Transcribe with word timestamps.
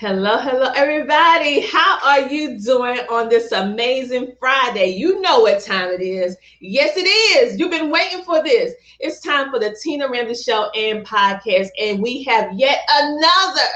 Hello, 0.00 0.38
hello, 0.38 0.70
everybody. 0.76 1.58
How 1.58 1.98
are 2.04 2.28
you 2.28 2.60
doing 2.60 3.00
on 3.10 3.28
this 3.28 3.50
amazing 3.50 4.36
Friday? 4.38 4.90
You 4.90 5.20
know 5.20 5.40
what 5.40 5.60
time 5.60 5.88
it 5.88 6.00
is. 6.00 6.36
Yes, 6.60 6.96
it 6.96 7.00
is. 7.00 7.58
You've 7.58 7.72
been 7.72 7.90
waiting 7.90 8.22
for 8.22 8.40
this. 8.40 8.74
It's 9.00 9.20
time 9.20 9.50
for 9.50 9.58
the 9.58 9.76
Tina 9.82 10.08
Ramsey 10.08 10.40
Show 10.40 10.70
and 10.70 11.04
podcast, 11.04 11.70
and 11.80 12.00
we 12.00 12.22
have 12.22 12.52
yet 12.52 12.78
another 12.92 13.66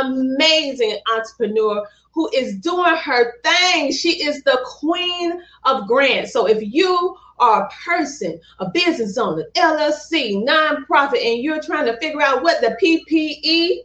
amazing 0.00 0.98
entrepreneur 1.14 1.86
who 2.10 2.28
is 2.34 2.56
doing 2.56 2.96
her 2.96 3.34
thing. 3.44 3.92
She 3.92 4.20
is 4.24 4.42
the 4.42 4.58
queen 4.64 5.40
of 5.62 5.86
grants. 5.86 6.32
So 6.32 6.48
if 6.48 6.58
you 6.60 7.16
are 7.38 7.66
a 7.66 7.70
person, 7.84 8.40
a 8.58 8.68
business 8.68 9.16
owner, 9.16 9.44
LLC, 9.54 10.44
nonprofit, 10.44 11.24
and 11.24 11.40
you're 11.40 11.62
trying 11.62 11.86
to 11.86 11.96
figure 11.98 12.20
out 12.20 12.42
what 12.42 12.60
the 12.60 12.76
PPE, 12.82 13.84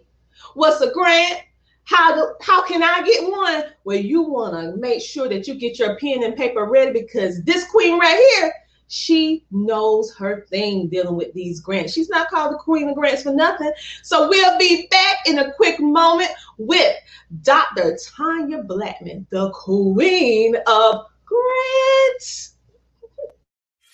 what's 0.56 0.82
a 0.82 0.92
grant, 0.92 1.44
how 1.88 2.14
do, 2.14 2.34
how 2.42 2.64
can 2.66 2.84
I 2.84 3.02
get 3.02 3.24
one? 3.32 3.64
Well, 3.86 3.98
you 3.98 4.22
want 4.22 4.54
to 4.56 4.76
make 4.78 5.02
sure 5.02 5.30
that 5.30 5.48
you 5.48 5.56
get 5.56 5.80
your 5.80 5.98
pen 5.98 6.22
and 6.24 6.36
paper 6.36 6.66
ready 6.66 6.92
because 6.92 7.42
this 7.44 7.66
queen 7.66 7.98
right 7.98 8.30
here, 8.36 8.54
she 8.90 9.46
knows 9.52 10.14
her 10.16 10.46
thing 10.50 10.90
dealing 10.90 11.16
with 11.16 11.34
these 11.34 11.62
grants. 11.62 11.94
She's 11.94 12.10
not 12.10 12.30
called 12.30 12.54
the 12.54 12.58
queen 12.58 12.90
of 12.90 12.96
grants 12.96 13.24
for 13.24 13.34
nothing. 13.34 13.72
So 14.04 14.28
we'll 14.28 14.60
be 14.60 14.88
back 14.92 15.28
in 15.28 15.40
a 15.40 15.54
quick 15.54 15.80
moment 15.80 16.32
with 16.58 16.94
Dr. 17.42 17.98
Tanya 18.04 18.64
Blackman, 18.64 19.26
the 19.30 19.50
queen 19.52 20.58
of 20.68 21.06
grants. 21.26 22.56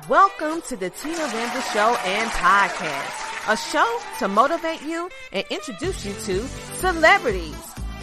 Welcome 0.09 0.63
to 0.63 0.75
the 0.75 0.91
Tina 0.91 1.17
Ramsey 1.17 1.61
Show 1.73 1.95
and 2.05 2.29
Podcast, 2.33 3.53
a 3.53 3.57
show 3.57 3.99
to 4.19 4.27
motivate 4.27 4.83
you 4.83 5.09
and 5.33 5.45
introduce 5.49 6.05
you 6.05 6.13
to 6.13 6.41
celebrities, 6.75 7.55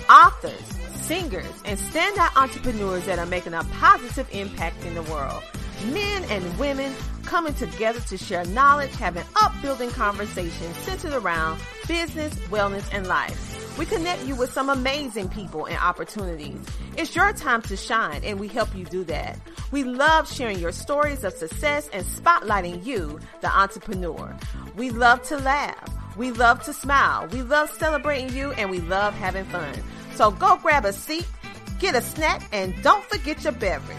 authors, 0.10 0.64
singers, 0.96 1.52
and 1.66 1.78
standout 1.78 2.42
entrepreneurs 2.42 3.06
that 3.06 3.20
are 3.20 3.26
making 3.26 3.54
a 3.54 3.66
positive 3.66 4.30
impact 4.32 4.86
in 4.86 4.94
the 4.94 5.04
world. 5.04 5.44
Men 5.88 6.24
and 6.30 6.58
women 6.58 6.94
coming 7.24 7.54
together 7.56 8.00
to 8.00 8.18
share 8.18 8.46
knowledge, 8.46 8.96
having 8.96 9.24
upbuilding 9.42 9.90
conversations 9.90 10.78
centered 10.78 11.12
around 11.12 11.60
business, 11.86 12.34
wellness, 12.48 12.88
and 12.94 13.08
life. 13.08 13.49
We 13.80 13.86
connect 13.86 14.26
you 14.26 14.36
with 14.36 14.52
some 14.52 14.70
amazing 14.70 15.30
people 15.30 15.64
and 15.64 15.78
opportunities. 15.78 16.60
It's 16.98 17.16
your 17.16 17.32
time 17.32 17.62
to 17.62 17.78
shine 17.78 18.26
and 18.26 18.38
we 18.38 18.50
help 18.50 18.76
you 18.76 18.84
do 18.84 19.06
that. 19.06 19.40
We 19.72 19.86
love 19.86 20.30
sharing 20.30 20.60
your 20.60 20.74
stories 20.74 21.24
of 21.24 21.32
success 21.32 21.90
and 21.94 22.06
spotlighting 22.06 22.86
you, 22.86 23.22
the 23.40 23.48
entrepreneur. 23.48 24.36
We 24.76 24.90
love 24.90 25.24
to 25.30 25.38
laugh. 25.38 25.90
We 26.18 26.32
love 26.32 26.62
to 26.64 26.74
smile. 26.74 27.30
We 27.30 27.42
love 27.42 27.70
celebrating 27.70 28.36
you 28.36 28.52
and 28.52 28.70
we 28.70 28.82
love 28.82 29.14
having 29.14 29.46
fun. 29.46 29.74
So 30.16 30.30
go 30.30 30.58
grab 30.58 30.84
a 30.84 30.92
seat, 30.92 31.26
get 31.80 31.96
a 31.96 32.02
snack, 32.02 32.50
and 32.52 32.76
don't 32.84 33.06
forget 33.06 33.46
your 33.46 33.54
beverage. 33.54 33.98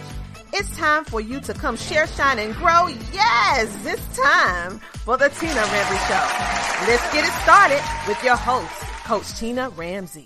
It's 0.53 0.77
time 0.77 1.06
for 1.06 1.22
you 1.22 1.41
to 1.41 1.55
come 1.55 1.78
share, 1.78 2.06
shine, 2.06 2.39
and 2.39 2.55
grow. 2.55 2.89
Yes, 3.15 3.75
it's 3.87 4.19
time 4.19 4.78
for 5.06 5.16
the 5.16 5.31
Tina 5.31 5.54
Ramsey 5.54 5.97
Show. 6.04 6.87
Let's 6.87 7.12
get 7.15 7.25
it 7.25 7.33
started 7.44 7.81
with 8.06 8.22
your 8.22 8.37
host, 8.37 8.90
Coach 9.10 9.34
Tina 9.41 9.71
Ramsey. 9.71 10.25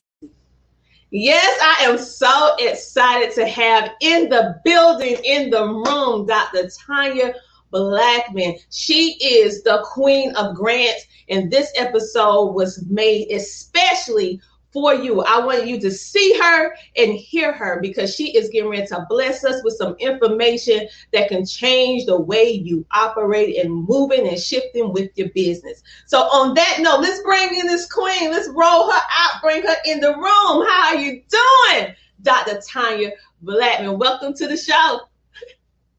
Yes, 1.11 1.59
I 1.63 1.85
am 1.85 1.97
so 1.97 2.55
excited 2.59 3.35
to 3.35 3.49
have 3.49 3.93
in 4.03 4.29
the 4.29 4.61
building, 4.63 5.17
in 5.25 5.49
the 5.49 5.67
room, 5.67 6.27
Dr. 6.27 6.69
Tanya 6.87 7.33
Blackman. 7.71 8.59
She 8.71 9.17
is 9.25 9.63
the 9.63 9.83
queen 9.91 10.37
of 10.37 10.55
grants, 10.55 11.07
and 11.31 11.51
this 11.51 11.73
episode 11.77 12.53
was 12.53 12.85
made 12.91 13.33
especially 13.33 14.39
for 14.75 14.93
you. 14.93 15.23
I 15.23 15.39
want 15.39 15.69
you 15.69 15.81
to 15.81 15.91
see 15.91 16.37
her 16.39 16.75
and 16.97 17.15
hear 17.15 17.53
her 17.53 17.81
because 17.81 18.15
she 18.15 18.37
is 18.37 18.51
getting 18.51 18.69
ready 18.69 18.87
to 18.89 19.07
bless 19.09 19.45
us 19.45 19.63
with 19.63 19.75
some 19.75 19.95
information 20.01 20.89
that 21.13 21.29
can 21.29 21.47
change 21.47 22.07
the 22.07 22.21
way 22.21 22.51
you 22.51 22.85
operate 22.91 23.65
and 23.65 23.73
moving 23.73 24.27
and 24.27 24.39
shifting 24.39 24.93
with 24.93 25.17
your 25.17 25.29
business. 25.29 25.83
So 26.07 26.23
on 26.23 26.55
that 26.55 26.79
note, 26.81 27.01
let's 27.01 27.23
bring 27.23 27.57
in 27.57 27.69
this 27.69 27.87
queen. 27.91 28.33
Let's 28.33 28.49
roll 28.49 28.91
her 28.91 29.01
out, 29.17 29.41
bring 29.41 29.63
her 29.63 29.77
in 29.87 30.01
the 30.01 30.13
room. 30.13 30.67
How 30.67 30.89
are 30.89 30.97
you 30.97 31.23
doing? 31.31 31.95
Dr. 32.23 32.61
Tanya 32.69 33.13
Blackman, 33.43 33.97
welcome 33.97 34.35
to 34.35 34.49
the 34.49 34.57
show. 34.57 35.03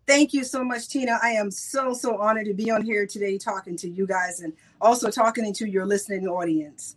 Thank 0.06 0.34
you 0.34 0.44
so 0.44 0.64
much, 0.64 0.90
Tina. 0.90 1.18
I 1.24 1.30
am 1.30 1.50
so, 1.50 1.94
so 1.94 2.18
honored 2.18 2.46
to 2.46 2.54
be 2.54 2.70
on 2.70 2.84
here 2.84 3.08
today 3.08 3.38
talking 3.38 3.76
to 3.78 3.90
you 3.90 4.06
guys 4.06 4.42
and 4.42 4.54
also 4.82 5.10
talking 5.10 5.52
to 5.54 5.66
your 5.68 5.86
listening 5.86 6.28
audience. 6.28 6.96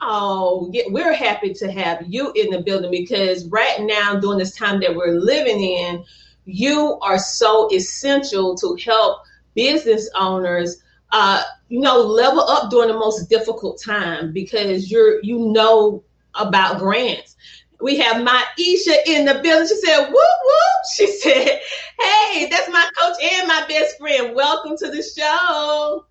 Oh, 0.00 0.70
yeah, 0.72 0.84
we're 0.88 1.12
happy 1.12 1.52
to 1.54 1.70
have 1.70 2.04
you 2.06 2.32
in 2.34 2.50
the 2.50 2.62
building 2.62 2.90
because 2.90 3.46
right 3.48 3.80
now, 3.80 4.18
during 4.18 4.38
this 4.38 4.56
time 4.56 4.80
that 4.80 4.94
we're 4.94 5.12
living 5.12 5.60
in, 5.60 6.04
you 6.44 6.98
are 7.00 7.18
so 7.18 7.68
essential 7.72 8.54
to 8.56 8.76
help 8.84 9.22
business 9.54 10.10
owners 10.18 10.82
uh, 11.12 11.42
you 11.68 11.78
know 11.80 12.00
level 12.00 12.40
up 12.40 12.70
during 12.70 12.88
the 12.88 12.98
most 12.98 13.30
difficult 13.30 13.80
time 13.80 14.32
because 14.32 14.90
you're 14.90 15.22
you 15.22 15.38
know 15.52 16.02
about 16.34 16.78
grants 16.78 17.36
we 17.80 17.98
have 17.98 18.16
Maisha 18.26 18.94
in 19.06 19.26
the 19.26 19.40
building. 19.42 19.68
She 19.68 19.76
said, 19.76 20.06
whoop, 20.06 20.14
whoop. 20.14 20.60
She 20.96 21.06
said, 21.06 21.60
hey, 21.98 22.48
that's 22.50 22.68
my 22.70 22.88
coach 22.98 23.16
and 23.22 23.48
my 23.48 23.64
best 23.68 23.98
friend. 23.98 24.34
Welcome 24.34 24.76
to 24.78 24.90
the 24.90 25.02
show. 25.02 26.06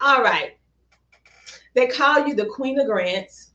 All 0.00 0.22
right. 0.22 0.52
They 1.74 1.86
call 1.86 2.26
you 2.26 2.34
the 2.34 2.46
Queen 2.46 2.78
of 2.80 2.86
Grants, 2.86 3.50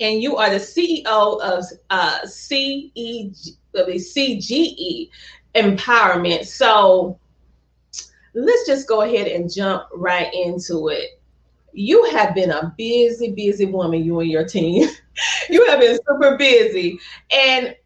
and 0.00 0.22
you 0.22 0.36
are 0.36 0.50
the 0.50 0.56
CEO 0.56 1.40
of 1.40 1.64
uh, 1.90 2.20
CEG, 2.24 3.56
CGE 3.74 5.10
Empowerment. 5.54 6.46
So 6.46 7.18
let's 8.34 8.66
just 8.66 8.88
go 8.88 9.02
ahead 9.02 9.26
and 9.26 9.52
jump 9.52 9.84
right 9.94 10.32
into 10.32 10.88
it. 10.88 11.20
You 11.72 12.04
have 12.10 12.34
been 12.34 12.50
a 12.50 12.74
busy, 12.76 13.32
busy 13.32 13.66
woman, 13.66 14.04
you 14.04 14.20
and 14.20 14.30
your 14.30 14.44
team. 14.44 14.88
you 15.50 15.66
have 15.66 15.80
been 15.80 15.98
super 16.08 16.36
busy. 16.36 16.98
And 17.32 17.76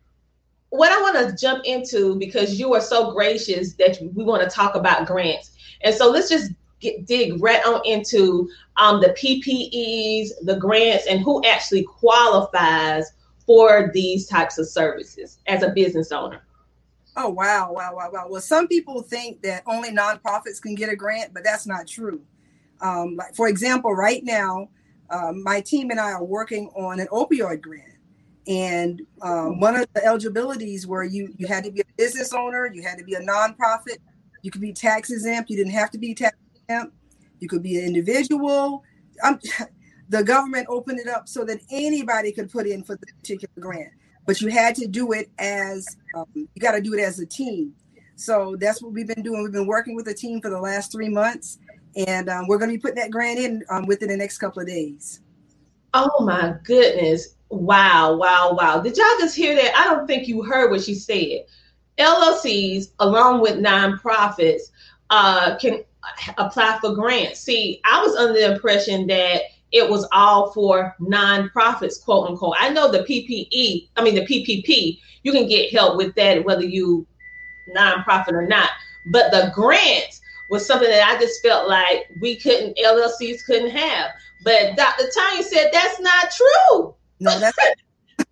what 0.70 0.90
I 0.90 1.00
want 1.00 1.28
to 1.28 1.36
jump 1.36 1.64
into, 1.64 2.16
because 2.18 2.58
you 2.58 2.74
are 2.74 2.80
so 2.80 3.12
gracious 3.12 3.74
that 3.74 3.98
we 4.14 4.24
want 4.24 4.42
to 4.42 4.48
talk 4.48 4.74
about 4.74 5.06
grants. 5.06 5.52
And 5.82 5.94
so 5.94 6.10
let's 6.10 6.28
just 6.28 6.52
get, 6.80 7.06
dig 7.06 7.40
right 7.42 7.64
on 7.64 7.80
into 7.84 8.48
um, 8.76 9.00
the 9.00 9.10
PPEs, 9.10 10.30
the 10.42 10.56
grants, 10.56 11.06
and 11.06 11.20
who 11.20 11.44
actually 11.44 11.84
qualifies 11.84 13.12
for 13.46 13.90
these 13.92 14.26
types 14.26 14.58
of 14.58 14.68
services 14.68 15.38
as 15.46 15.62
a 15.62 15.70
business 15.70 16.12
owner. 16.12 16.42
Oh 17.16 17.28
wow, 17.28 17.72
wow, 17.72 17.94
wow, 17.94 18.10
wow. 18.12 18.26
Well, 18.28 18.40
some 18.40 18.66
people 18.66 19.02
think 19.02 19.42
that 19.42 19.62
only 19.66 19.90
nonprofits 19.90 20.60
can 20.60 20.74
get 20.74 20.88
a 20.88 20.96
grant, 20.96 21.32
but 21.32 21.44
that's 21.44 21.66
not 21.66 21.86
true. 21.86 22.20
Um, 22.80 23.14
like 23.16 23.34
for 23.36 23.48
example, 23.48 23.92
right 23.92 24.24
now, 24.24 24.68
um, 25.10 25.42
my 25.42 25.60
team 25.60 25.90
and 25.90 26.00
I 26.00 26.12
are 26.12 26.24
working 26.24 26.70
on 26.74 26.98
an 26.98 27.06
opioid 27.12 27.60
grant, 27.60 27.92
and 28.48 29.02
um, 29.22 29.60
one 29.60 29.76
of 29.76 29.86
the 29.94 30.04
eligibilities 30.04 30.86
where 30.88 31.04
you 31.04 31.32
you 31.36 31.46
had 31.46 31.62
to 31.64 31.70
be 31.70 31.82
a 31.82 31.84
business 31.96 32.32
owner, 32.32 32.68
you 32.72 32.82
had 32.82 32.98
to 32.98 33.04
be 33.04 33.14
a 33.14 33.20
nonprofit, 33.20 33.98
you 34.42 34.50
could 34.50 34.60
be 34.60 34.72
tax 34.72 35.12
exempt, 35.12 35.50
you 35.50 35.56
didn't 35.56 35.72
have 35.72 35.92
to 35.92 35.98
be 35.98 36.14
tax 36.14 36.36
you 37.40 37.48
could 37.48 37.62
be 37.62 37.78
an 37.78 37.86
individual. 37.86 38.82
Um, 39.22 39.38
the 40.08 40.22
government 40.22 40.66
opened 40.68 41.00
it 41.00 41.08
up 41.08 41.28
so 41.28 41.44
that 41.44 41.60
anybody 41.70 42.32
could 42.32 42.50
put 42.50 42.66
in 42.66 42.84
for 42.84 42.96
the 42.96 43.06
particular 43.06 43.52
grant, 43.58 43.92
but 44.26 44.40
you 44.40 44.48
had 44.48 44.74
to 44.76 44.86
do 44.86 45.12
it 45.12 45.30
as 45.38 45.86
um, 46.14 46.26
you 46.34 46.48
got 46.60 46.72
to 46.72 46.80
do 46.80 46.94
it 46.94 47.00
as 47.00 47.18
a 47.18 47.26
team. 47.26 47.74
So 48.16 48.56
that's 48.58 48.82
what 48.82 48.92
we've 48.92 49.06
been 49.06 49.22
doing. 49.22 49.42
We've 49.42 49.52
been 49.52 49.66
working 49.66 49.96
with 49.96 50.06
a 50.08 50.14
team 50.14 50.40
for 50.40 50.50
the 50.50 50.60
last 50.60 50.92
three 50.92 51.08
months, 51.08 51.58
and 51.96 52.28
um, 52.28 52.46
we're 52.46 52.58
going 52.58 52.70
to 52.70 52.76
be 52.76 52.80
putting 52.80 52.96
that 52.96 53.10
grant 53.10 53.38
in 53.38 53.64
um, 53.70 53.86
within 53.86 54.08
the 54.08 54.16
next 54.16 54.38
couple 54.38 54.62
of 54.62 54.68
days. 54.68 55.20
Oh 55.94 56.24
my 56.24 56.54
goodness! 56.64 57.36
Wow, 57.50 58.16
wow, 58.16 58.52
wow! 58.52 58.80
Did 58.80 58.96
y'all 58.96 59.06
just 59.18 59.36
hear 59.36 59.54
that? 59.54 59.76
I 59.76 59.84
don't 59.84 60.06
think 60.06 60.28
you 60.28 60.42
heard 60.42 60.70
what 60.70 60.82
she 60.82 60.94
said. 60.94 61.44
LLCs, 61.98 62.90
along 62.98 63.40
with 63.40 63.54
nonprofits, 63.54 64.62
uh, 65.10 65.56
can 65.58 65.84
apply 66.38 66.78
for 66.80 66.94
grants. 66.94 67.40
See, 67.40 67.80
I 67.84 68.02
was 68.02 68.16
under 68.16 68.32
the 68.32 68.52
impression 68.54 69.06
that 69.08 69.42
it 69.72 69.88
was 69.88 70.06
all 70.12 70.52
for 70.52 70.94
nonprofits, 71.00 72.02
quote 72.02 72.30
unquote. 72.30 72.54
I 72.58 72.70
know 72.70 72.90
the 72.90 73.00
PPE, 73.00 73.88
I 73.96 74.02
mean 74.02 74.14
the 74.14 74.26
PPP, 74.26 75.00
you 75.22 75.32
can 75.32 75.48
get 75.48 75.72
help 75.72 75.96
with 75.96 76.14
that 76.14 76.44
whether 76.44 76.64
you 76.64 77.06
nonprofit 77.76 78.32
or 78.32 78.46
not. 78.46 78.70
But 79.12 79.30
the 79.30 79.50
grants 79.54 80.20
was 80.50 80.66
something 80.66 80.88
that 80.88 81.08
I 81.08 81.18
just 81.20 81.42
felt 81.42 81.68
like 81.68 82.08
we 82.20 82.36
couldn't 82.36 82.76
LLCs 82.76 83.44
couldn't 83.46 83.70
have. 83.70 84.10
But 84.44 84.76
Dr. 84.76 85.04
Tanya 85.14 85.42
said 85.42 85.70
that's 85.72 86.00
not 86.00 86.30
true. 86.30 86.94
No, 87.20 87.38
that's 87.40 87.58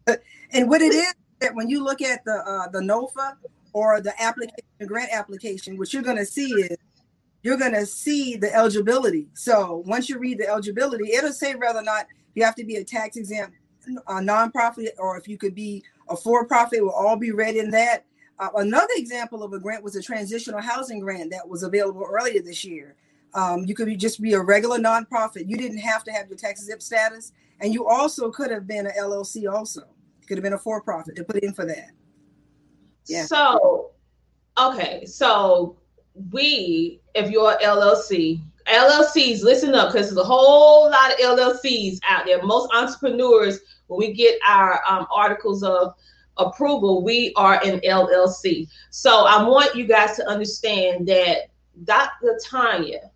and 0.52 0.68
what 0.68 0.82
it 0.82 0.92
is 0.92 1.14
that 1.40 1.54
when 1.54 1.68
you 1.68 1.82
look 1.82 2.02
at 2.02 2.24
the 2.24 2.34
uh, 2.34 2.68
the 2.70 2.80
NOFA 2.80 3.34
or 3.72 4.00
the 4.00 4.12
application 4.22 4.64
grant 4.86 5.10
application, 5.12 5.76
what 5.76 5.92
you're 5.92 6.02
going 6.02 6.18
to 6.18 6.26
see 6.26 6.50
is 6.52 6.76
you're 7.42 7.56
going 7.56 7.72
to 7.72 7.86
see 7.86 8.36
the 8.36 8.54
eligibility. 8.54 9.28
So 9.34 9.82
once 9.86 10.08
you 10.08 10.18
read 10.18 10.38
the 10.38 10.48
eligibility, 10.48 11.12
it'll 11.12 11.32
say 11.32 11.54
whether 11.54 11.80
or 11.80 11.84
not 11.84 12.06
you 12.34 12.44
have 12.44 12.54
to 12.56 12.64
be 12.64 12.76
a 12.76 12.84
tax 12.84 13.16
exempt 13.16 13.56
a 14.06 14.14
nonprofit 14.14 14.90
or 14.98 15.16
if 15.16 15.28
you 15.28 15.36
could 15.36 15.54
be 15.54 15.82
a 16.08 16.16
for 16.16 16.46
profit. 16.46 16.78
It 16.78 16.82
will 16.82 16.90
all 16.90 17.16
be 17.16 17.32
read 17.32 17.56
in 17.56 17.70
that. 17.70 18.04
Uh, 18.38 18.48
another 18.56 18.92
example 18.96 19.42
of 19.42 19.52
a 19.52 19.58
grant 19.58 19.84
was 19.84 19.96
a 19.96 20.02
transitional 20.02 20.60
housing 20.60 21.00
grant 21.00 21.30
that 21.30 21.48
was 21.48 21.62
available 21.62 22.06
earlier 22.08 22.42
this 22.42 22.64
year. 22.64 22.96
Um, 23.34 23.64
you 23.64 23.74
could 23.74 23.86
be, 23.86 23.96
just 23.96 24.20
be 24.20 24.34
a 24.34 24.40
regular 24.40 24.78
nonprofit. 24.78 25.48
You 25.48 25.56
didn't 25.56 25.78
have 25.78 26.04
to 26.04 26.12
have 26.12 26.28
your 26.28 26.36
tax 26.36 26.62
exempt 26.62 26.82
status, 26.82 27.32
and 27.60 27.72
you 27.72 27.86
also 27.86 28.30
could 28.30 28.50
have 28.50 28.66
been 28.66 28.86
an 28.86 28.92
LLC. 28.98 29.50
Also, 29.50 29.82
could 30.26 30.36
have 30.36 30.42
been 30.42 30.52
a 30.52 30.58
for 30.58 30.82
profit 30.82 31.16
to 31.16 31.24
put 31.24 31.42
in 31.42 31.54
for 31.54 31.64
that. 31.64 31.90
Yeah. 33.06 33.24
So, 33.24 33.92
okay, 34.58 35.06
so 35.06 35.78
we, 36.30 37.00
if 37.14 37.30
you're 37.30 37.56
LLC, 37.58 38.40
LLCs, 38.66 39.42
listen 39.42 39.74
up 39.74 39.92
because 39.92 40.06
there's 40.06 40.18
a 40.18 40.24
whole 40.24 40.90
lot 40.90 41.12
of 41.12 41.18
LLCs 41.18 41.98
out 42.08 42.26
there. 42.26 42.42
Most 42.42 42.72
entrepreneurs, 42.72 43.60
when 43.86 43.98
we 43.98 44.12
get 44.12 44.38
our 44.46 44.80
um, 44.88 45.06
articles 45.12 45.62
of 45.62 45.94
approval, 46.36 47.02
we 47.02 47.32
are 47.36 47.60
an 47.64 47.80
LLC. 47.80 48.68
So 48.90 49.24
I 49.24 49.42
want 49.42 49.74
you 49.74 49.86
guys 49.86 50.16
to 50.16 50.28
understand 50.28 51.06
that 51.08 51.48
Dr. 51.84 52.38
Tanya, 52.44 53.10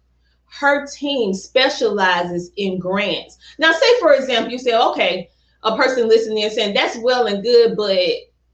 her 0.46 0.87
team 0.87 1.34
specializes 1.34 2.50
in 2.56 2.78
grants. 2.78 3.38
Now, 3.58 3.72
say 3.72 4.00
for 4.00 4.14
example, 4.14 4.52
you 4.52 4.58
say, 4.58 4.76
okay, 4.76 5.31
a 5.62 5.76
person 5.76 6.08
listening 6.08 6.44
and 6.44 6.52
saying 6.52 6.75
that's 6.75 6.98
well 6.98 7.26
and 7.26 7.43
good, 7.43 7.76
but 7.76 7.98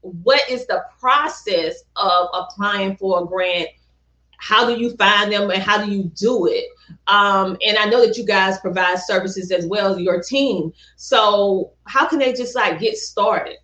what 0.01 0.41
is 0.49 0.65
the 0.67 0.83
process 0.99 1.83
of 1.95 2.27
applying 2.33 2.97
for 2.97 3.23
a 3.23 3.25
grant? 3.25 3.69
How 4.43 4.67
do 4.67 4.77
you 4.77 4.93
find 4.97 5.31
them 5.31 5.49
and 5.51 5.63
how 5.63 5.83
do 5.83 5.89
you 5.89 6.11
do 6.15 6.47
it? 6.47 6.65
Um, 7.07 7.55
and 7.65 7.77
I 7.77 7.85
know 7.85 8.05
that 8.05 8.17
you 8.17 8.25
guys 8.25 8.59
provide 8.59 8.99
services 8.99 9.51
as 9.51 9.65
well 9.65 9.93
as 9.93 10.01
your 10.01 10.21
team. 10.21 10.73
So 10.97 11.71
how 11.85 12.09
can 12.09 12.19
they 12.19 12.33
just 12.33 12.53
like 12.53 12.77
get 12.77 12.97
started? 12.97 13.55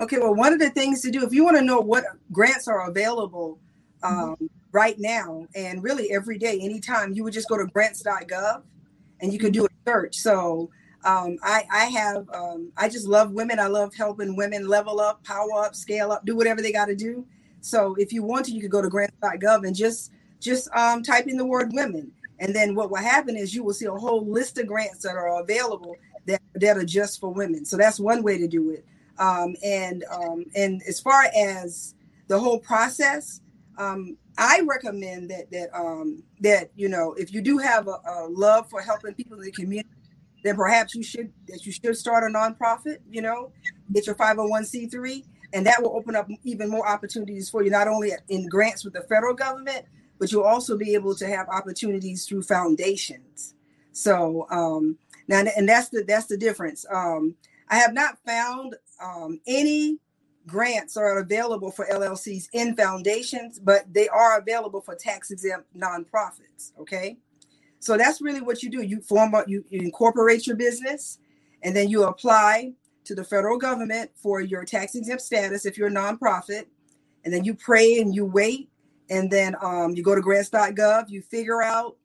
Okay, 0.00 0.18
well, 0.18 0.36
one 0.36 0.52
of 0.52 0.60
the 0.60 0.70
things 0.70 1.02
to 1.02 1.10
do 1.10 1.24
if 1.24 1.32
you 1.32 1.42
want 1.42 1.56
to 1.56 1.64
know 1.64 1.80
what 1.80 2.04
grants 2.30 2.68
are 2.68 2.88
available 2.88 3.58
um, 4.04 4.36
right 4.70 4.94
now 4.96 5.44
and 5.56 5.82
really 5.82 6.12
every 6.12 6.38
day, 6.38 6.60
anytime, 6.62 7.12
you 7.14 7.24
would 7.24 7.32
just 7.32 7.48
go 7.48 7.58
to 7.58 7.66
grants.gov 7.66 8.62
and 9.20 9.32
you 9.32 9.40
could 9.40 9.52
do 9.52 9.64
a 9.64 9.68
search. 9.88 10.14
So 10.18 10.70
um, 11.04 11.36
I, 11.42 11.64
I 11.72 11.84
have, 11.86 12.28
um, 12.32 12.70
I 12.76 12.88
just 12.88 13.08
love 13.08 13.32
women. 13.32 13.58
I 13.58 13.66
love 13.66 13.92
helping 13.92 14.36
women 14.36 14.68
level 14.68 15.00
up, 15.00 15.24
power 15.24 15.64
up, 15.64 15.74
scale 15.74 16.12
up, 16.12 16.24
do 16.24 16.36
whatever 16.36 16.62
they 16.62 16.70
got 16.70 16.86
to 16.86 16.94
do. 16.94 17.26
So 17.60 17.96
if 17.98 18.12
you 18.12 18.22
want 18.22 18.46
to, 18.46 18.52
you 18.52 18.60
could 18.60 18.70
go 18.70 18.80
to 18.80 18.88
grants.gov 18.88 19.66
and 19.66 19.74
just 19.74 20.12
just 20.40 20.68
um, 20.74 21.02
type 21.02 21.26
in 21.26 21.36
the 21.36 21.46
word 21.46 21.70
women. 21.72 22.12
And 22.40 22.54
then 22.54 22.74
what 22.74 22.90
will 22.90 22.98
happen 22.98 23.36
is 23.36 23.54
you 23.54 23.64
will 23.64 23.74
see 23.74 23.86
a 23.86 23.92
whole 23.92 24.24
list 24.24 24.58
of 24.58 24.66
grants 24.66 25.02
that 25.02 25.16
are 25.16 25.40
available 25.40 25.96
that, 26.26 26.40
that 26.54 26.76
are 26.76 26.84
just 26.84 27.20
for 27.20 27.32
women. 27.32 27.64
So 27.64 27.76
that's 27.76 27.98
one 27.98 28.22
way 28.22 28.38
to 28.38 28.46
do 28.46 28.70
it. 28.70 28.84
Um, 29.18 29.56
and 29.64 30.04
um, 30.12 30.44
and 30.54 30.80
as 30.86 31.00
far 31.00 31.24
as 31.36 31.94
the 32.28 32.38
whole 32.38 32.60
process, 32.60 33.40
um, 33.76 34.16
I 34.36 34.62
recommend 34.66 35.30
that 35.30 35.50
that 35.50 35.76
um, 35.76 36.22
that 36.40 36.70
you 36.76 36.88
know 36.88 37.14
if 37.14 37.32
you 37.32 37.40
do 37.40 37.58
have 37.58 37.88
a, 37.88 37.98
a, 38.06 38.28
love 38.28 38.70
for 38.70 38.80
helping 38.80 39.14
people 39.14 39.36
in 39.38 39.44
the 39.44 39.50
community, 39.50 39.88
then 40.44 40.54
perhaps 40.54 40.94
you 40.94 41.02
should 41.02 41.32
that 41.48 41.66
you 41.66 41.72
should 41.72 41.96
start 41.96 42.22
a 42.22 42.32
nonprofit. 42.32 42.98
You 43.10 43.22
know, 43.22 43.50
get 43.92 44.06
your 44.06 44.14
five 44.14 44.36
hundred 44.36 44.50
one 44.50 44.64
c 44.64 44.86
three, 44.86 45.24
and 45.52 45.66
that 45.66 45.82
will 45.82 45.96
open 45.96 46.14
up 46.14 46.28
even 46.44 46.68
more 46.68 46.86
opportunities 46.86 47.50
for 47.50 47.64
you, 47.64 47.70
not 47.70 47.88
only 47.88 48.12
in 48.28 48.48
grants 48.48 48.84
with 48.84 48.94
the 48.94 49.02
federal 49.02 49.34
government, 49.34 49.84
but 50.18 50.32
you'll 50.32 50.42
also 50.42 50.76
be 50.76 50.94
able 50.94 51.14
to 51.14 51.26
have 51.26 51.48
opportunities 51.48 52.26
through 52.26 52.42
foundations. 52.42 53.54
So 53.92 54.46
um, 54.50 54.98
now, 55.26 55.42
and 55.56 55.68
that's 55.68 55.88
the 55.88 56.04
that's 56.06 56.26
the 56.26 56.36
difference. 56.36 56.86
Um, 56.90 57.34
I 57.68 57.76
have 57.76 57.92
not 57.92 58.18
found 58.24 58.76
um, 59.02 59.40
any 59.46 59.98
grants 60.46 60.96
are 60.96 61.18
available 61.18 61.70
for 61.70 61.86
LLCs 61.86 62.48
in 62.52 62.74
foundations, 62.74 63.58
but 63.58 63.92
they 63.92 64.08
are 64.08 64.38
available 64.38 64.80
for 64.80 64.94
tax 64.94 65.30
exempt 65.30 65.66
nonprofits. 65.76 66.72
Okay, 66.80 67.18
so 67.80 67.96
that's 67.96 68.20
really 68.20 68.40
what 68.40 68.62
you 68.62 68.70
do. 68.70 68.82
You 68.82 69.00
form 69.00 69.34
up, 69.34 69.48
you, 69.48 69.64
you 69.68 69.80
incorporate 69.80 70.46
your 70.46 70.56
business, 70.56 71.18
and 71.62 71.76
then 71.76 71.88
you 71.88 72.04
apply 72.04 72.72
to 73.04 73.14
the 73.14 73.24
federal 73.24 73.58
government 73.58 74.10
for 74.14 74.40
your 74.40 74.64
tax 74.64 74.94
exempt 74.94 75.22
status 75.22 75.66
if 75.66 75.78
you're 75.78 75.88
a 75.88 75.90
nonprofit, 75.90 76.66
and 77.24 77.32
then 77.32 77.44
you 77.44 77.54
pray 77.54 77.98
and 77.98 78.14
you 78.14 78.24
wait, 78.24 78.68
and 79.10 79.30
then 79.30 79.56
um, 79.62 79.94
you 79.94 80.02
go 80.02 80.14
to 80.14 80.20
grants.gov. 80.20 81.08
You 81.08 81.22
figure 81.22 81.62
out 81.62 81.96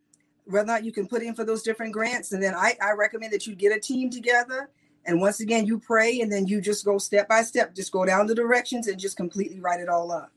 whether 0.45 0.63
or 0.63 0.67
not 0.67 0.83
you 0.83 0.91
can 0.91 1.07
put 1.07 1.23
in 1.23 1.35
for 1.35 1.43
those 1.43 1.63
different 1.63 1.93
grants, 1.93 2.31
and 2.31 2.41
then 2.41 2.53
I, 2.53 2.75
I 2.81 2.91
recommend 2.91 3.33
that 3.33 3.47
you 3.47 3.55
get 3.55 3.75
a 3.75 3.79
team 3.79 4.09
together 4.09 4.69
and 5.05 5.19
once 5.19 5.39
again, 5.39 5.65
you 5.65 5.79
pray 5.79 6.21
and 6.21 6.31
then 6.31 6.47
you 6.47 6.61
just 6.61 6.85
go 6.85 6.97
step 6.97 7.27
by 7.27 7.43
step, 7.43 7.75
just 7.75 7.91
go 7.91 8.05
down 8.05 8.27
the 8.27 8.35
directions 8.35 8.87
and 8.87 8.99
just 8.99 9.17
completely 9.17 9.59
write 9.59 9.81
it 9.81 9.89
all 9.89 10.11
up. 10.11 10.31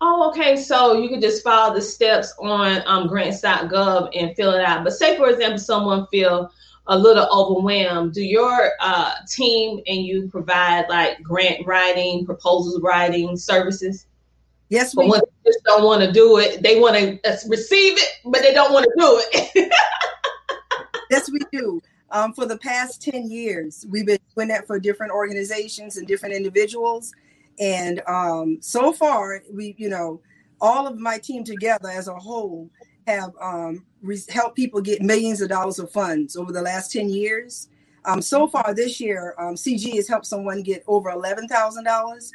Oh, 0.00 0.28
okay. 0.30 0.56
So 0.56 0.98
you 0.98 1.08
can 1.08 1.20
just 1.20 1.44
follow 1.44 1.74
the 1.74 1.80
steps 1.80 2.34
on 2.40 2.82
um, 2.86 3.06
grants.gov 3.06 4.10
and 4.14 4.34
fill 4.36 4.52
it 4.52 4.64
out. 4.64 4.84
But 4.84 4.94
say, 4.94 5.16
for 5.16 5.28
example, 5.28 5.58
someone 5.58 6.06
feel 6.10 6.50
a 6.86 6.98
little 6.98 7.26
overwhelmed. 7.30 8.12
Do 8.12 8.22
your 8.22 8.72
uh, 8.80 9.12
team 9.28 9.80
and 9.86 10.02
you 10.02 10.28
provide 10.28 10.86
like 10.88 11.22
grant 11.22 11.66
writing, 11.66 12.26
proposals 12.26 12.80
writing 12.82 13.36
services? 13.36 14.06
Yes, 14.74 14.92
but 14.92 15.04
we 15.04 15.20
just 15.46 15.62
don't 15.64 15.84
want 15.84 16.02
to 16.02 16.10
do 16.10 16.38
it. 16.38 16.60
They 16.60 16.80
want 16.80 16.96
to 16.96 17.12
uh, 17.30 17.36
receive 17.48 17.96
it, 17.96 18.08
but 18.24 18.42
they 18.42 18.52
don't 18.52 18.72
want 18.72 18.84
to 18.86 18.92
do 18.98 19.22
it. 19.32 19.72
yes, 21.10 21.30
we 21.30 21.38
do 21.52 21.80
um, 22.10 22.32
for 22.32 22.44
the 22.44 22.58
past 22.58 23.00
10 23.00 23.30
years. 23.30 23.86
We've 23.88 24.04
been 24.04 24.18
doing 24.34 24.48
that 24.48 24.66
for 24.66 24.80
different 24.80 25.12
organizations 25.12 25.96
and 25.96 26.08
different 26.08 26.34
individuals. 26.34 27.12
And 27.60 28.02
um, 28.08 28.58
so 28.60 28.92
far, 28.92 29.44
we, 29.52 29.76
you 29.78 29.88
know, 29.88 30.20
all 30.60 30.88
of 30.88 30.98
my 30.98 31.18
team 31.18 31.44
together 31.44 31.88
as 31.88 32.08
a 32.08 32.14
whole 32.16 32.68
have 33.06 33.30
um, 33.40 33.84
re- 34.02 34.18
helped 34.28 34.56
people 34.56 34.80
get 34.80 35.02
millions 35.02 35.40
of 35.40 35.50
dollars 35.50 35.78
of 35.78 35.92
funds 35.92 36.34
over 36.34 36.50
the 36.50 36.62
last 36.62 36.90
10 36.90 37.10
years. 37.10 37.68
Um, 38.06 38.20
so 38.20 38.48
far 38.48 38.74
this 38.74 39.00
year, 39.00 39.36
um, 39.38 39.54
CG 39.54 39.94
has 39.94 40.08
helped 40.08 40.26
someone 40.26 40.64
get 40.64 40.82
over 40.88 41.10
$11,000. 41.12 42.30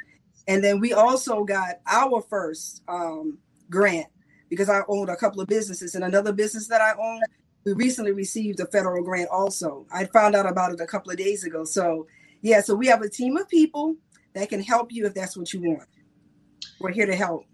And 0.50 0.64
then 0.64 0.80
we 0.80 0.94
also 0.94 1.44
got 1.44 1.80
our 1.86 2.22
first 2.24 2.82
um, 2.88 3.38
grant 3.70 4.08
because 4.50 4.68
I 4.68 4.82
owned 4.88 5.10
a 5.10 5.16
couple 5.16 5.40
of 5.42 5.48
businesses 5.48 5.94
and 5.94 6.04
another 6.04 6.34
business 6.34 6.68
that 6.68 6.82
I 6.82 6.94
own 7.00 7.22
we 7.66 7.74
recently 7.74 8.14
received 8.14 8.60
a 8.60 8.66
federal 8.66 9.04
grant 9.04 9.30
also. 9.30 9.86
I 9.94 10.06
found 10.06 10.36
out 10.36 10.50
about 10.50 10.72
it 10.72 10.80
a 10.80 10.88
couple 10.88 11.12
of 11.12 11.18
days 11.18 11.44
ago. 11.44 11.66
So, 11.66 12.08
yeah, 12.42 12.62
so 12.62 12.74
we 12.74 12.88
have 12.88 13.02
a 13.02 13.10
team 13.10 13.38
of 13.38 13.48
people 13.48 13.96
that 14.34 14.50
can 14.50 14.64
help 14.64 14.92
you 14.92 15.06
if 15.06 15.14
that's 15.14 15.38
what 15.38 15.54
you 15.54 15.62
want. 15.62 15.88
We're 16.80 16.94
here 16.94 17.06
to 17.06 17.16
help. 17.16 17.46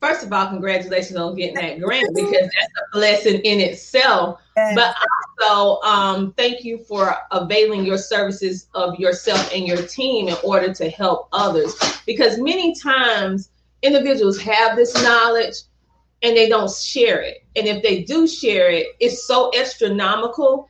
First 0.00 0.24
of 0.24 0.32
all, 0.32 0.48
congratulations 0.48 1.16
on 1.16 1.34
getting 1.34 1.54
that 1.54 1.80
grant 1.80 2.14
because 2.14 2.42
that's 2.42 2.72
a 2.82 2.92
blessing 2.92 3.40
in 3.40 3.60
itself. 3.60 4.40
But 4.54 4.94
also, 5.40 5.80
um, 5.82 6.32
thank 6.36 6.64
you 6.64 6.78
for 6.78 7.14
availing 7.30 7.84
your 7.84 7.98
services 7.98 8.68
of 8.74 8.98
yourself 8.98 9.50
and 9.54 9.66
your 9.66 9.86
team 9.86 10.28
in 10.28 10.36
order 10.44 10.72
to 10.74 10.90
help 10.90 11.28
others. 11.32 11.74
Because 12.06 12.38
many 12.38 12.74
times 12.74 13.50
individuals 13.82 14.38
have 14.40 14.76
this 14.76 14.94
knowledge, 15.02 15.56
and 16.22 16.36
they 16.36 16.48
don't 16.48 16.70
share 16.70 17.20
it. 17.20 17.44
And 17.54 17.66
if 17.66 17.82
they 17.82 18.02
do 18.02 18.26
share 18.26 18.70
it, 18.70 18.88
it's 19.00 19.26
so 19.26 19.50
astronomical 19.58 20.68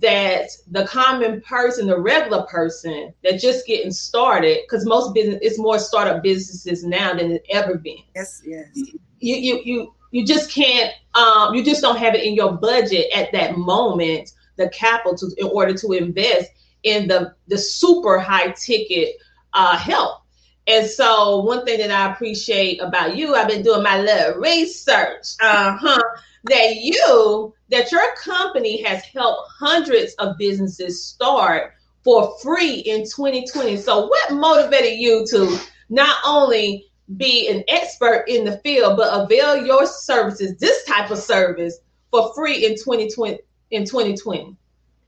that 0.00 0.50
the 0.70 0.86
common 0.86 1.40
person, 1.40 1.86
the 1.86 1.98
regular 1.98 2.42
person 2.42 3.12
that 3.24 3.40
just 3.40 3.66
getting 3.66 3.90
started, 3.90 4.58
because 4.62 4.84
most 4.84 5.14
business 5.14 5.38
it's 5.42 5.58
more 5.58 5.78
startup 5.78 6.22
businesses 6.22 6.84
now 6.84 7.14
than 7.14 7.32
it 7.32 7.46
ever 7.50 7.76
been. 7.78 7.98
Yes, 8.14 8.42
yes. 8.44 8.68
You 8.74 9.36
you 9.36 9.60
you 9.64 9.94
you 10.10 10.26
just 10.26 10.50
can't 10.50 10.92
um 11.14 11.54
you 11.54 11.64
just 11.64 11.80
don't 11.80 11.96
have 11.98 12.14
it 12.14 12.22
in 12.22 12.34
your 12.34 12.52
budget 12.52 13.06
at 13.14 13.32
that 13.32 13.56
moment, 13.56 14.30
the 14.56 14.68
capital 14.68 15.16
to, 15.16 15.30
in 15.38 15.46
order 15.48 15.74
to 15.74 15.92
invest 15.92 16.50
in 16.82 17.08
the 17.08 17.34
the 17.48 17.58
super 17.58 18.18
high 18.18 18.50
ticket 18.52 19.16
uh 19.54 19.76
help 19.76 20.22
and 20.68 20.86
so, 20.86 21.40
one 21.40 21.64
thing 21.64 21.78
that 21.78 21.90
I 21.90 22.12
appreciate 22.12 22.82
about 22.82 23.16
you, 23.16 23.34
I've 23.34 23.48
been 23.48 23.62
doing 23.62 23.82
my 23.82 24.02
little 24.02 24.38
research, 24.38 25.24
uh 25.40 25.78
huh, 25.80 26.02
that 26.44 26.76
you 26.76 27.54
that 27.70 27.92
your 27.92 28.14
company 28.16 28.82
has 28.82 29.04
helped 29.04 29.50
hundreds 29.58 30.14
of 30.14 30.38
businesses 30.38 31.04
start 31.04 31.72
for 32.04 32.38
free 32.40 32.76
in 32.76 33.04
2020. 33.04 33.76
So, 33.76 34.06
what 34.06 34.32
motivated 34.32 34.98
you 34.98 35.26
to 35.30 35.58
not 35.88 36.16
only 36.24 36.86
be 37.16 37.48
an 37.48 37.64
expert 37.68 38.24
in 38.28 38.44
the 38.44 38.58
field, 38.58 38.96
but 38.96 39.24
avail 39.24 39.64
your 39.64 39.86
services, 39.86 40.56
this 40.58 40.84
type 40.84 41.10
of 41.10 41.18
service, 41.18 41.78
for 42.10 42.32
free 42.34 42.64
in 42.64 42.72
2020? 42.76 43.38
In 43.70 43.84
2020. 43.84 44.56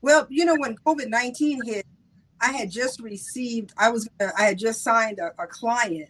Well, 0.03 0.27
you 0.29 0.45
know, 0.45 0.55
when 0.59 0.75
COVID 0.85 1.09
19 1.09 1.61
hit, 1.65 1.85
I 2.39 2.51
had 2.51 2.69
just 2.69 2.99
received, 2.99 3.73
I 3.77 3.89
was, 3.89 4.07
I 4.19 4.43
had 4.43 4.59
just 4.59 4.83
signed 4.83 5.17
a, 5.17 5.31
a 5.41 5.47
client 5.47 6.09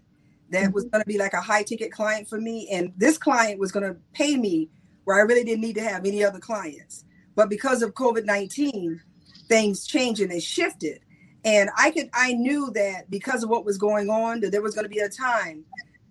that 0.50 0.63
mm-hmm. 0.63 0.74
was 0.74 0.86
going 0.86 1.01
to 1.01 1.08
be 1.08 1.17
like 1.17 1.34
a 1.34 1.41
high 1.41 1.63
ticket 1.63 1.91
client 1.91 2.27
for 2.27 2.39
me. 2.39 2.67
And 2.70 2.91
this 2.98 3.17
client 3.17 3.60
was 3.60 3.72
going 3.72 3.86
to 3.86 3.98
pay 4.13 4.36
me 4.38 4.70
where 5.11 5.19
I 5.19 5.23
really 5.23 5.43
didn't 5.43 5.59
need 5.59 5.75
to 5.75 5.83
have 5.83 6.05
any 6.05 6.23
other 6.23 6.39
clients. 6.39 7.03
But 7.35 7.49
because 7.49 7.81
of 7.81 7.93
COVID 7.95 8.23
19, 8.23 9.01
things 9.49 9.85
changed 9.85 10.21
and 10.21 10.31
they 10.31 10.39
shifted. 10.39 11.01
And 11.43 11.69
I 11.77 11.91
could, 11.91 12.09
I 12.13 12.31
knew 12.31 12.71
that 12.75 13.11
because 13.11 13.43
of 13.43 13.49
what 13.49 13.65
was 13.65 13.77
going 13.77 14.09
on, 14.09 14.39
that 14.39 14.53
there 14.53 14.61
was 14.61 14.73
going 14.73 14.85
to 14.85 14.89
be 14.89 14.99
a 14.99 15.09
time 15.09 15.65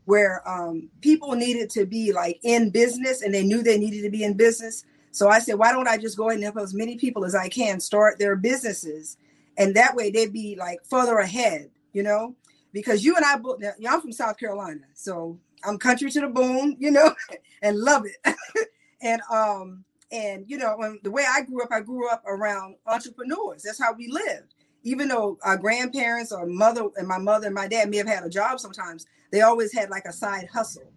where 0.04 0.46
um, 0.46 0.90
people 1.00 1.32
needed 1.32 1.70
to 1.70 1.86
be 1.86 2.12
like 2.12 2.40
in 2.42 2.68
business 2.68 3.22
and 3.22 3.32
they 3.32 3.42
knew 3.42 3.62
they 3.62 3.78
needed 3.78 4.02
to 4.02 4.10
be 4.10 4.22
in 4.22 4.34
business. 4.36 4.84
So 5.12 5.30
I 5.30 5.38
said, 5.38 5.54
why 5.54 5.72
don't 5.72 5.88
I 5.88 5.96
just 5.96 6.18
go 6.18 6.28
ahead 6.28 6.36
and 6.36 6.44
help 6.44 6.58
as 6.58 6.74
many 6.74 6.98
people 6.98 7.24
as 7.24 7.34
I 7.34 7.48
can 7.48 7.80
start 7.80 8.18
their 8.18 8.36
businesses 8.36 9.16
and 9.56 9.74
that 9.76 9.96
way 9.96 10.10
they'd 10.10 10.32
be 10.32 10.56
like 10.56 10.80
further 10.90 11.18
ahead, 11.18 11.70
you 11.94 12.02
know, 12.02 12.34
because 12.74 13.02
you 13.02 13.16
and 13.16 13.24
I 13.24 13.38
both, 13.38 13.60
now, 13.60 13.72
I'm 13.88 14.00
from 14.02 14.12
South 14.12 14.38
Carolina, 14.38 14.82
so 14.92 15.38
I'm 15.64 15.78
country 15.78 16.10
to 16.10 16.20
the 16.20 16.28
bone, 16.28 16.76
you 16.78 16.90
know, 16.90 17.14
and 17.62 17.78
love 17.78 18.04
it. 18.04 18.36
and, 19.02 19.20
um, 19.30 19.84
and 20.12 20.44
you 20.48 20.58
know, 20.58 20.74
when 20.76 20.98
the 21.02 21.10
way 21.10 21.24
I 21.28 21.42
grew 21.42 21.62
up, 21.62 21.70
I 21.72 21.80
grew 21.80 22.08
up 22.08 22.22
around 22.26 22.76
entrepreneurs. 22.86 23.62
That's 23.62 23.80
how 23.80 23.92
we 23.92 24.08
lived. 24.08 24.54
Even 24.82 25.08
though 25.08 25.38
our 25.44 25.56
grandparents 25.56 26.32
or 26.32 26.46
mother 26.46 26.88
and 26.96 27.06
my 27.06 27.18
mother 27.18 27.46
and 27.46 27.54
my 27.54 27.68
dad 27.68 27.90
may 27.90 27.98
have 27.98 28.08
had 28.08 28.24
a 28.24 28.30
job 28.30 28.58
sometimes, 28.58 29.06
they 29.30 29.42
always 29.42 29.72
had 29.72 29.90
like 29.90 30.04
a 30.06 30.12
side 30.12 30.48
hustle. 30.52 30.90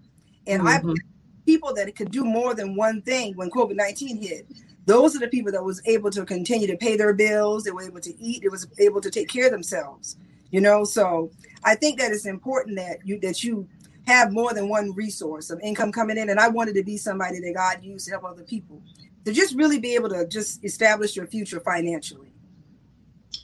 And 0.48 0.64
mm-hmm. 0.64 0.90
I 0.90 0.94
people 1.46 1.74
that 1.74 1.94
could 1.96 2.12
do 2.12 2.24
more 2.24 2.54
than 2.54 2.76
one 2.76 3.02
thing 3.02 3.36
when 3.36 3.50
COVID 3.52 3.76
19 3.76 4.22
hit 4.22 4.48
those 4.86 5.16
are 5.16 5.20
the 5.20 5.28
people 5.28 5.52
that 5.52 5.64
was 5.64 5.82
able 5.86 6.12
to 6.12 6.26
continue 6.26 6.68
to 6.68 6.78
pay 6.78 6.96
their 6.96 7.14
bills 7.14 7.64
they 7.64 7.72
were 7.72 7.84
able 7.84 8.00
to 8.00 8.18
eat 8.22 8.42
they 8.42 8.50
was 8.50 8.68
able 8.80 9.02
to 9.02 9.10
take 9.10 9.28
care 9.28 9.46
of 9.46 9.52
themselves 9.52 10.18
you 10.52 10.62
know 10.62 10.84
so 10.84 11.30
i 11.64 11.76
think 11.76 12.00
that 12.00 12.12
it's 12.12 12.26
important 12.26 12.76
that 12.76 12.98
you 13.06 13.20
that 13.20 13.44
you 13.44 13.68
have 14.06 14.32
more 14.32 14.54
than 14.54 14.70
one 14.70 14.94
resource 14.94 15.50
of 15.50 15.60
income 15.62 15.92
coming 15.92 16.18
in 16.18 16.30
and 16.30 16.40
i 16.40 16.48
wanted 16.48 16.76
to 16.76 16.84
be 16.84 16.98
somebody 16.98 17.40
that 17.40 17.54
god 17.56 17.84
used 17.84 18.06
to 18.06 18.12
help 18.12 18.24
other 18.24 18.44
people 18.44 18.82
to 19.26 19.32
just 19.32 19.56
really 19.56 19.80
be 19.80 19.96
able 19.96 20.10
to 20.10 20.28
just 20.28 20.64
establish 20.64 21.16
your 21.16 21.28
future 21.28 21.60
financially 21.60 22.34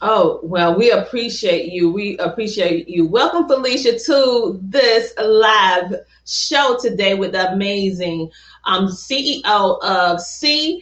Oh, 0.01 0.39
well, 0.43 0.77
we 0.77 0.91
appreciate 0.91 1.73
you. 1.73 1.91
We 1.91 2.17
appreciate 2.19 2.87
you. 2.87 3.05
Welcome, 3.05 3.47
Felicia, 3.47 3.99
to 3.99 4.57
this 4.63 5.13
live 5.21 5.93
show 6.25 6.77
today 6.81 7.15
with 7.15 7.33
the 7.33 7.51
amazing 7.51 8.31
um, 8.65 8.87
CEO 8.87 9.43
of 9.81 10.19
CGE. 10.19 10.81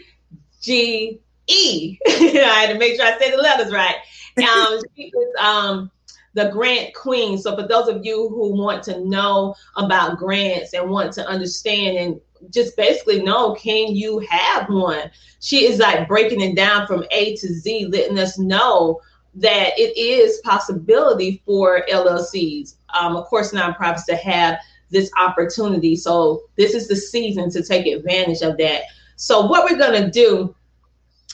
I 1.50 2.57
had 2.60 2.74
to 2.74 2.77
make 2.77 2.96
sure 2.96 3.05
I 3.05 3.17
say 3.17 3.31
the 3.31 3.38
letters 3.38 3.74
right. 3.74 3.96
Um, 4.38 4.79
she 4.96 5.05
is 5.05 5.36
um, 5.39 5.89
the 6.38 6.50
grant 6.50 6.94
queen. 6.94 7.36
So 7.39 7.56
for 7.56 7.67
those 7.67 7.88
of 7.88 8.06
you 8.06 8.29
who 8.29 8.56
want 8.56 8.84
to 8.84 9.03
know 9.03 9.56
about 9.75 10.20
grants 10.20 10.72
and 10.74 10.88
want 10.88 11.12
to 11.13 11.27
understand 11.27 11.98
and 11.98 12.22
just 12.53 12.77
basically 12.77 13.24
know, 13.24 13.56
can 13.56 13.96
you 13.96 14.20
have 14.29 14.70
one? 14.70 15.10
She 15.41 15.65
is 15.65 15.79
like 15.79 16.08
breaking 16.08 16.41
it 16.41 16.56
down 16.56 16.86
from 16.86 17.06
A 17.10 17.36
to 17.38 17.48
Z, 17.48 17.88
letting 17.88 18.20
us 18.20 18.38
know 18.38 19.01
that 19.34 19.72
it 19.79 19.98
is 19.98 20.38
possibility 20.44 21.41
for 21.44 21.84
LLCs, 21.91 22.75
um, 22.94 23.15
of 23.15 23.25
course, 23.25 23.51
nonprofits 23.51 24.06
to 24.06 24.15
have 24.15 24.60
this 24.91 25.10
opportunity. 25.17 25.96
So 25.96 26.44
this 26.56 26.75
is 26.75 26.88
the 26.88 26.96
season 26.96 27.50
to 27.50 27.63
take 27.63 27.88
advantage 27.88 28.44
of 28.44 28.58
that. 28.58 28.84
So 29.15 29.48
what 29.48 29.63
we're 29.63 29.77
to 29.77 30.12
do 30.12 30.56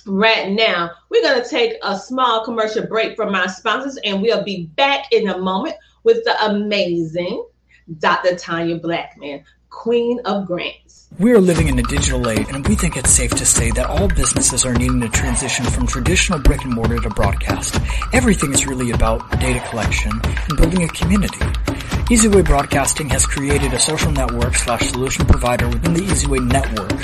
right 0.05 0.51
now, 0.51 0.91
we're 1.10 1.22
going 1.22 1.41
to 1.41 1.50
take 1.50 1.74
a 1.83 1.98
small 1.98 2.43
commercial 2.43 2.86
break 2.86 3.15
from 3.15 3.36
our 3.36 3.50
sponsors 3.50 3.98
and 4.03 4.22
we'll 4.22 4.43
be 4.43 4.67
back 4.75 5.12
in 5.12 5.29
a 5.29 5.38
moment 5.38 5.75
with 6.03 6.24
the 6.24 6.45
amazing 6.45 7.45
Dr. 8.00 8.36
Tanya 8.36 8.77
Blackman, 8.77 9.43
Queen 9.69 10.19
of 10.25 10.45
Grants. 10.45 11.07
We 11.19 11.31
are 11.33 11.39
living 11.39 11.67
in 11.67 11.77
a 11.77 11.83
digital 11.83 12.27
age, 12.27 12.48
and 12.51 12.67
we 12.67 12.74
think 12.74 12.98
it's 12.98 13.12
safe 13.12 13.29
to 13.31 13.45
say 13.45 13.69
that 13.72 13.86
all 13.86 14.07
businesses 14.07 14.65
are 14.65 14.74
needing 14.74 15.00
to 15.01 15.10
transition 15.10 15.63
from 15.65 15.86
traditional 15.86 16.39
brick 16.39 16.63
and 16.63 16.74
mortar 16.74 16.98
to 17.00 17.10
broadcast. 17.12 17.79
Everything 18.13 18.51
is 18.51 18.65
really 18.65 18.89
about 18.91 19.29
data 19.39 19.60
collection 19.69 20.12
and 20.24 20.57
building 20.57 20.83
a 20.83 20.88
community. 20.88 21.45
EasyWay 22.13 22.46
Broadcasting 22.46 23.10
has 23.10 23.25
created 23.25 23.74
a 23.74 23.79
social 23.79 24.12
network 24.12 24.53
slash 24.53 24.88
solution 24.91 25.25
provider 25.25 25.67
within 25.67 25.96
the 25.96 26.01
EasyWay 26.01 26.48
network 26.48 27.00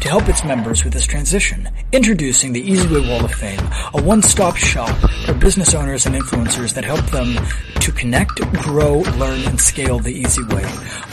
to 0.00 0.08
help 0.08 0.26
its 0.26 0.42
members 0.42 0.82
with 0.82 0.94
this 0.94 1.06
transition. 1.06 1.68
Introducing 1.92 2.54
the 2.54 2.66
EasyWay 2.66 3.06
Wall 3.06 3.22
of 3.26 3.30
Fame, 3.30 3.60
a 3.92 4.02
one-stop 4.02 4.56
shop 4.56 4.96
for 5.26 5.34
business 5.34 5.74
owners 5.74 6.06
and 6.06 6.14
influencers 6.14 6.72
that 6.72 6.82
help 6.82 7.04
them 7.10 7.36
to 7.80 7.92
connect, 7.92 8.36
grow, 8.62 9.00
learn, 9.18 9.38
and 9.44 9.60
scale 9.60 9.98
the 9.98 10.14
easy 10.14 10.42
way. 10.44 10.64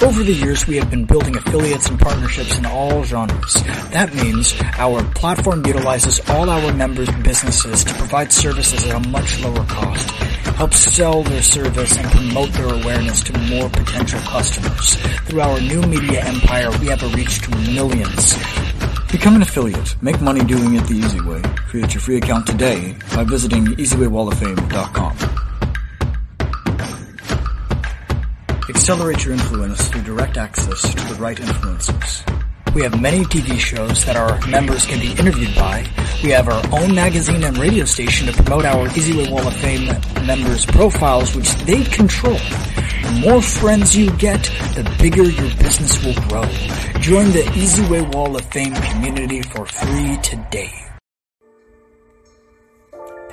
Over 0.02 0.24
the 0.24 0.34
years, 0.34 0.66
we 0.66 0.78
have 0.78 0.90
been 0.90 1.04
building 1.04 1.36
affiliates 1.36 1.90
and 1.90 2.00
partnerships 2.00 2.58
in 2.58 2.66
all 2.66 3.04
genres. 3.04 3.56
That 3.92 4.16
means 4.16 4.56
our 4.78 5.04
platform 5.12 5.66
utilizes 5.66 6.22
all 6.30 6.50
our 6.50 6.72
members' 6.72 7.12
businesses 7.16 7.84
to 7.84 7.94
provide 7.96 8.32
services 8.32 8.86
at 8.90 9.06
a 9.06 9.10
much 9.10 9.42
lower 9.42 9.66
cost 9.66 10.31
help 10.56 10.74
sell 10.74 11.24
their 11.24 11.42
service 11.42 11.98
and 11.98 12.10
promote 12.12 12.52
their 12.54 12.74
awareness 12.74 13.22
to 13.24 13.38
more 13.50 13.70
potential 13.70 14.20
customers. 14.22 14.96
Through 15.26 15.42
our 15.42 15.60
new 15.60 15.82
media 15.82 16.24
empire, 16.24 16.72
we 16.80 16.88
have 16.88 17.04
a 17.04 17.08
reach 17.08 17.42
to 17.42 17.52
millions. 17.74 18.38
Become 19.12 19.36
an 19.36 19.42
affiliate. 19.42 20.02
Make 20.02 20.22
money 20.22 20.44
doing 20.44 20.76
it 20.76 20.86
the 20.86 20.94
easy 20.94 21.22
way. 21.22 21.42
Create 21.68 21.94
your 21.94 22.02
free 22.02 22.18
account 22.18 22.48
today 22.48 22.96
by 23.14 23.24
visiting 23.24 23.66
easywaywalloffame.com. 23.66 25.18
Accelerate 28.70 29.26
your 29.26 29.34
influence 29.34 29.90
through 29.90 30.04
direct 30.04 30.38
access 30.38 30.82
to 30.82 31.14
the 31.14 31.22
right 31.22 31.38
influencers. 31.38 32.41
We 32.74 32.84
have 32.84 33.02
many 33.02 33.26
TV 33.26 33.60
shows 33.60 34.06
that 34.06 34.16
our 34.16 34.40
members 34.48 34.86
can 34.86 35.02
be 35.02 35.12
interviewed 35.12 35.54
by. 35.56 35.86
We 36.24 36.30
have 36.30 36.48
our 36.48 36.64
own 36.72 36.96
magazine 36.96 37.44
and 37.44 37.58
radio 37.58 37.84
station 37.84 38.28
to 38.28 38.44
promote 38.44 38.64
our 38.64 38.88
EasyWay 38.88 39.30
Wall 39.30 39.46
of 39.46 39.54
Fame 39.58 39.88
members' 40.26 40.66
profiles, 40.66 41.36
which 41.36 41.54
they 41.66 41.84
control. 41.84 42.36
The 42.36 43.24
more 43.26 43.42
friends 43.42 43.98
you 43.98 44.10
get, 44.14 44.44
the 44.74 44.90
bigger 44.98 45.24
your 45.24 45.54
business 45.58 46.02
will 46.02 46.14
grow. 46.30 46.46
Join 47.02 47.32
the 47.32 47.44
EasyWay 47.52 48.16
Wall 48.16 48.38
of 48.38 48.46
Fame 48.46 48.74
community 48.74 49.42
for 49.42 49.66
free 49.66 50.16
today. 50.24 50.72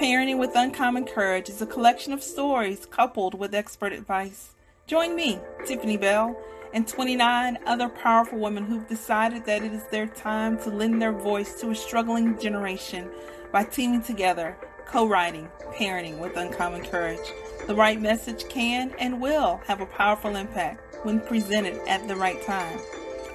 Parenting 0.00 0.38
with 0.38 0.50
Uncommon 0.56 1.04
Courage 1.04 1.48
is 1.48 1.62
a 1.62 1.66
collection 1.66 2.12
of 2.12 2.24
stories 2.24 2.86
coupled 2.86 3.38
with 3.38 3.54
expert 3.54 3.92
advice. 3.92 4.56
Join 4.88 5.14
me, 5.14 5.38
Tiffany 5.64 5.96
Bell 5.96 6.36
and 6.72 6.86
29 6.86 7.58
other 7.66 7.88
powerful 7.88 8.38
women 8.38 8.64
who've 8.64 8.88
decided 8.88 9.44
that 9.46 9.62
it 9.62 9.72
is 9.72 9.84
their 9.86 10.06
time 10.06 10.58
to 10.58 10.70
lend 10.70 11.00
their 11.00 11.12
voice 11.12 11.54
to 11.60 11.70
a 11.70 11.74
struggling 11.74 12.38
generation 12.38 13.08
by 13.52 13.64
teaming 13.64 14.02
together, 14.02 14.56
co 14.86 15.06
writing, 15.06 15.48
parenting 15.72 16.18
with 16.18 16.36
uncommon 16.36 16.84
courage. 16.84 17.32
The 17.66 17.74
right 17.74 18.00
message 18.00 18.48
can 18.48 18.92
and 18.98 19.20
will 19.20 19.60
have 19.66 19.80
a 19.80 19.86
powerful 19.86 20.36
impact 20.36 21.04
when 21.04 21.20
presented 21.20 21.78
at 21.88 22.06
the 22.08 22.16
right 22.16 22.40
time. 22.42 22.78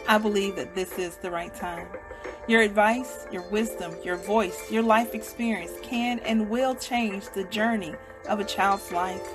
I 0.08 0.18
believe 0.18 0.56
that 0.58 0.75
this 0.75 0.98
is 0.98 1.16
the 1.18 1.32
right 1.32 1.54
time. 1.54 1.88
Your 2.48 2.62
advice, 2.62 3.25
your 3.32 3.44
wisdom, 3.44 3.96
your 4.04 4.18
voice, 4.18 4.70
your 4.70 4.84
life 4.84 5.16
experience 5.16 5.72
can 5.82 6.20
and 6.20 6.50
will 6.50 6.75
change 6.75 7.30
the 7.30 7.46
journey 7.46 7.96
of 8.28 8.40
a 8.40 8.44
child's 8.44 8.92
life. 8.92 9.25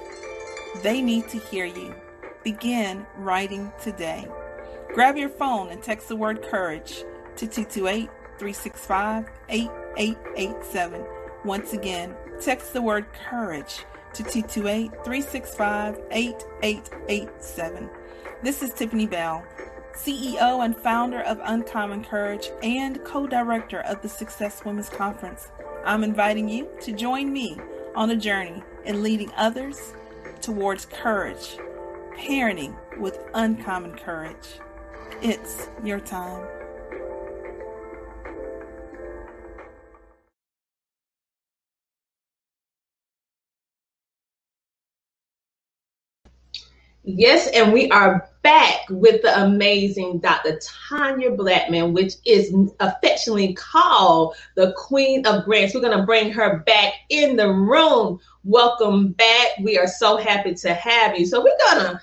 They 0.83 1.00
need 1.00 1.28
to 1.31 1.38
hear 1.38 1.64
you. 1.64 1.95
Begin 2.45 3.04
writing 3.16 3.73
today. 3.83 4.26
Grab 4.95 5.16
your 5.16 5.28
phone 5.28 5.71
and 5.71 5.83
text 5.83 6.09
the 6.09 6.16
word 6.16 6.40
courage 6.42 7.04
to 7.37 7.47
228 7.47 8.09
365 8.38 9.28
8887. 9.49 11.04
Once 11.45 11.73
again, 11.73 12.14
text 12.40 12.73
the 12.73 12.80
word 12.80 13.07
courage 13.28 13.85
to 14.14 14.23
228 14.23 14.90
365 15.04 16.00
8887. 16.12 17.90
This 18.42 18.62
is 18.62 18.73
Tiffany 18.73 19.07
Bell, 19.07 19.45
CEO 19.95 20.64
and 20.64 20.76
founder 20.76 21.23
of 21.23 21.40
Uncommon 21.42 22.04
Courage 22.04 22.50
and 22.62 23.02
co 23.04 23.26
director 23.26 23.80
of 23.80 24.00
the 24.00 24.09
Success 24.09 24.64
Women's 24.64 24.88
Conference. 24.88 25.49
I'm 25.85 26.04
inviting 26.04 26.49
you 26.49 26.68
to 26.83 26.92
join 26.92 27.33
me 27.33 27.59
on 27.97 28.11
a 28.11 28.16
journey 28.16 28.62
in 28.85 29.02
leading 29.02 29.33
others 29.37 29.92
towards 30.40 30.87
courage 30.87 31.59
parenting 32.19 32.77
with 32.99 33.21
uncommon 33.35 33.95
courage. 33.95 34.59
It's 35.23 35.69
your 35.85 36.01
time. 36.01 36.47
Yes, 47.05 47.49
and 47.49 47.73
we 47.73 47.91
are 47.91 48.29
back 48.43 48.81
with 48.91 49.23
the 49.23 49.43
amazing 49.43 50.19
Dr. 50.21 50.61
Tanya 50.91 51.31
Blackman, 51.31 51.95
which 51.95 52.15
is 52.27 52.55
affectionately 52.81 53.55
called 53.55 54.37
the 54.57 54.73
Queen 54.77 55.27
of 55.27 55.45
Grants. 55.45 55.75
We're 55.75 55.81
going 55.81 55.99
to 55.99 56.05
bring 56.05 56.31
her 56.33 56.59
back 56.67 56.93
in 57.09 57.37
the 57.37 57.49
room. 57.51 58.21
Welcome 58.45 59.13
back. 59.13 59.49
We 59.63 59.79
are 59.79 59.87
so 59.87 60.19
happy 60.19 60.55
to 60.55 60.75
have 60.75 61.19
you. 61.19 61.27
So, 61.27 61.43
we're 61.43 61.59
going 61.73 61.87
to 61.87 62.01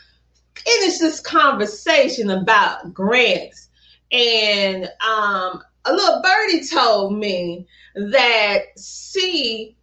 finish 0.55 0.97
this 0.99 1.19
conversation 1.19 2.29
about 2.29 2.93
grants. 2.93 3.69
And 4.11 4.85
um, 5.05 5.61
a 5.85 5.93
little 5.93 6.21
birdie 6.21 6.67
told 6.67 7.17
me 7.17 7.67
that 7.95 8.75
CGE 8.77 9.75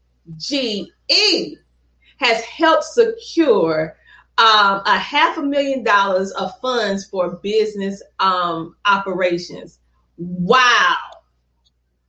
has 2.18 2.40
helped 2.42 2.84
secure 2.84 3.96
um, 4.38 4.82
a 4.86 4.98
half 4.98 5.36
a 5.38 5.42
million 5.42 5.84
dollars 5.84 6.30
of 6.32 6.58
funds 6.60 7.04
for 7.04 7.36
business 7.36 8.02
um, 8.18 8.76
operations. 8.86 9.78
Wow. 10.16 10.96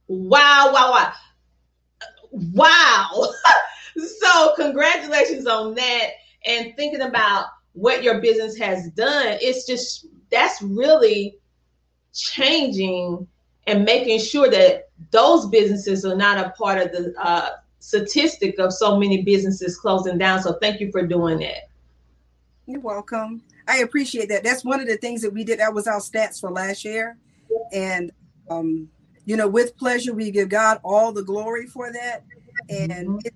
Wow, 0.07 0.71
wow, 0.73 0.91
wow. 0.91 1.13
Wow. 2.31 3.33
so, 3.97 4.53
congratulations 4.55 5.45
on 5.45 5.75
that. 5.75 6.09
And 6.45 6.75
thinking 6.75 7.01
about 7.01 7.45
what 7.73 8.03
your 8.03 8.21
business 8.21 8.57
has 8.57 8.89
done, 8.91 9.37
it's 9.41 9.65
just 9.65 10.07
that's 10.31 10.61
really 10.61 11.37
changing 12.13 13.27
and 13.67 13.85
making 13.85 14.19
sure 14.19 14.49
that 14.49 14.89
those 15.11 15.47
businesses 15.47 16.05
are 16.05 16.15
not 16.15 16.37
a 16.37 16.49
part 16.51 16.79
of 16.79 16.91
the 16.91 17.13
uh, 17.19 17.49
statistic 17.79 18.57
of 18.59 18.73
so 18.73 18.97
many 18.97 19.23
businesses 19.23 19.77
closing 19.77 20.17
down. 20.17 20.41
So, 20.41 20.53
thank 20.61 20.79
you 20.79 20.91
for 20.91 21.05
doing 21.05 21.39
that. 21.39 21.69
You're 22.65 22.79
welcome. 22.79 23.41
I 23.67 23.79
appreciate 23.79 24.29
that. 24.29 24.43
That's 24.43 24.63
one 24.63 24.79
of 24.79 24.87
the 24.87 24.97
things 24.97 25.21
that 25.21 25.33
we 25.33 25.43
did. 25.43 25.59
That 25.59 25.73
was 25.73 25.87
our 25.87 25.99
stats 25.99 26.39
for 26.39 26.51
last 26.51 26.85
year. 26.85 27.17
And, 27.71 28.11
um, 28.49 28.89
you 29.25 29.37
know, 29.37 29.47
with 29.47 29.77
pleasure, 29.77 30.13
we 30.13 30.31
give 30.31 30.49
God 30.49 30.79
all 30.83 31.11
the 31.11 31.23
glory 31.23 31.65
for 31.65 31.91
that. 31.91 32.23
And, 32.69 32.91
mm-hmm. 32.91 33.17
it, 33.25 33.33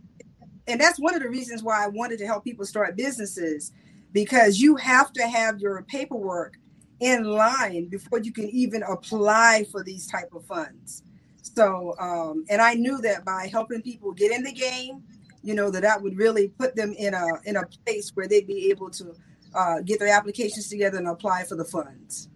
and 0.67 0.81
that's 0.81 0.99
one 0.99 1.15
of 1.15 1.21
the 1.21 1.29
reasons 1.29 1.63
why 1.63 1.83
I 1.83 1.87
wanted 1.87 2.19
to 2.19 2.25
help 2.25 2.43
people 2.43 2.65
start 2.65 2.97
businesses 2.97 3.71
because 4.17 4.59
you 4.59 4.75
have 4.77 5.13
to 5.13 5.27
have 5.27 5.59
your 5.59 5.83
paperwork 5.83 6.57
in 7.01 7.23
line 7.23 7.87
before 7.87 8.17
you 8.17 8.33
can 8.33 8.49
even 8.49 8.81
apply 8.81 9.63
for 9.71 9.83
these 9.83 10.07
type 10.07 10.33
of 10.33 10.43
funds. 10.43 11.03
So, 11.43 11.93
um, 11.99 12.43
and 12.49 12.59
I 12.59 12.73
knew 12.73 12.99
that 13.01 13.23
by 13.25 13.47
helping 13.51 13.83
people 13.83 14.11
get 14.13 14.31
in 14.31 14.41
the 14.41 14.51
game, 14.51 15.03
you 15.43 15.53
know 15.53 15.69
that 15.69 15.83
that 15.83 16.01
would 16.01 16.17
really 16.17 16.47
put 16.47 16.75
them 16.75 16.93
in 16.97 17.13
a 17.13 17.27
in 17.45 17.57
a 17.57 17.63
place 17.85 18.09
where 18.15 18.27
they'd 18.27 18.47
be 18.47 18.71
able 18.71 18.89
to 18.89 19.13
uh, 19.53 19.81
get 19.81 19.99
their 19.99 20.11
applications 20.11 20.67
together 20.67 20.97
and 20.97 21.07
apply 21.07 21.43
for 21.43 21.55
the 21.55 21.65
funds. 21.65 22.29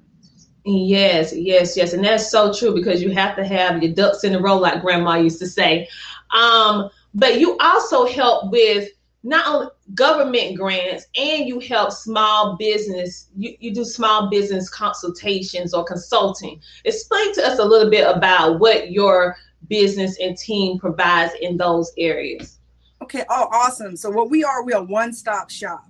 Yes, 0.64 1.36
yes, 1.36 1.76
yes, 1.76 1.94
and 1.94 2.06
that's 2.06 2.30
so 2.30 2.54
true 2.54 2.76
because 2.76 3.02
you 3.02 3.10
have 3.10 3.36
to 3.38 3.44
have 3.44 3.82
your 3.82 3.92
ducks 3.92 4.24
in 4.24 4.36
a 4.36 4.40
row, 4.40 4.56
like 4.56 4.84
Grandma 4.84 5.16
used 5.16 5.40
to 5.40 5.48
say. 5.48 5.88
Um, 6.30 6.92
but 7.16 7.40
you 7.40 7.58
also 7.58 8.06
help 8.06 8.52
with 8.52 8.88
not 9.24 9.48
only 9.48 9.68
government 9.94 10.58
grants 10.58 11.06
and 11.16 11.48
you 11.48 11.60
help 11.60 11.92
small 11.92 12.56
business 12.58 13.30
you, 13.38 13.56
you 13.60 13.74
do 13.74 13.86
small 13.86 14.30
business 14.30 14.70
consultations 14.70 15.74
or 15.74 15.84
consulting 15.84 16.60
explain 16.86 17.34
to 17.34 17.46
us 17.46 17.60
a 17.60 17.64
little 17.64 17.90
bit 17.90 18.08
about 18.08 18.60
what 18.60 18.92
your 18.92 19.36
business 19.70 20.18
and 20.20 20.36
team 20.38 20.80
provides 20.80 21.34
in 21.42 21.56
those 21.56 21.92
areas 21.98 22.58
Okay. 23.02 23.24
Oh, 23.30 23.48
awesome. 23.52 23.96
So 23.96 24.10
what 24.10 24.30
we 24.30 24.44
are, 24.44 24.64
we 24.64 24.74
are 24.74 24.84
one 24.84 25.14
stop 25.14 25.50
shop. 25.50 25.86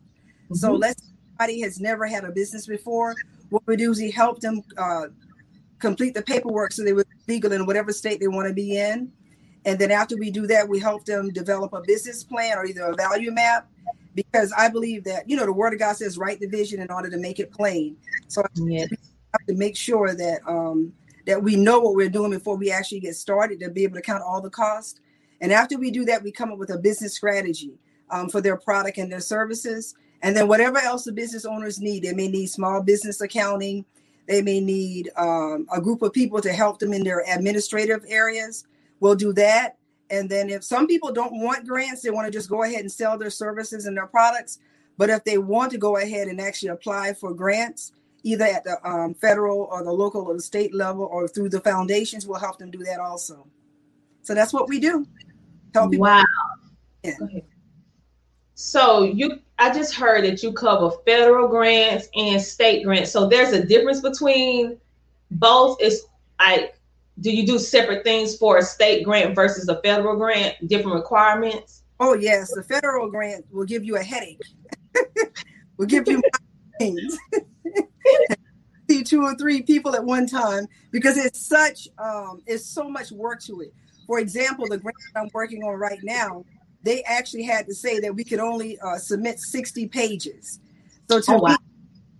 Mm-hmm. 0.45 0.55
So 0.55 0.73
let's 0.73 1.01
somebody 1.37 1.61
has 1.61 1.79
never 1.79 2.05
had 2.05 2.23
a 2.23 2.31
business 2.31 2.67
before. 2.67 3.15
What 3.49 3.63
we 3.65 3.75
do 3.75 3.91
is 3.91 3.99
we 3.99 4.11
help 4.11 4.39
them 4.39 4.61
uh, 4.77 5.07
complete 5.79 6.13
the 6.13 6.21
paperwork 6.21 6.71
so 6.71 6.83
they 6.83 6.93
were 6.93 7.05
legal 7.27 7.51
in 7.51 7.65
whatever 7.65 7.91
state 7.91 8.19
they 8.19 8.27
want 8.27 8.47
to 8.47 8.53
be 8.53 8.77
in. 8.77 9.11
And 9.65 9.77
then 9.77 9.91
after 9.91 10.17
we 10.17 10.31
do 10.31 10.47
that, 10.47 10.67
we 10.67 10.79
help 10.79 11.05
them 11.05 11.29
develop 11.29 11.73
a 11.73 11.81
business 11.81 12.23
plan 12.23 12.57
or 12.57 12.65
either 12.65 12.83
a 12.83 12.95
value 12.95 13.31
map 13.31 13.69
because 14.15 14.51
I 14.57 14.69
believe 14.69 15.03
that, 15.05 15.29
you 15.29 15.35
know, 15.37 15.45
the 15.45 15.53
word 15.53 15.73
of 15.73 15.79
God 15.79 15.95
says 15.97 16.17
write 16.17 16.39
the 16.39 16.47
vision 16.47 16.81
in 16.81 16.91
order 16.91 17.09
to 17.09 17.17
make 17.17 17.39
it 17.39 17.51
plain. 17.51 17.95
So 18.27 18.43
yes. 18.55 18.89
we 18.89 18.97
have 19.33 19.47
to 19.47 19.55
make 19.55 19.77
sure 19.77 20.15
that 20.15 20.39
um, 20.47 20.93
that 21.27 21.41
we 21.41 21.55
know 21.55 21.79
what 21.79 21.95
we're 21.95 22.09
doing 22.09 22.31
before 22.31 22.57
we 22.57 22.71
actually 22.71 22.99
get 22.99 23.15
started 23.15 23.59
to 23.59 23.69
be 23.69 23.83
able 23.83 23.95
to 23.95 24.01
count 24.01 24.23
all 24.23 24.41
the 24.41 24.49
cost. 24.49 24.99
and 25.39 25.51
after 25.51 25.77
we 25.77 25.91
do 25.91 26.03
that, 26.05 26.23
we 26.23 26.31
come 26.31 26.51
up 26.51 26.57
with 26.57 26.71
a 26.71 26.77
business 26.77 27.15
strategy 27.15 27.77
um, 28.09 28.29
for 28.29 28.41
their 28.41 28.57
product 28.57 28.97
and 28.97 29.11
their 29.11 29.21
services. 29.21 29.95
And 30.23 30.35
then 30.35 30.47
whatever 30.47 30.77
else 30.79 31.03
the 31.03 31.11
business 31.11 31.45
owners 31.45 31.79
need, 31.79 32.03
they 32.03 32.13
may 32.13 32.27
need 32.27 32.47
small 32.47 32.81
business 32.81 33.21
accounting. 33.21 33.85
They 34.27 34.41
may 34.41 34.59
need 34.59 35.09
um, 35.17 35.67
a 35.73 35.81
group 35.81 36.01
of 36.03 36.13
people 36.13 36.41
to 36.41 36.53
help 36.53 36.79
them 36.79 36.93
in 36.93 37.03
their 37.03 37.23
administrative 37.27 38.03
areas. 38.07 38.65
We'll 39.01 39.15
do 39.15 39.33
that. 39.33 39.77
And 40.09 40.29
then 40.29 40.49
if 40.49 40.63
some 40.63 40.87
people 40.87 41.11
don't 41.11 41.41
want 41.41 41.67
grants, 41.67 42.01
they 42.01 42.09
want 42.11 42.27
to 42.27 42.31
just 42.31 42.49
go 42.49 42.63
ahead 42.63 42.79
and 42.81 42.91
sell 42.91 43.17
their 43.17 43.29
services 43.29 43.85
and 43.85 43.97
their 43.97 44.07
products. 44.07 44.59
But 44.97 45.09
if 45.09 45.23
they 45.23 45.37
want 45.37 45.71
to 45.71 45.77
go 45.77 45.97
ahead 45.97 46.27
and 46.27 46.39
actually 46.39 46.69
apply 46.69 47.13
for 47.13 47.33
grants, 47.33 47.91
either 48.23 48.45
at 48.45 48.63
the 48.63 48.77
um, 48.87 49.15
federal 49.15 49.63
or 49.71 49.83
the 49.83 49.91
local 49.91 50.21
or 50.21 50.35
the 50.35 50.41
state 50.41 50.75
level 50.75 51.05
or 51.05 51.27
through 51.27 51.49
the 51.49 51.61
foundations, 51.61 52.27
we'll 52.27 52.39
help 52.39 52.59
them 52.59 52.69
do 52.71 52.83
that 52.83 52.99
also. 52.99 53.47
So 54.21 54.35
that's 54.35 54.53
what 54.53 54.69
we 54.69 54.79
do. 54.79 55.07
Help 55.73 55.91
people. 55.91 56.05
Wow. 56.05 56.23
Yeah. 57.03 57.15
So 58.53 59.03
you, 59.03 59.39
I 59.57 59.73
just 59.73 59.95
heard 59.95 60.23
that 60.25 60.43
you 60.43 60.53
cover 60.53 60.91
federal 61.05 61.47
grants 61.47 62.09
and 62.15 62.39
state 62.39 62.83
grants. 62.83 63.11
So 63.11 63.27
there's 63.27 63.53
a 63.53 63.65
difference 63.65 64.01
between 64.01 64.77
both. 65.31 65.81
Is 65.81 66.03
like, 66.37 66.75
do 67.19 67.31
you 67.31 67.45
do 67.45 67.59
separate 67.59 68.03
things 68.03 68.37
for 68.37 68.57
a 68.57 68.61
state 68.63 69.03
grant 69.03 69.35
versus 69.35 69.67
a 69.69 69.81
federal 69.81 70.15
grant? 70.15 70.55
Different 70.67 70.95
requirements. 70.95 71.83
Oh 71.99 72.15
yes, 72.15 72.51
the 72.53 72.63
federal 72.63 73.09
grant 73.09 73.45
will 73.51 73.65
give 73.65 73.83
you 73.83 73.97
a 73.97 74.03
headache. 74.03 74.41
will 75.77 75.85
give 75.85 76.07
you 76.07 76.21
things. 76.79 77.17
See 78.89 79.03
two 79.03 79.23
or 79.23 79.35
three 79.35 79.61
people 79.61 79.95
at 79.95 80.03
one 80.03 80.25
time 80.25 80.67
because 80.91 81.17
it's 81.17 81.45
such 81.45 81.87
um, 81.97 82.41
it's 82.47 82.65
so 82.65 82.89
much 82.89 83.11
work 83.11 83.41
to 83.43 83.61
it 83.61 83.73
for 84.11 84.19
example, 84.19 84.67
the 84.67 84.77
grant 84.77 84.97
I'm 85.15 85.29
working 85.33 85.63
on 85.63 85.75
right 85.75 85.99
now, 86.03 86.43
they 86.83 87.01
actually 87.03 87.43
had 87.43 87.65
to 87.67 87.73
say 87.73 88.01
that 88.01 88.13
we 88.13 88.25
could 88.25 88.39
only 88.39 88.77
uh, 88.79 88.97
submit 88.97 89.39
60 89.39 89.87
pages. 89.87 90.59
So 91.09 91.21
to 91.21 91.31
oh, 91.31 91.37
wow. 91.37 91.49
me, 91.51 91.55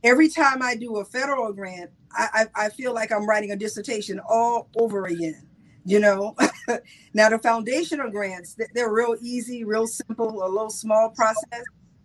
every 0.04 0.30
time 0.30 0.62
I 0.62 0.76
do 0.76 0.98
a 0.98 1.06
federal 1.06 1.52
grant, 1.54 1.92
I, 2.12 2.48
I, 2.56 2.66
I 2.66 2.70
feel 2.70 2.94
like 2.94 3.12
I'm 3.12 3.28
writing 3.28 3.52
a 3.52 3.56
dissertation 3.56 4.20
all 4.28 4.70
over 4.76 5.06
again. 5.06 5.48
You 5.84 6.00
know, 6.00 6.36
now 7.14 7.30
the 7.30 7.40
foundational 7.40 8.12
grants, 8.12 8.56
they're 8.74 8.94
real 8.94 9.16
easy, 9.20 9.64
real 9.64 9.88
simple, 9.88 10.46
a 10.46 10.48
little 10.48 10.70
small 10.70 11.10
process. 11.10 11.64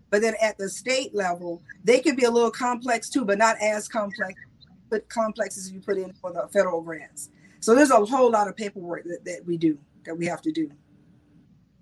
But 0.08 0.22
then 0.22 0.34
at 0.40 0.56
the 0.56 0.68
state 0.68 1.14
level, 1.14 1.62
they 1.84 1.98
can 1.98 2.16
be 2.16 2.24
a 2.24 2.30
little 2.30 2.50
complex 2.50 3.10
too, 3.10 3.24
but 3.24 3.36
not 3.36 3.56
as 3.60 3.86
complex, 3.86 4.34
but 4.88 5.06
complex 5.08 5.58
as 5.58 5.70
you 5.70 5.80
put 5.80 5.98
in 5.98 6.12
for 6.14 6.32
the 6.32 6.48
federal 6.52 6.80
grants. 6.80 7.30
So 7.60 7.74
there's 7.74 7.90
a 7.90 8.04
whole 8.04 8.30
lot 8.30 8.48
of 8.48 8.56
paperwork 8.56 9.04
that, 9.04 9.24
that 9.24 9.44
we 9.44 9.58
do 9.58 9.78
that 10.04 10.16
we 10.16 10.24
have 10.26 10.40
to 10.42 10.52
do. 10.52 10.70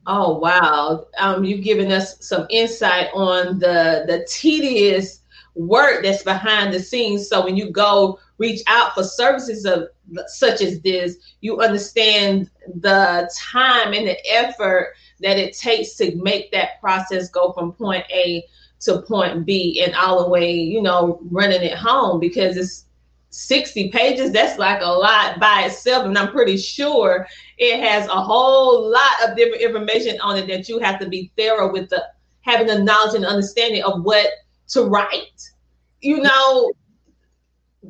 Oh 0.06 0.38
wow! 0.38 1.06
Um, 1.18 1.44
you've 1.44 1.64
given 1.64 1.90
us 1.90 2.16
some 2.26 2.46
insight 2.50 3.08
on 3.14 3.58
the 3.58 4.04
the 4.06 4.26
tedious 4.28 5.20
work 5.54 6.02
that's 6.02 6.22
behind 6.22 6.72
the 6.72 6.80
scenes. 6.80 7.28
So 7.28 7.44
when 7.44 7.56
you 7.56 7.70
go 7.70 8.18
reach 8.38 8.62
out 8.66 8.94
for 8.94 9.04
services 9.04 9.64
of 9.64 9.88
such 10.26 10.60
as 10.60 10.80
this, 10.80 11.16
you 11.40 11.60
understand 11.60 12.50
the 12.80 13.30
time 13.36 13.92
and 13.92 14.06
the 14.08 14.18
effort 14.32 14.94
that 15.20 15.38
it 15.38 15.56
takes 15.56 15.94
to 15.96 16.16
make 16.16 16.50
that 16.52 16.80
process 16.80 17.30
go 17.30 17.52
from 17.52 17.72
point 17.72 18.04
A 18.10 18.44
to 18.80 19.02
point 19.02 19.46
B 19.46 19.82
and 19.84 19.94
all 19.94 20.24
the 20.24 20.28
way, 20.28 20.52
you 20.52 20.82
know, 20.82 21.20
running 21.30 21.62
it 21.62 21.76
home 21.76 22.20
because 22.20 22.56
it's 22.56 22.86
60 23.30 23.90
pages, 23.90 24.30
that's 24.30 24.58
like 24.58 24.80
a 24.80 24.86
lot 24.86 25.40
by 25.40 25.64
itself. 25.66 26.06
And 26.06 26.16
I'm 26.16 26.30
pretty 26.30 26.56
sure 26.56 27.26
it 27.58 27.80
has 27.80 28.06
a 28.06 28.20
whole 28.20 28.90
lot 28.90 29.28
of 29.28 29.36
different 29.36 29.62
information 29.62 30.20
on 30.20 30.36
it 30.36 30.46
that 30.48 30.68
you 30.68 30.78
have 30.78 31.00
to 31.00 31.08
be 31.08 31.32
thorough 31.36 31.72
with 31.72 31.90
the 31.90 32.04
having 32.42 32.66
the 32.66 32.78
knowledge 32.78 33.14
and 33.14 33.24
understanding 33.24 33.82
of 33.82 34.04
what 34.04 34.28
to 34.68 34.84
write. 34.84 35.50
You 36.00 36.20
know, 36.20 36.72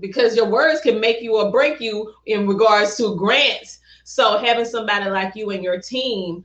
because 0.01 0.37
your 0.37 0.49
words 0.49 0.81
can 0.81 1.01
make 1.01 1.21
you 1.21 1.37
or 1.37 1.51
break 1.51 1.81
you 1.81 2.13
in 2.27 2.47
regards 2.47 2.97
to 2.97 3.17
grants. 3.17 3.81
So 4.05 4.39
having 4.39 4.65
somebody 4.65 5.11
like 5.11 5.35
you 5.35 5.51
and 5.51 5.63
your 5.63 5.81
team, 5.81 6.45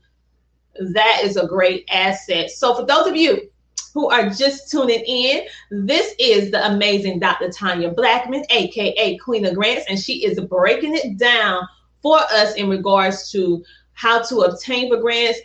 that 0.94 1.22
is 1.24 1.38
a 1.38 1.48
great 1.48 1.88
asset. 1.92 2.52
So 2.52 2.74
for 2.74 2.86
those 2.86 3.08
of 3.08 3.16
you 3.16 3.50
who 3.94 4.10
are 4.10 4.30
just 4.30 4.72
tuning 4.72 5.04
in, 5.06 5.46
this 5.72 6.14
is 6.20 6.52
the 6.52 6.66
amazing 6.68 7.20
Dr. 7.20 7.50
Tanya 7.50 7.92
Blackman, 7.92 8.46
aka 8.50 9.18
Queen 9.18 9.46
of 9.46 9.56
Grants, 9.56 9.86
and 9.90 10.00
she 10.00 10.24
is 10.24 10.40
breaking 10.40 10.96
it 10.96 11.18
down 11.18 11.68
for 12.02 12.18
us 12.18 12.56
in 12.56 12.70
regards 12.70 13.32
to 13.32 13.64
how 13.94 14.22
to 14.22 14.42
obtain 14.42 14.90
for 14.90 15.02
grants. 15.02 15.40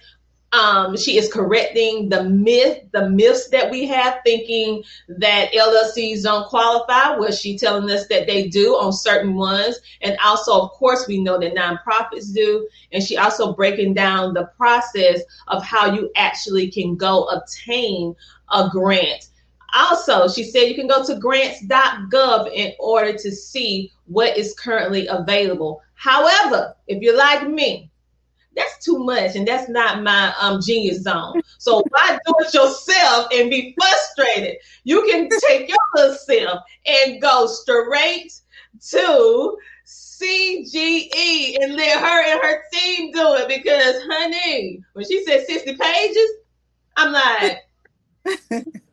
Um, 0.54 0.96
she 0.96 1.18
is 1.18 1.32
correcting 1.32 2.10
the 2.10 2.22
myth, 2.22 2.84
the 2.92 3.10
myths 3.10 3.48
that 3.48 3.72
we 3.72 3.86
have, 3.86 4.20
thinking 4.24 4.84
that 5.08 5.52
LLCs 5.52 6.22
don't 6.22 6.46
qualify. 6.48 7.16
Was 7.16 7.40
she 7.40 7.58
telling 7.58 7.90
us 7.90 8.06
that 8.06 8.28
they 8.28 8.48
do 8.48 8.74
on 8.74 8.92
certain 8.92 9.34
ones? 9.34 9.80
And 10.00 10.16
also, 10.24 10.60
of 10.60 10.70
course, 10.70 11.08
we 11.08 11.20
know 11.20 11.40
that 11.40 11.54
nonprofits 11.54 12.32
do. 12.32 12.68
And 12.92 13.02
she 13.02 13.16
also 13.16 13.52
breaking 13.52 13.94
down 13.94 14.32
the 14.32 14.48
process 14.56 15.22
of 15.48 15.64
how 15.64 15.92
you 15.92 16.10
actually 16.14 16.70
can 16.70 16.94
go 16.94 17.24
obtain 17.24 18.14
a 18.52 18.68
grant. 18.70 19.30
Also, 19.74 20.28
she 20.28 20.44
said 20.44 20.68
you 20.68 20.76
can 20.76 20.86
go 20.86 21.04
to 21.04 21.16
grants.gov 21.16 22.52
in 22.54 22.72
order 22.78 23.12
to 23.12 23.32
see 23.32 23.90
what 24.06 24.36
is 24.36 24.54
currently 24.54 25.08
available. 25.08 25.82
However, 25.94 26.76
if 26.86 27.02
you're 27.02 27.16
like 27.16 27.48
me, 27.48 27.90
that's 28.56 28.84
too 28.84 28.98
much 28.98 29.36
and 29.36 29.46
that's 29.46 29.68
not 29.68 30.02
my 30.02 30.32
um 30.40 30.60
genius 30.60 31.02
zone. 31.02 31.40
So 31.58 31.82
why 31.90 32.18
do 32.26 32.34
it 32.40 32.54
yourself 32.54 33.28
and 33.32 33.50
be 33.50 33.74
frustrated? 33.78 34.56
You 34.84 35.02
can 35.10 35.28
take 35.48 35.68
your 35.68 35.78
little 35.94 36.14
self 36.14 36.60
and 36.86 37.20
go 37.20 37.46
straight 37.46 38.32
to 38.90 39.56
CGE 39.86 41.56
and 41.60 41.74
let 41.74 41.98
her 41.98 42.32
and 42.32 42.40
her 42.40 42.62
team 42.72 43.12
do 43.12 43.34
it 43.34 43.48
because 43.48 43.96
honey, 44.08 44.82
when 44.92 45.04
she 45.06 45.24
said 45.24 45.46
60 45.46 45.76
pages, 45.76 46.30
I'm 46.96 47.12
like 47.12 47.58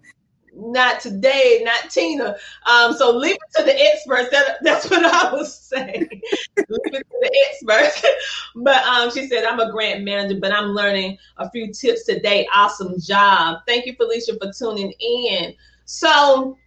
not 0.61 0.99
today, 0.99 1.61
not 1.63 1.89
Tina. 1.89 2.35
Um, 2.69 2.93
so 2.93 3.15
leave 3.15 3.35
it 3.35 3.59
to 3.59 3.63
the 3.63 3.83
experts. 3.83 4.29
That, 4.29 4.57
that's 4.61 4.89
what 4.89 5.03
I 5.03 5.33
was 5.33 5.53
saying. 5.55 6.07
leave 6.57 6.93
it 6.93 7.07
to 7.09 7.19
the 7.21 7.47
experts. 7.49 8.05
but 8.55 8.83
um, 8.85 9.11
she 9.11 9.27
said, 9.27 9.43
I'm 9.43 9.59
a 9.59 9.71
grant 9.71 10.03
manager, 10.03 10.39
but 10.39 10.53
I'm 10.53 10.69
learning 10.69 11.17
a 11.37 11.49
few 11.49 11.73
tips 11.73 12.05
today. 12.05 12.47
Awesome 12.53 12.99
job. 12.99 13.59
Thank 13.67 13.85
you, 13.85 13.95
Felicia, 13.95 14.37
for 14.39 14.51
tuning 14.57 14.93
in. 14.99 15.55
So 15.85 16.57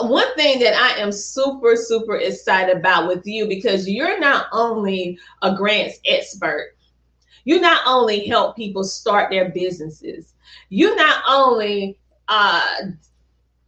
one 0.00 0.34
thing 0.34 0.58
that 0.60 0.74
I 0.74 1.00
am 1.00 1.12
super, 1.12 1.76
super 1.76 2.16
excited 2.16 2.76
about 2.76 3.08
with 3.08 3.26
you 3.26 3.48
because 3.48 3.88
you're 3.88 4.20
not 4.20 4.46
only 4.52 5.18
a 5.42 5.54
grants 5.54 5.98
expert, 6.04 6.76
you 7.44 7.60
not 7.60 7.82
only 7.86 8.26
help 8.26 8.56
people 8.56 8.84
start 8.84 9.30
their 9.30 9.50
businesses, 9.50 10.34
you 10.68 10.94
not 10.96 11.22
only 11.26 11.98
uh, 12.28 12.66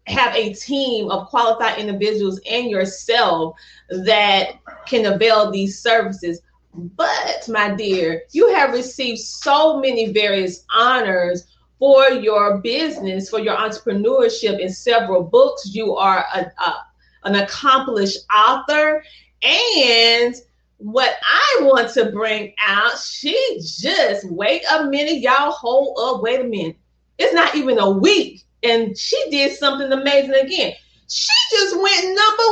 have 0.07 0.35
a 0.35 0.53
team 0.55 1.11
of 1.11 1.29
qualified 1.29 1.79
individuals 1.79 2.40
and 2.51 2.70
yourself 2.70 3.57
that 3.90 4.59
can 4.87 5.12
avail 5.12 5.51
these 5.51 5.81
services. 5.81 6.40
But, 6.75 7.49
my 7.49 7.75
dear, 7.75 8.23
you 8.33 8.53
have 8.55 8.73
received 8.73 9.18
so 9.18 9.81
many 9.81 10.12
various 10.12 10.64
honors 10.75 11.46
for 11.79 12.11
your 12.11 12.59
business, 12.59 13.31
for 13.31 13.40
your 13.40 13.57
entrepreneurship 13.57 14.61
in 14.61 14.70
several 14.70 15.23
books. 15.23 15.70
You 15.75 15.96
are 15.96 16.25
a, 16.35 16.53
a, 16.62 16.85
an 17.25 17.37
accomplished 17.37 18.18
author. 18.35 19.03
And 19.42 20.35
what 20.77 21.16
I 21.23 21.61
want 21.62 21.92
to 21.94 22.11
bring 22.12 22.55
out, 22.61 22.99
she 22.99 23.61
just, 23.61 24.31
wait 24.31 24.62
a 24.70 24.85
minute, 24.87 25.20
y'all 25.20 25.51
hold 25.51 25.99
up, 25.99 26.23
wait 26.23 26.40
a 26.40 26.44
minute. 26.44 26.77
It's 27.18 27.35
not 27.35 27.55
even 27.55 27.79
a 27.79 27.90
week 27.90 28.44
and 28.62 28.96
she 28.96 29.31
did 29.31 29.57
something 29.57 29.90
amazing 29.92 30.35
again. 30.35 30.73
She 31.09 31.33
just 31.53 31.77
went 31.77 32.07
number 32.07 32.44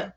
one. 0.00 0.12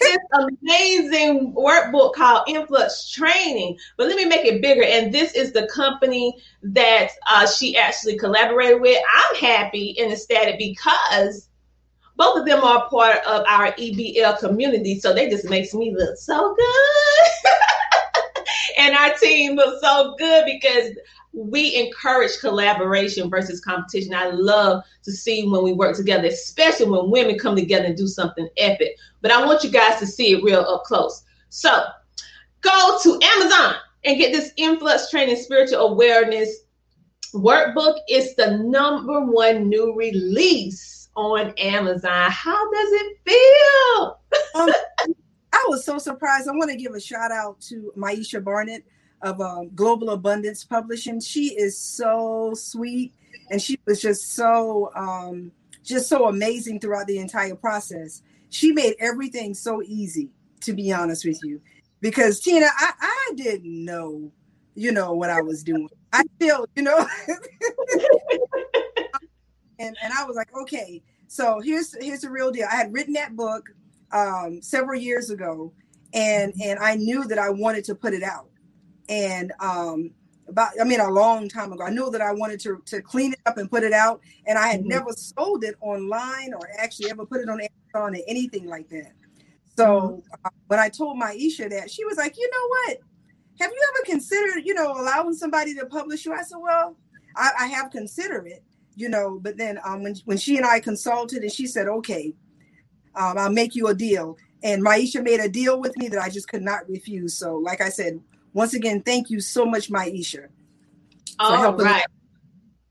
this 0.00 0.18
amazing 0.32 1.52
workbook 1.54 2.14
called 2.14 2.48
Influx 2.48 3.10
Training. 3.10 3.76
But 3.96 4.08
let 4.08 4.16
me 4.16 4.24
make 4.24 4.44
it 4.44 4.62
bigger. 4.62 4.84
And 4.84 5.12
this 5.12 5.34
is 5.34 5.52
the 5.52 5.66
company 5.66 6.36
that 6.62 7.08
uh, 7.28 7.46
she 7.46 7.76
actually 7.76 8.16
collaborated 8.16 8.80
with. 8.80 9.02
I'm 9.14 9.36
happy 9.36 9.96
and 9.98 10.12
ecstatic 10.12 10.58
because 10.58 11.48
both 12.16 12.38
of 12.38 12.46
them 12.46 12.62
are 12.62 12.88
part 12.88 13.18
of 13.26 13.44
our 13.48 13.72
EBL 13.72 14.38
community. 14.38 15.00
So 15.00 15.12
they 15.12 15.28
just 15.28 15.48
makes 15.48 15.74
me 15.74 15.94
look 15.96 16.16
so 16.16 16.54
good. 16.54 17.52
and 18.78 18.94
our 18.94 19.14
team 19.14 19.56
looks 19.56 19.80
so 19.80 20.14
good 20.18 20.44
because 20.44 20.90
we 21.32 21.76
encourage 21.76 22.38
collaboration 22.40 23.30
versus 23.30 23.60
competition. 23.60 24.14
I 24.14 24.30
love 24.30 24.82
to 25.04 25.12
see 25.12 25.48
when 25.48 25.62
we 25.62 25.72
work 25.72 25.96
together, 25.96 26.28
especially 26.28 26.90
when 26.90 27.10
women 27.10 27.38
come 27.38 27.56
together 27.56 27.86
and 27.86 27.96
do 27.96 28.06
something 28.06 28.48
epic. 28.56 28.96
But 29.22 29.30
I 29.30 29.44
want 29.44 29.62
you 29.62 29.70
guys 29.70 29.98
to 30.00 30.06
see 30.06 30.32
it 30.32 30.42
real 30.42 30.60
up 30.60 30.84
close. 30.84 31.24
So 31.48 31.84
go 32.62 32.98
to 33.02 33.20
Amazon 33.22 33.76
and 34.04 34.18
get 34.18 34.32
this 34.32 34.52
influx 34.56 35.10
training 35.10 35.36
spiritual 35.36 35.80
awareness 35.80 36.64
workbook. 37.32 37.98
It's 38.08 38.34
the 38.34 38.58
number 38.58 39.20
one 39.20 39.68
new 39.68 39.94
release 39.94 41.08
on 41.16 41.52
Amazon. 41.58 42.30
How 42.30 42.70
does 42.72 42.88
it 42.92 43.16
feel? 43.26 44.20
um, 44.54 44.70
I 45.52 45.66
was 45.68 45.84
so 45.84 45.98
surprised. 45.98 46.48
I 46.48 46.52
want 46.52 46.70
to 46.70 46.76
give 46.76 46.94
a 46.94 47.00
shout 47.00 47.30
out 47.30 47.60
to 47.62 47.92
Maisha 47.96 48.42
Barnett 48.42 48.82
of 49.22 49.40
um, 49.40 49.70
Global 49.74 50.10
Abundance 50.10 50.64
Publishing. 50.64 51.20
She 51.20 51.54
is 51.56 51.78
so 51.78 52.52
sweet, 52.54 53.14
and 53.50 53.60
she 53.60 53.78
was 53.86 54.00
just 54.00 54.34
so 54.34 54.90
um, 54.94 55.52
just 55.82 56.08
so 56.08 56.28
amazing 56.28 56.80
throughout 56.80 57.06
the 57.06 57.18
entire 57.18 57.54
process. 57.54 58.22
She 58.50 58.72
made 58.72 58.94
everything 58.98 59.54
so 59.54 59.82
easy, 59.82 60.30
to 60.62 60.72
be 60.72 60.92
honest 60.92 61.24
with 61.24 61.42
you, 61.44 61.60
because 62.00 62.40
Tina, 62.40 62.66
I, 62.66 62.92
I 63.00 63.32
didn't 63.36 63.84
know, 63.84 64.32
you 64.74 64.92
know, 64.92 65.12
what 65.12 65.30
I 65.30 65.40
was 65.42 65.62
doing. 65.62 65.88
I 66.12 66.22
feel, 66.40 66.66
you 66.74 66.82
know, 66.82 67.06
and 69.78 69.96
and 70.02 70.12
I 70.12 70.24
was 70.24 70.36
like, 70.36 70.54
okay, 70.62 71.02
so 71.28 71.60
here's 71.60 71.94
here's 72.02 72.22
the 72.22 72.30
real 72.30 72.50
deal. 72.50 72.66
I 72.70 72.76
had 72.76 72.92
written 72.92 73.12
that 73.14 73.36
book 73.36 73.68
um, 74.12 74.60
several 74.62 75.00
years 75.00 75.30
ago, 75.30 75.72
and 76.12 76.52
and 76.62 76.78
I 76.78 76.96
knew 76.96 77.24
that 77.24 77.38
I 77.38 77.50
wanted 77.50 77.84
to 77.84 77.94
put 77.94 78.14
it 78.14 78.22
out 78.22 78.49
and 79.08 79.52
um, 79.60 80.10
about 80.50 80.72
I 80.80 80.84
mean 80.84 81.00
a 81.00 81.10
long 81.10 81.48
time 81.48 81.72
ago. 81.72 81.84
I 81.84 81.90
knew 81.90 82.10
that 82.10 82.20
I 82.20 82.32
wanted 82.32 82.60
to 82.60 82.82
to 82.86 83.00
clean 83.00 83.32
it 83.32 83.40
up 83.46 83.56
and 83.56 83.70
put 83.70 83.82
it 83.82 83.92
out, 83.92 84.20
and 84.46 84.58
I 84.58 84.68
had 84.68 84.80
mm-hmm. 84.80 84.90
never 84.90 85.12
sold 85.12 85.64
it 85.64 85.76
online 85.80 86.52
or 86.52 86.68
actually 86.78 87.10
ever 87.10 87.24
put 87.24 87.40
it 87.40 87.48
on 87.48 87.60
Amazon 87.60 88.16
or 88.16 88.24
anything 88.28 88.66
like 88.66 88.88
that. 88.90 89.12
So 89.76 89.86
mm-hmm. 89.86 90.34
uh, 90.44 90.50
when 90.66 90.78
I 90.78 90.88
told 90.88 91.16
my 91.16 91.34
Maisha 91.34 91.70
that, 91.70 91.90
she 91.90 92.04
was 92.04 92.18
like, 92.18 92.36
"You 92.36 92.50
know 92.50 92.68
what? 92.68 92.98
Have 93.60 93.70
you 93.70 93.88
ever 93.94 94.04
considered, 94.06 94.62
you 94.64 94.74
know, 94.74 94.92
allowing 94.92 95.34
somebody 95.34 95.74
to 95.76 95.86
publish 95.86 96.26
you?" 96.26 96.34
I 96.34 96.42
said, 96.42 96.58
"Well, 96.60 96.96
I, 97.36 97.50
I 97.60 97.66
have 97.68 97.90
considered 97.90 98.46
it, 98.46 98.62
you 98.96 99.08
know, 99.08 99.38
but 99.40 99.56
then 99.56 99.78
um, 99.84 100.02
when 100.02 100.16
when 100.24 100.36
she 100.36 100.56
and 100.56 100.66
I 100.66 100.80
consulted, 100.80 101.42
and 101.42 101.52
she 101.52 101.66
said, 101.66 101.88
"Okay, 101.88 102.34
um, 103.14 103.38
I'll 103.38 103.52
make 103.52 103.74
you 103.74 103.88
a 103.88 103.94
deal." 103.94 104.36
And 104.62 104.84
Maisha 104.84 105.24
made 105.24 105.40
a 105.40 105.48
deal 105.48 105.80
with 105.80 105.96
me 105.96 106.08
that 106.08 106.20
I 106.20 106.28
just 106.28 106.48
could 106.48 106.60
not 106.60 106.86
refuse. 106.86 107.32
So, 107.32 107.56
like 107.56 107.80
I 107.80 107.88
said, 107.88 108.20
once 108.52 108.74
again, 108.74 109.02
thank 109.02 109.30
you 109.30 109.40
so 109.40 109.64
much, 109.64 109.90
Maisha. 109.90 110.48
All 111.38 111.74
right. 111.76 112.04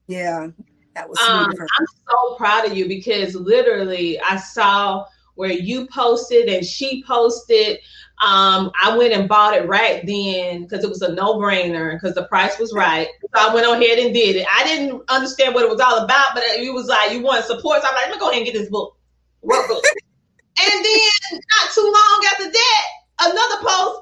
Yeah, 0.08 0.48
that 0.96 1.08
was 1.08 1.20
um, 1.20 1.52
I'm 1.52 1.86
so 2.10 2.36
proud 2.36 2.66
of 2.66 2.76
you 2.76 2.88
because 2.88 3.36
literally 3.36 4.20
I 4.20 4.38
saw 4.38 5.06
where 5.36 5.52
you 5.52 5.88
posted 5.88 6.50
and 6.50 6.66
she 6.66 7.04
posted. 7.06 7.78
Um, 8.22 8.72
I 8.82 8.98
went 8.98 9.14
and 9.14 9.30
bought 9.30 9.54
it 9.54 9.68
right 9.68 10.06
then 10.06 10.64
because 10.64 10.84
it 10.84 10.90
was 10.90 11.02
a 11.02 11.14
no 11.14 11.36
brainer 11.36 11.94
because 11.94 12.16
the 12.16 12.26
price 12.26 12.58
was 12.60 12.74
right. 12.74 13.08
So 13.22 13.50
I 13.50 13.54
went 13.54 13.68
on 13.68 13.82
ahead 13.82 14.00
and 14.00 14.14
did 14.14 14.36
it. 14.36 14.48
I 14.52 14.64
didn't 14.64 15.04
understand 15.10 15.54
what 15.54 15.64
it 15.64 15.70
was 15.70 15.80
all 15.80 16.04
about, 16.04 16.34
but 16.34 16.44
it 16.44 16.74
was 16.74 16.88
like 16.88 17.12
you 17.12 17.22
want 17.22 17.46
support. 17.46 17.82
So 17.82 17.88
I'm 17.88 17.96
like, 17.96 18.08
let 18.08 18.16
me 18.16 18.20
go 18.20 18.30
ahead 18.30 18.42
and 18.42 18.52
get 18.52 18.60
this 18.60 18.70
book. 18.70 18.98
Workbook. 19.46 19.82
and 20.60 20.86
then 20.86 21.40
not 21.40 21.72
too 21.74 21.84
long 21.84 22.24
after 22.32 22.52
that, 22.52 22.86
another 23.22 23.62
post 23.62 24.02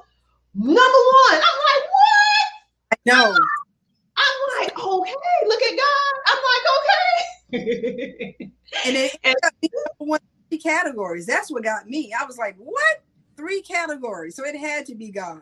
number 0.54 0.80
one. 0.80 1.34
I'm 1.34 1.58
like, 1.68 1.84
what? 1.90 2.92
I 2.92 2.96
know. 3.06 3.34
I'm 4.16 4.60
like, 4.60 4.78
okay, 4.78 5.14
look 5.46 5.62
at 5.62 5.76
God. 5.76 6.12
I'm 6.28 6.38
like, 6.50 6.64
okay. 6.78 8.36
and 8.86 8.96
it 8.96 9.16
and, 9.24 9.36
one 9.98 10.20
three 10.50 10.58
categories. 10.58 11.26
That's 11.26 11.50
what 11.50 11.62
got 11.62 11.88
me. 11.88 12.12
I 12.18 12.24
was 12.24 12.38
like, 12.38 12.56
what? 12.56 13.02
Three 13.36 13.62
categories. 13.62 14.36
So 14.36 14.44
it 14.44 14.56
had 14.56 14.86
to 14.86 14.94
be 14.94 15.10
God. 15.10 15.40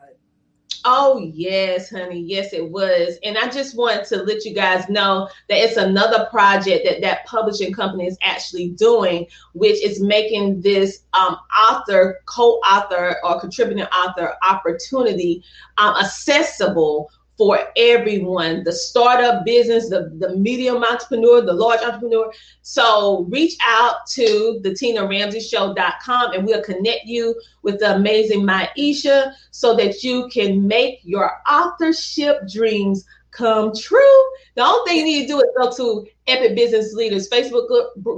Oh, 0.88 1.18
yes, 1.35 1.90
honey. 1.90 2.20
Yes, 2.20 2.53
it 2.53 2.70
was. 2.70 3.18
And 3.25 3.37
I 3.37 3.49
just 3.49 3.77
want 3.77 4.07
to 4.07 4.22
let 4.22 4.44
you 4.44 4.55
guys 4.55 4.88
know 4.88 5.29
that 5.49 5.59
it's 5.59 5.77
another 5.77 6.29
project 6.31 6.87
that 6.87 7.01
that 7.01 7.27
publishing 7.27 7.72
company 7.72 8.07
is 8.07 8.16
actually 8.22 8.68
doing, 8.68 9.27
which 9.53 9.83
is 9.83 10.01
making 10.01 10.61
this 10.61 11.01
um, 11.12 11.38
author, 11.68 12.20
co 12.27 12.61
author, 12.61 13.16
or 13.25 13.40
contributing 13.40 13.83
author 13.87 14.35
opportunity 14.49 15.42
um, 15.77 15.96
accessible 15.96 17.11
for 17.37 17.59
everyone 17.77 18.64
the 18.64 18.72
startup 18.72 19.44
business, 19.44 19.88
the, 19.88 20.11
the 20.18 20.37
medium 20.37 20.83
entrepreneur, 20.83 21.42
the 21.42 21.53
large 21.53 21.81
entrepreneur. 21.81 22.33
So 22.62 23.27
reach 23.29 23.57
out 23.62 24.07
to 24.12 24.61
the 24.62 24.70
TinaRamseyShow.com 24.70 26.33
and 26.33 26.46
we'll 26.46 26.62
connect 26.62 27.05
you 27.05 27.35
with 27.62 27.79
the 27.81 27.96
amazing 27.96 28.42
Maisha 28.42 29.33
so 29.51 29.77
that 29.77 30.03
you 30.03 30.29
can 30.33 30.66
make 30.66 31.01
your 31.03 31.31
authorship 31.51 32.49
dreams 32.49 33.05
come 33.37 33.72
true. 33.77 34.22
The 34.55 34.64
only 34.64 34.88
thing 34.88 34.99
you 34.99 35.05
need 35.05 35.22
to 35.22 35.29
do 35.29 35.38
is 35.38 35.46
go 35.57 35.70
to 35.77 36.09
Epic 36.27 36.57
Business 36.57 36.94
Leaders 36.94 37.29
Facebook 37.29 37.68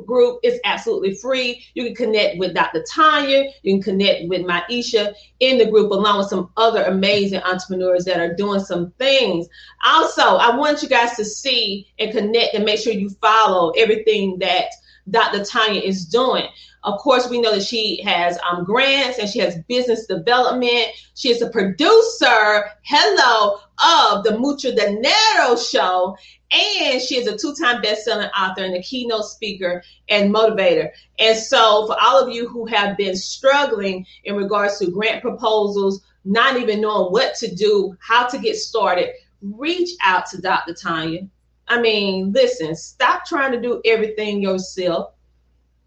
group. 0.07 0.40
It's 0.42 0.61
absolutely 0.64 1.14
free. 1.14 1.64
You 1.74 1.87
can 1.87 1.94
connect 1.94 2.38
with 2.38 2.54
Dr. 2.54 2.85
Tanya. 2.90 3.50
You 3.62 3.74
can 3.74 3.83
connect 3.83 4.28
with 4.28 4.42
Maisha 4.42 5.14
in 5.40 5.59
the 5.59 5.70
group, 5.70 5.90
along 5.90 6.18
with 6.18 6.28
some 6.28 6.50
other 6.57 6.85
amazing 6.85 7.40
entrepreneurs 7.42 8.04
that 8.04 8.20
are 8.20 8.35
doing 8.35 8.61
some 8.61 8.92
things. 8.92 9.48
Also, 9.85 10.22
I 10.22 10.57
want 10.57 10.83
you 10.83 10.88
guys 10.88 11.16
to 11.16 11.24
see 11.24 11.88
and 11.98 12.12
connect 12.12 12.54
and 12.54 12.64
make 12.64 12.78
sure 12.78 12.92
you 12.92 13.11
follow 13.20 13.70
everything 13.70 14.38
that 14.38 14.68
Dr. 15.11 15.44
Tanya 15.44 15.81
is 15.81 16.05
doing. 16.05 16.44
Of 16.85 16.99
course, 17.01 17.29
we 17.29 17.40
know 17.40 17.55
that 17.55 17.64
she 17.64 18.01
has 18.03 18.38
um, 18.49 18.64
grants 18.64 19.18
and 19.18 19.29
she 19.29 19.40
has 19.40 19.59
business 19.68 20.07
development. 20.07 20.87
She 21.14 21.31
is 21.31 21.42
a 21.42 21.51
producer, 21.51 22.64
hello, 22.83 23.59
of 23.85 24.25
the 24.25 24.38
Mucho 24.38 24.75
Dinero 24.75 25.57
show. 25.57 26.16
And 26.51 27.03
she 27.03 27.16
is 27.16 27.27
a 27.27 27.37
two 27.37 27.55
time 27.55 27.83
best 27.83 28.05
selling 28.05 28.29
author 28.29 28.64
and 28.64 28.77
a 28.77 28.83
keynote 28.83 29.25
speaker 29.25 29.83
and 30.09 30.33
motivator. 30.33 30.90
And 31.18 31.37
so, 31.37 31.87
for 31.87 31.97
all 32.01 32.23
of 32.23 32.33
you 32.33 32.49
who 32.49 32.64
have 32.66 32.97
been 32.97 33.16
struggling 33.16 34.07
in 34.25 34.37
regards 34.37 34.79
to 34.79 34.90
grant 34.90 35.21
proposals, 35.21 36.03
not 36.25 36.57
even 36.57 36.81
knowing 36.81 37.12
what 37.12 37.35
to 37.37 37.55
do, 37.55 37.97
how 38.01 38.27
to 38.29 38.38
get 38.38 38.57
started, 38.57 39.11
reach 39.42 39.90
out 40.03 40.27
to 40.27 40.40
Dr. 40.40 40.75
Tanya. 40.75 41.29
I 41.68 41.81
mean, 41.81 42.33
listen, 42.33 42.74
stop 42.74 43.26
trying 43.26 43.52
to 43.52 43.61
do 43.61 43.81
everything 43.85 44.42
yourself 44.42 45.12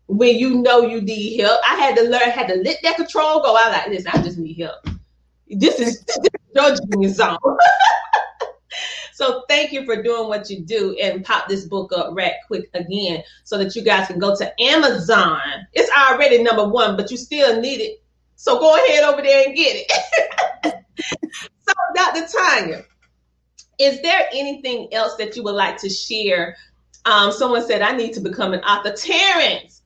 when 0.07 0.37
you 0.37 0.55
know 0.55 0.81
you 0.81 1.01
need 1.01 1.39
help. 1.39 1.59
I 1.67 1.75
had 1.75 1.95
to 1.97 2.03
learn, 2.03 2.29
had 2.29 2.47
to 2.49 2.55
let 2.55 2.77
that 2.83 2.97
control 2.97 3.41
go. 3.41 3.55
I 3.57 3.69
like, 3.69 3.87
listen, 3.87 4.11
I 4.13 4.21
just 4.21 4.37
need 4.37 4.59
help. 4.59 4.87
This 5.47 5.79
is, 5.79 6.05
genius 6.91 7.15
zone. 7.15 7.37
so 9.13 9.43
thank 9.49 9.71
you 9.71 9.85
for 9.85 10.03
doing 10.03 10.27
what 10.27 10.49
you 10.49 10.61
do 10.61 10.95
and 11.01 11.23
pop 11.23 11.47
this 11.47 11.65
book 11.65 11.91
up 11.95 12.09
right 12.11 12.33
quick 12.47 12.69
again 12.73 13.23
so 13.43 13.57
that 13.57 13.75
you 13.75 13.83
guys 13.83 14.07
can 14.07 14.19
go 14.19 14.35
to 14.35 14.61
Amazon. 14.61 15.39
It's 15.73 15.89
already 15.91 16.43
number 16.43 16.67
one, 16.67 16.95
but 16.95 17.09
you 17.09 17.17
still 17.17 17.59
need 17.59 17.81
it. 17.81 18.03
So 18.35 18.59
go 18.59 18.75
ahead 18.75 19.03
over 19.03 19.21
there 19.21 19.47
and 19.47 19.55
get 19.55 19.85
it. 19.87 20.83
so 21.61 21.73
Dr. 21.95 22.27
Tanya, 22.27 22.83
is 23.81 24.01
there 24.01 24.27
anything 24.33 24.93
else 24.93 25.15
that 25.17 25.35
you 25.35 25.43
would 25.43 25.55
like 25.55 25.77
to 25.77 25.89
share? 25.89 26.55
Um, 27.05 27.31
someone 27.31 27.65
said, 27.65 27.81
I 27.81 27.95
need 27.95 28.13
to 28.13 28.19
become 28.19 28.53
an 28.53 28.61
author. 28.61 28.93
Terrence, 28.93 29.81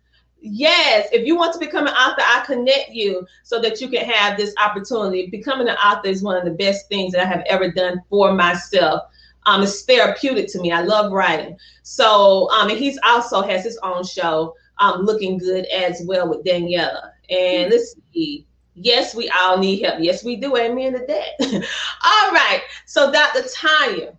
Yes, 0.47 1.09
if 1.11 1.25
you 1.25 1.35
want 1.35 1.53
to 1.53 1.59
become 1.59 1.87
an 1.87 1.93
author, 1.95 2.21
I 2.21 2.43
connect 2.45 2.91
you 2.91 3.25
so 3.43 3.59
that 3.61 3.81
you 3.81 3.89
can 3.89 4.05
have 4.05 4.37
this 4.37 4.53
opportunity. 4.63 5.25
Becoming 5.25 5.67
an 5.67 5.75
author 5.77 6.07
is 6.07 6.21
one 6.21 6.37
of 6.37 6.45
the 6.45 6.51
best 6.51 6.87
things 6.87 7.13
that 7.13 7.25
I 7.25 7.27
have 7.27 7.43
ever 7.49 7.71
done 7.71 7.99
for 8.11 8.31
myself. 8.31 9.01
Um, 9.47 9.63
it's 9.63 9.81
therapeutic 9.85 10.47
to 10.49 10.61
me. 10.61 10.71
I 10.71 10.81
love 10.81 11.11
writing. 11.11 11.57
So, 11.81 12.47
um, 12.51 12.69
and 12.69 12.77
he's 12.77 12.99
also 13.03 13.41
has 13.41 13.63
his 13.63 13.79
own 13.81 14.03
show, 14.03 14.53
um, 14.77 15.01
looking 15.01 15.39
good 15.39 15.65
as 15.65 16.03
well 16.05 16.29
with 16.29 16.45
Daniela. 16.45 17.09
And 17.31 17.71
let's 17.71 17.95
see. 18.13 18.45
Yes, 18.75 19.15
we 19.15 19.29
all 19.29 19.57
need 19.57 19.81
help. 19.81 19.99
Yes, 19.99 20.23
we 20.23 20.35
do. 20.35 20.57
Amen 20.57 20.93
to 20.93 21.05
that. 21.07 21.29
all 22.03 22.31
right. 22.31 22.61
So, 22.85 23.11
Dr. 23.11 23.43
Tanya, 23.53 24.17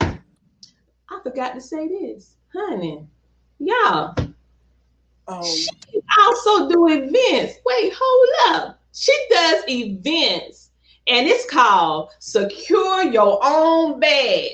I 0.00 1.20
forgot 1.22 1.54
to 1.54 1.60
say 1.60 1.86
this, 1.86 2.36
honey. 2.52 3.06
Y'all, 3.58 4.14
Oh. 5.26 5.42
She 5.42 5.68
also 6.20 6.68
do 6.68 6.86
events. 6.88 7.54
Wait, 7.64 7.92
hold 7.96 8.28
up. 8.56 8.80
She 8.92 9.12
does 9.30 9.64
events, 9.68 10.70
and 11.06 11.26
it's 11.26 11.48
called 11.50 12.10
Secure 12.18 13.04
Your 13.04 13.38
Own 13.42 13.98
Bag. 14.00 14.50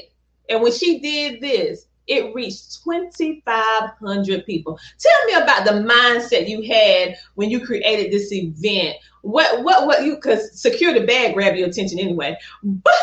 And 0.48 0.62
when 0.62 0.72
she 0.72 1.00
did 1.00 1.40
this, 1.40 1.86
it 2.10 2.34
reached 2.34 2.82
2,500 2.84 4.44
people. 4.44 4.78
Tell 4.98 5.26
me 5.26 5.32
about 5.34 5.64
the 5.64 5.70
mindset 5.70 6.48
you 6.48 6.60
had 6.62 7.16
when 7.36 7.48
you 7.50 7.64
created 7.64 8.12
this 8.12 8.32
event. 8.32 8.96
What, 9.22 9.62
what, 9.62 9.86
what 9.86 10.04
you, 10.04 10.16
because 10.16 10.60
secure 10.60 10.92
the 10.92 11.06
bag 11.06 11.34
grabbed 11.34 11.56
your 11.56 11.68
attention 11.68 11.98
anyway. 11.98 12.36
But, 12.62 12.94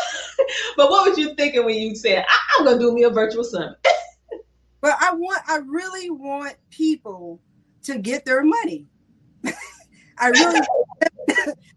but 0.76 0.90
what 0.90 1.10
were 1.10 1.20
you 1.20 1.34
thinking 1.34 1.64
when 1.64 1.74
you 1.74 1.96
said, 1.96 2.24
I, 2.28 2.60
am 2.60 2.64
going 2.64 2.78
to 2.78 2.84
do 2.84 2.94
me 2.94 3.02
a 3.02 3.10
virtual 3.10 3.42
summit? 3.42 3.76
but 4.80 4.94
I 5.00 5.12
want, 5.14 5.42
I 5.48 5.56
really 5.56 6.10
want 6.10 6.54
people 6.70 7.40
to 7.84 7.98
get 7.98 8.24
their 8.24 8.44
money. 8.44 8.86
I 10.18 10.28
really 10.28 10.60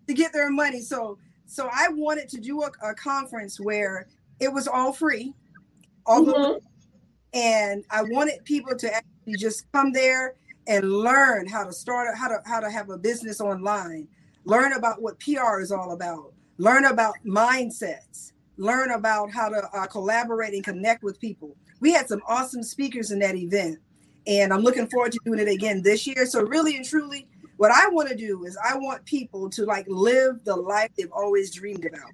to 0.08 0.14
get 0.14 0.34
their 0.34 0.50
money. 0.50 0.82
So 0.82 1.18
so 1.46 1.70
I 1.72 1.90
wanted 1.90 2.30
to 2.30 2.40
do 2.40 2.62
a, 2.62 2.72
a 2.82 2.94
conference 2.96 3.60
where 3.60 4.08
it 4.40 4.52
was 4.52 4.68
all 4.68 4.94
free, 4.94 5.34
all 6.06 6.24
mm-hmm. 6.26 6.66
And 7.34 7.84
I 7.90 8.04
wanted 8.04 8.44
people 8.46 8.76
to 8.76 8.94
actually 8.94 9.36
just 9.38 9.72
come 9.72 9.92
there 9.92 10.36
and 10.68 10.92
learn 10.92 11.48
how 11.48 11.64
to 11.64 11.74
start 11.74 12.08
how 12.18 12.28
to 12.28 12.40
how 12.46 12.60
to 12.60 12.70
have 12.70 12.90
a 12.90 12.98
business 12.98 13.42
online, 13.42 14.08
learn 14.46 14.74
about 14.74 15.02
what 15.02 15.20
PR 15.20 15.60
is 15.60 15.72
all 15.72 15.94
about, 15.94 16.34
learn 16.58 16.86
about 16.86 17.16
mindsets, 17.26 18.32
learn 18.58 18.92
about 18.92 19.32
how 19.32 19.50
to 19.50 19.68
uh, 19.74 19.88
collaborate 19.88 20.54
and 20.54 20.64
connect 20.64 21.04
with 21.04 21.20
people. 21.20 21.56
We 21.80 21.92
had 21.92 22.08
some 22.08 22.22
awesome 22.28 22.64
speakers 22.64 23.12
in 23.12 23.20
that 23.20 23.36
event 23.36 23.80
and 24.28 24.54
I'm 24.54 24.62
looking 24.62 24.88
forward 24.88 25.12
to 25.14 25.20
doing 25.26 25.40
it 25.40 25.48
again 25.48 25.82
this 25.82 26.06
year. 26.06 26.26
So 26.26 26.44
really 26.44 26.76
and 26.76 26.86
truly, 26.86 27.28
what 27.58 27.72
I 27.72 27.88
want 27.90 28.10
to 28.10 28.16
do 28.16 28.46
is 28.46 28.58
I 28.64 28.78
want 28.78 29.06
people 29.06 29.50
to 29.52 29.66
like 29.66 29.86
live 29.88 30.44
the 30.44 30.56
life 30.56 30.92
they've 30.98 31.12
always 31.12 31.54
dreamed 31.54 31.86
about. 31.86 32.12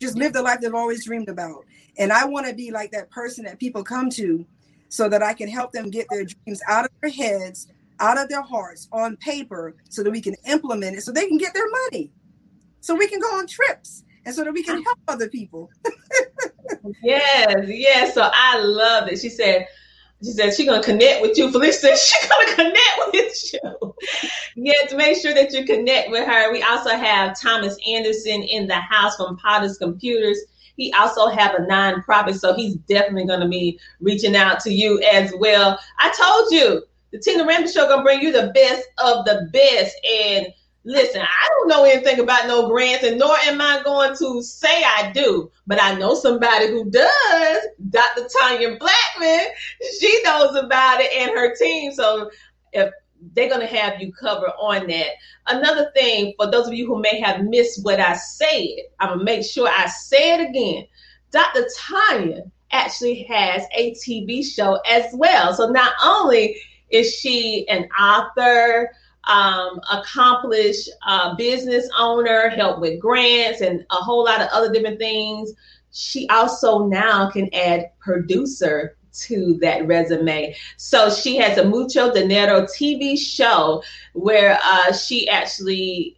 Just 0.00 0.16
live 0.16 0.32
the 0.32 0.42
life 0.42 0.60
they've 0.60 0.74
always 0.74 1.04
dreamed 1.04 1.28
about. 1.28 1.64
And 1.98 2.12
I 2.12 2.24
want 2.24 2.46
to 2.46 2.54
be 2.54 2.70
like 2.70 2.90
that 2.92 3.10
person 3.10 3.44
that 3.44 3.58
people 3.58 3.84
come 3.84 4.10
to 4.10 4.46
so 4.88 5.08
that 5.08 5.22
I 5.22 5.34
can 5.34 5.48
help 5.48 5.72
them 5.72 5.90
get 5.90 6.06
their 6.10 6.24
dreams 6.24 6.60
out 6.68 6.86
of 6.86 6.90
their 7.00 7.10
heads, 7.10 7.68
out 8.00 8.18
of 8.18 8.28
their 8.28 8.42
hearts 8.42 8.88
on 8.92 9.16
paper 9.18 9.76
so 9.88 10.02
that 10.02 10.10
we 10.10 10.20
can 10.20 10.34
implement 10.46 10.96
it 10.96 11.02
so 11.02 11.12
they 11.12 11.28
can 11.28 11.38
get 11.38 11.54
their 11.54 11.68
money. 11.84 12.10
So 12.80 12.94
we 12.94 13.06
can 13.08 13.20
go 13.20 13.28
on 13.36 13.46
trips 13.46 14.04
and 14.24 14.34
so 14.34 14.42
that 14.44 14.52
we 14.52 14.62
can 14.62 14.78
ah. 14.78 14.82
help 14.84 14.98
other 15.08 15.28
people. 15.28 15.70
yes, 17.02 17.68
yes. 17.68 18.14
So 18.14 18.30
I 18.32 18.58
love 18.60 19.08
it. 19.08 19.18
She 19.18 19.28
said, 19.28 19.66
she 20.22 20.32
said 20.32 20.54
she's 20.54 20.66
gonna 20.66 20.82
connect 20.82 21.22
with 21.22 21.36
you. 21.36 21.50
Felicia 21.52 21.96
she's 21.96 22.28
gonna 22.28 22.54
connect 22.54 23.12
with 23.12 23.52
you. 23.52 23.94
yeah, 24.56 24.86
to 24.88 24.96
make 24.96 25.16
sure 25.20 25.34
that 25.34 25.52
you 25.52 25.64
connect 25.64 26.10
with 26.10 26.26
her. 26.26 26.52
We 26.52 26.62
also 26.62 26.90
have 26.90 27.40
Thomas 27.40 27.76
Anderson 27.86 28.42
in 28.42 28.66
the 28.66 28.74
house 28.74 29.16
from 29.16 29.36
Potter's 29.36 29.78
Computers. 29.78 30.38
He 30.76 30.92
also 30.92 31.26
have 31.28 31.54
a 31.54 31.62
nonprofit, 31.62 32.38
so 32.38 32.54
he's 32.54 32.76
definitely 32.76 33.26
gonna 33.26 33.48
be 33.48 33.78
reaching 34.00 34.36
out 34.36 34.60
to 34.60 34.72
you 34.72 35.00
as 35.12 35.32
well. 35.38 35.78
I 35.98 36.12
told 36.12 36.52
you 36.52 36.82
the 37.12 37.18
Tina 37.18 37.44
Ramsey 37.44 37.72
Show 37.72 37.88
gonna 37.88 38.02
bring 38.02 38.20
you 38.20 38.32
the 38.32 38.52
best 38.54 38.86
of 38.98 39.24
the 39.24 39.48
best, 39.52 39.96
and 40.06 40.46
Listen, 40.84 41.20
I 41.20 41.48
don't 41.48 41.68
know 41.68 41.84
anything 41.84 42.20
about 42.20 42.46
no 42.46 42.68
grants, 42.68 43.04
and 43.04 43.18
nor 43.18 43.36
am 43.44 43.60
I 43.60 43.82
going 43.84 44.16
to 44.16 44.42
say 44.42 44.82
I 44.82 45.12
do, 45.12 45.50
but 45.66 45.82
I 45.82 45.94
know 45.94 46.14
somebody 46.14 46.68
who 46.68 46.90
does. 46.90 47.66
Dr. 47.90 48.26
Tanya 48.40 48.78
Blackman, 48.78 49.46
she 49.98 50.22
knows 50.24 50.56
about 50.56 51.00
it 51.00 51.12
and 51.12 51.32
her 51.32 51.54
team. 51.54 51.92
So 51.92 52.30
if 52.72 52.90
they're 53.34 53.48
going 53.48 53.60
to 53.60 53.66
have 53.66 54.00
you 54.00 54.12
cover 54.12 54.48
on 54.58 54.86
that. 54.86 55.08
Another 55.46 55.90
thing, 55.94 56.34
for 56.38 56.50
those 56.50 56.66
of 56.66 56.74
you 56.74 56.86
who 56.86 57.00
may 57.00 57.20
have 57.20 57.44
missed 57.44 57.84
what 57.84 58.00
I 58.00 58.14
said, 58.16 58.76
I'm 58.98 59.08
going 59.08 59.18
to 59.20 59.24
make 59.24 59.44
sure 59.44 59.68
I 59.68 59.86
say 59.86 60.34
it 60.34 60.48
again. 60.48 60.86
Dr. 61.30 61.66
Tanya 61.76 62.42
actually 62.72 63.24
has 63.24 63.64
a 63.76 63.92
TV 63.92 64.44
show 64.44 64.80
as 64.88 65.06
well. 65.12 65.54
So 65.54 65.68
not 65.68 65.92
only 66.02 66.56
is 66.90 67.14
she 67.14 67.68
an 67.68 67.88
author, 67.98 68.90
um, 69.30 69.80
accomplished 69.90 70.90
uh, 71.06 71.34
business 71.36 71.88
owner, 71.96 72.48
help 72.48 72.80
with 72.80 73.00
grants, 73.00 73.60
and 73.60 73.86
a 73.90 73.96
whole 73.96 74.24
lot 74.24 74.40
of 74.40 74.48
other 74.48 74.72
different 74.72 74.98
things. 74.98 75.52
She 75.92 76.28
also 76.28 76.86
now 76.86 77.30
can 77.30 77.48
add 77.54 77.90
producer 78.00 78.96
to 79.12 79.58
that 79.60 79.86
resume. 79.86 80.54
So 80.76 81.10
she 81.10 81.36
has 81.36 81.58
a 81.58 81.64
Mucho 81.64 82.12
Dinero 82.12 82.62
TV 82.62 83.18
show 83.18 83.82
where 84.12 84.58
uh, 84.62 84.92
she 84.92 85.28
actually 85.28 86.16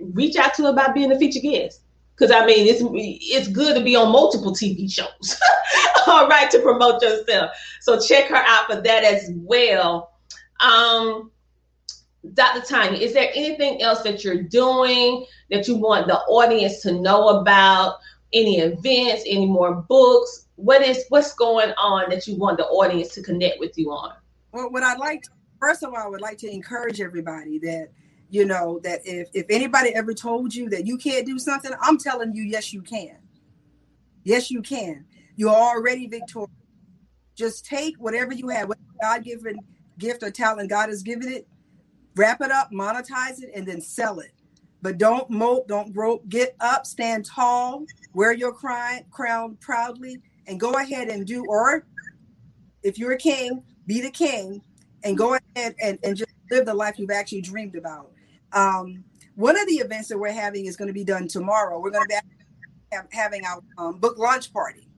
reach 0.00 0.36
out 0.36 0.54
to 0.54 0.64
her 0.64 0.70
about 0.70 0.94
being 0.94 1.12
a 1.12 1.18
featured 1.18 1.42
guest. 1.42 1.82
Because 2.16 2.32
I 2.32 2.44
mean, 2.44 2.66
it's 2.66 2.82
it's 2.82 3.46
good 3.46 3.76
to 3.76 3.84
be 3.84 3.94
on 3.94 4.10
multiple 4.10 4.52
TV 4.52 4.90
shows, 4.90 5.40
all 6.08 6.26
right, 6.26 6.50
to 6.50 6.58
promote 6.58 7.00
yourself. 7.00 7.52
So 7.80 8.00
check 8.00 8.28
her 8.28 8.34
out 8.34 8.66
for 8.66 8.80
that 8.80 9.04
as 9.04 9.30
well. 9.36 10.10
Um, 10.58 11.30
Dr. 12.34 12.60
Tanya, 12.66 12.98
is 12.98 13.12
there 13.12 13.30
anything 13.34 13.80
else 13.80 14.02
that 14.02 14.24
you're 14.24 14.42
doing 14.42 15.24
that 15.50 15.68
you 15.68 15.76
want 15.76 16.08
the 16.08 16.18
audience 16.18 16.82
to 16.82 16.92
know 16.92 17.40
about? 17.40 17.98
any 18.32 18.58
events, 18.58 19.22
any 19.26 19.46
more 19.46 19.74
books? 19.74 20.46
What 20.56 20.82
is 20.82 21.04
what's 21.08 21.34
going 21.34 21.72
on 21.72 22.10
that 22.10 22.26
you 22.26 22.36
want 22.36 22.58
the 22.58 22.66
audience 22.66 23.14
to 23.14 23.22
connect 23.22 23.60
with 23.60 23.76
you 23.76 23.90
on? 23.90 24.14
Well, 24.52 24.70
what 24.70 24.82
I'd 24.82 24.98
like 24.98 25.22
to, 25.22 25.30
first 25.60 25.82
of 25.82 25.90
all, 25.90 25.96
I 25.96 26.06
would 26.06 26.20
like 26.20 26.38
to 26.38 26.50
encourage 26.50 27.00
everybody 27.00 27.58
that 27.60 27.88
you 28.30 28.44
know 28.44 28.80
that 28.82 29.00
if 29.04 29.28
if 29.34 29.46
anybody 29.48 29.94
ever 29.94 30.14
told 30.14 30.54
you 30.54 30.68
that 30.70 30.86
you 30.86 30.98
can't 30.98 31.26
do 31.26 31.38
something, 31.38 31.70
I'm 31.80 31.98
telling 31.98 32.34
you, 32.34 32.42
yes, 32.42 32.72
you 32.72 32.82
can. 32.82 33.16
Yes, 34.24 34.50
you 34.50 34.62
can. 34.62 35.06
You're 35.36 35.50
already 35.50 36.06
victorious. 36.08 36.50
Just 37.36 37.64
take 37.64 37.94
whatever 37.98 38.34
you 38.34 38.48
have, 38.48 38.68
what 38.68 38.78
God 39.00 39.22
given 39.22 39.58
gift 39.96 40.22
or 40.22 40.30
talent 40.30 40.70
God 40.70 40.88
has 40.88 41.02
given 41.02 41.32
it, 41.32 41.46
wrap 42.18 42.40
it 42.40 42.50
up, 42.50 42.70
monetize 42.72 43.42
it, 43.42 43.50
and 43.54 43.66
then 43.66 43.80
sell 43.80 44.18
it. 44.18 44.32
But 44.82 44.98
don't 44.98 45.30
mope, 45.30 45.68
don't 45.68 45.94
grope. 45.94 46.28
Get 46.28 46.54
up, 46.60 46.84
stand 46.84 47.24
tall, 47.24 47.84
wear 48.12 48.32
your 48.32 48.52
crown, 48.52 49.56
proudly, 49.60 50.20
and 50.46 50.60
go 50.60 50.72
ahead 50.72 51.08
and 51.08 51.26
do. 51.26 51.44
Or 51.48 51.86
if 52.82 52.98
you're 52.98 53.12
a 53.12 53.18
king, 53.18 53.62
be 53.86 54.00
the 54.00 54.10
king, 54.10 54.62
and 55.04 55.16
go 55.16 55.36
ahead 55.56 55.74
and, 55.82 55.98
and 56.02 56.16
just 56.16 56.30
live 56.50 56.66
the 56.66 56.74
life 56.74 56.98
you've 56.98 57.10
actually 57.10 57.40
dreamed 57.40 57.76
about. 57.76 58.10
Um, 58.52 59.04
one 59.34 59.58
of 59.58 59.66
the 59.68 59.74
events 59.74 60.08
that 60.08 60.18
we're 60.18 60.32
having 60.32 60.66
is 60.66 60.76
going 60.76 60.88
to 60.88 60.94
be 60.94 61.04
done 61.04 61.28
tomorrow. 61.28 61.80
We're 61.80 61.90
going 61.90 62.08
to 62.08 62.22
be 62.90 62.96
having 63.12 63.42
our 63.44 63.62
um, 63.78 63.98
book 63.98 64.18
launch 64.18 64.52
party 64.52 64.88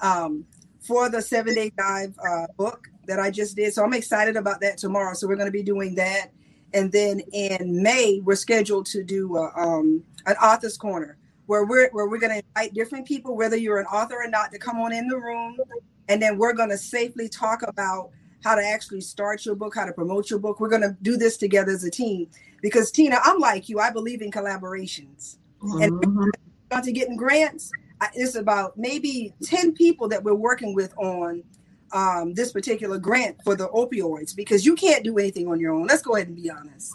um, 0.00 0.44
for 0.80 1.08
the 1.08 1.22
seven 1.22 1.54
day 1.54 1.70
dive 1.76 2.14
uh, 2.26 2.46
book 2.56 2.88
that 3.06 3.20
I 3.20 3.30
just 3.30 3.56
did. 3.56 3.72
So 3.74 3.84
I'm 3.84 3.92
excited 3.92 4.36
about 4.36 4.60
that 4.62 4.78
tomorrow. 4.78 5.14
So 5.14 5.26
we're 5.26 5.36
going 5.36 5.48
to 5.48 5.52
be 5.52 5.62
doing 5.62 5.94
that. 5.96 6.32
And 6.74 6.90
then 6.90 7.20
in 7.32 7.82
May, 7.82 8.20
we're 8.24 8.34
scheduled 8.34 8.86
to 8.86 9.04
do 9.04 9.36
a, 9.36 9.52
um, 9.56 10.02
an 10.26 10.34
author's 10.36 10.76
corner 10.76 11.16
where 11.46 11.64
we're 11.64 11.88
where 11.90 12.08
we're 12.08 12.18
going 12.18 12.32
to 12.32 12.42
invite 12.48 12.74
different 12.74 13.06
people, 13.06 13.36
whether 13.36 13.56
you're 13.56 13.78
an 13.78 13.86
author 13.86 14.16
or 14.16 14.28
not, 14.28 14.50
to 14.50 14.58
come 14.58 14.78
on 14.78 14.92
in 14.92 15.06
the 15.06 15.16
room, 15.16 15.56
and 16.08 16.20
then 16.20 16.36
we're 16.36 16.52
going 16.52 16.70
to 16.70 16.78
safely 16.78 17.28
talk 17.28 17.62
about 17.62 18.10
how 18.42 18.54
to 18.54 18.62
actually 18.62 19.00
start 19.00 19.46
your 19.46 19.54
book, 19.54 19.74
how 19.74 19.86
to 19.86 19.92
promote 19.92 20.28
your 20.30 20.38
book. 20.38 20.60
We're 20.60 20.68
going 20.68 20.82
to 20.82 20.96
do 21.00 21.16
this 21.16 21.36
together 21.36 21.70
as 21.70 21.84
a 21.84 21.90
team 21.90 22.28
because 22.60 22.90
Tina, 22.90 23.18
I'm 23.22 23.38
like 23.38 23.68
you. 23.68 23.78
I 23.78 23.90
believe 23.90 24.20
in 24.20 24.30
collaborations, 24.30 25.36
mm-hmm. 25.62 25.82
and 26.72 26.84
to 26.84 26.92
getting 26.92 27.16
grants, 27.16 27.70
it's 28.14 28.34
about 28.34 28.76
maybe 28.76 29.32
ten 29.44 29.72
people 29.72 30.08
that 30.08 30.24
we're 30.24 30.34
working 30.34 30.74
with 30.74 30.92
on 30.98 31.44
um, 31.94 32.34
this 32.34 32.52
particular 32.52 32.98
grant 32.98 33.36
for 33.44 33.54
the 33.54 33.68
opioids 33.68 34.34
because 34.34 34.66
you 34.66 34.74
can't 34.74 35.04
do 35.04 35.16
anything 35.16 35.48
on 35.48 35.60
your 35.60 35.72
own. 35.72 35.86
Let's 35.86 36.02
go 36.02 36.16
ahead 36.16 36.28
and 36.28 36.36
be 36.36 36.50
honest. 36.50 36.92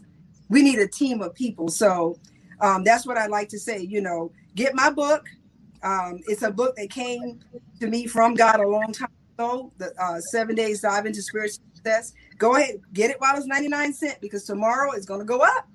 We 0.50 0.62
need 0.62 0.78
a 0.80 0.88
team 0.88 1.22
of 1.22 1.34
people. 1.34 1.70
So 1.70 2.20
um, 2.60 2.84
that's 2.84 3.08
what 3.08 3.18
I 3.18 3.28
like 3.28 3.48
to 3.50 3.60
say. 3.60 3.80
You 3.80 4.02
know, 4.02 4.32
get 4.56 4.76
my 4.76 4.90
book. 4.90 5.26
Um, 5.82 6.20
it's 6.28 6.44
a 6.44 6.52
book 6.52 6.76
that 6.76 6.90
came 6.90 7.40
to 7.80 7.88
me 7.88 8.06
from 8.06 8.36
God 8.36 8.60
a 8.60 8.68
long 8.68 8.92
time 8.92 9.10
ago. 9.38 9.72
The 9.78 9.94
uh, 10.02 10.20
Seven 10.20 10.56
Days 10.56 10.82
Dive 10.82 11.06
into 11.06 11.22
Spiritual 11.22 11.64
Success. 11.74 12.14
Go 12.38 12.58
ahead, 12.58 12.82
get 12.92 13.10
it 13.10 13.22
while 13.22 13.38
it's 13.38 13.46
ninety 13.46 13.70
nine 13.70 13.94
cent 13.94 14.20
because 14.20 14.44
tomorrow 14.44 14.92
it's 14.92 15.06
going 15.06 15.22
to 15.22 15.26
go 15.26 15.40
up. 15.40 15.70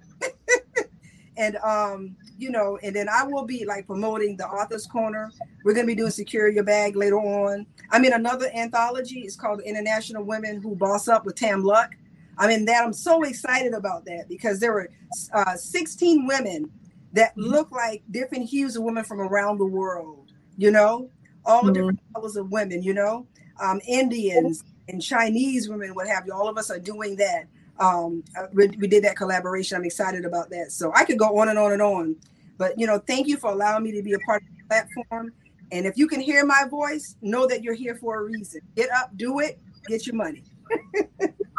And 1.36 1.56
um, 1.56 2.16
you 2.38 2.50
know, 2.50 2.78
and 2.82 2.94
then 2.94 3.08
I 3.08 3.24
will 3.24 3.44
be 3.44 3.64
like 3.64 3.86
promoting 3.86 4.36
the 4.36 4.46
author's 4.46 4.86
corner. 4.86 5.32
We're 5.64 5.74
going 5.74 5.86
to 5.86 5.92
be 5.92 5.96
doing 5.96 6.10
secure 6.10 6.48
your 6.48 6.64
bag 6.64 6.96
later 6.96 7.18
on. 7.18 7.66
I 7.90 7.98
mean, 7.98 8.12
another 8.12 8.50
anthology 8.54 9.20
is 9.20 9.36
called 9.36 9.60
International 9.62 10.24
Women 10.24 10.60
Who 10.60 10.74
Boss 10.76 11.08
Up 11.08 11.24
with 11.24 11.36
Tam 11.36 11.62
Luck. 11.62 11.92
I 12.36 12.48
mean, 12.48 12.64
that 12.64 12.84
I'm 12.84 12.92
so 12.92 13.22
excited 13.22 13.74
about 13.74 14.04
that 14.06 14.28
because 14.28 14.58
there 14.58 14.72
were 14.72 14.90
uh, 15.32 15.56
16 15.56 16.26
women 16.26 16.70
that 17.12 17.30
mm-hmm. 17.32 17.42
look 17.50 17.70
like 17.70 18.02
different 18.10 18.48
hues 18.48 18.76
of 18.76 18.82
women 18.82 19.04
from 19.04 19.20
around 19.20 19.58
the 19.58 19.66
world. 19.66 20.32
You 20.56 20.70
know, 20.70 21.10
all 21.44 21.62
mm-hmm. 21.62 21.72
different 21.72 22.00
colors 22.14 22.36
of 22.36 22.50
women. 22.50 22.82
You 22.82 22.94
know, 22.94 23.26
um, 23.60 23.80
Indians 23.86 24.64
and 24.88 25.00
Chinese 25.00 25.68
women, 25.68 25.94
what 25.94 26.08
have 26.08 26.26
you. 26.26 26.32
All 26.32 26.48
of 26.48 26.58
us 26.58 26.70
are 26.70 26.78
doing 26.78 27.16
that 27.16 27.46
um, 27.80 28.22
uh, 28.38 28.46
we, 28.52 28.68
we, 28.78 28.86
did 28.86 29.02
that 29.04 29.16
collaboration. 29.16 29.76
I'm 29.76 29.84
excited 29.84 30.24
about 30.24 30.50
that. 30.50 30.70
So 30.70 30.92
I 30.94 31.04
could 31.04 31.18
go 31.18 31.38
on 31.38 31.48
and 31.48 31.58
on 31.58 31.72
and 31.72 31.82
on, 31.82 32.16
but 32.56 32.78
you 32.78 32.86
know, 32.86 32.98
thank 32.98 33.26
you 33.26 33.36
for 33.36 33.50
allowing 33.50 33.82
me 33.82 33.92
to 33.92 34.02
be 34.02 34.12
a 34.12 34.18
part 34.20 34.42
of 34.42 34.48
the 34.56 34.64
platform. 34.68 35.32
And 35.72 35.86
if 35.86 35.96
you 35.96 36.06
can 36.06 36.20
hear 36.20 36.44
my 36.44 36.64
voice, 36.70 37.16
know 37.20 37.46
that 37.46 37.62
you're 37.62 37.74
here 37.74 37.96
for 37.96 38.20
a 38.20 38.22
reason. 38.22 38.60
Get 38.76 38.90
up, 38.90 39.16
do 39.16 39.40
it, 39.40 39.58
get 39.88 40.06
your 40.06 40.14
money. 40.14 40.44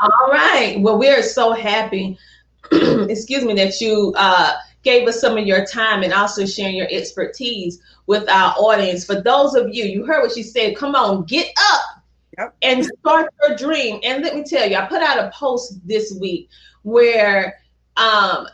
All 0.01 0.29
right. 0.29 0.77
Well, 0.79 0.97
we 0.97 1.09
are 1.09 1.21
so 1.21 1.53
happy. 1.53 2.17
excuse 2.71 3.43
me, 3.43 3.53
that 3.53 3.79
you 3.81 4.13
uh, 4.17 4.53
gave 4.83 5.07
us 5.07 5.19
some 5.19 5.37
of 5.37 5.45
your 5.45 5.65
time 5.65 6.03
and 6.03 6.13
also 6.13 6.45
sharing 6.45 6.75
your 6.75 6.87
expertise 6.89 7.81
with 8.07 8.29
our 8.29 8.53
audience. 8.57 9.05
For 9.05 9.21
those 9.21 9.55
of 9.55 9.73
you, 9.73 9.85
you 9.85 10.05
heard 10.05 10.21
what 10.21 10.31
she 10.31 10.43
said. 10.43 10.75
Come 10.75 10.95
on, 10.95 11.25
get 11.25 11.51
up 11.57 12.03
Yep. 12.37 12.55
And 12.61 12.85
start 12.85 13.33
your 13.47 13.57
dream. 13.57 13.99
And 14.03 14.23
let 14.23 14.35
me 14.35 14.43
tell 14.43 14.69
you, 14.69 14.75
I 14.75 14.85
put 14.85 15.01
out 15.01 15.17
a 15.17 15.31
post 15.33 15.79
this 15.87 16.15
week 16.19 16.49
where 16.83 17.55
um, 17.97 18.47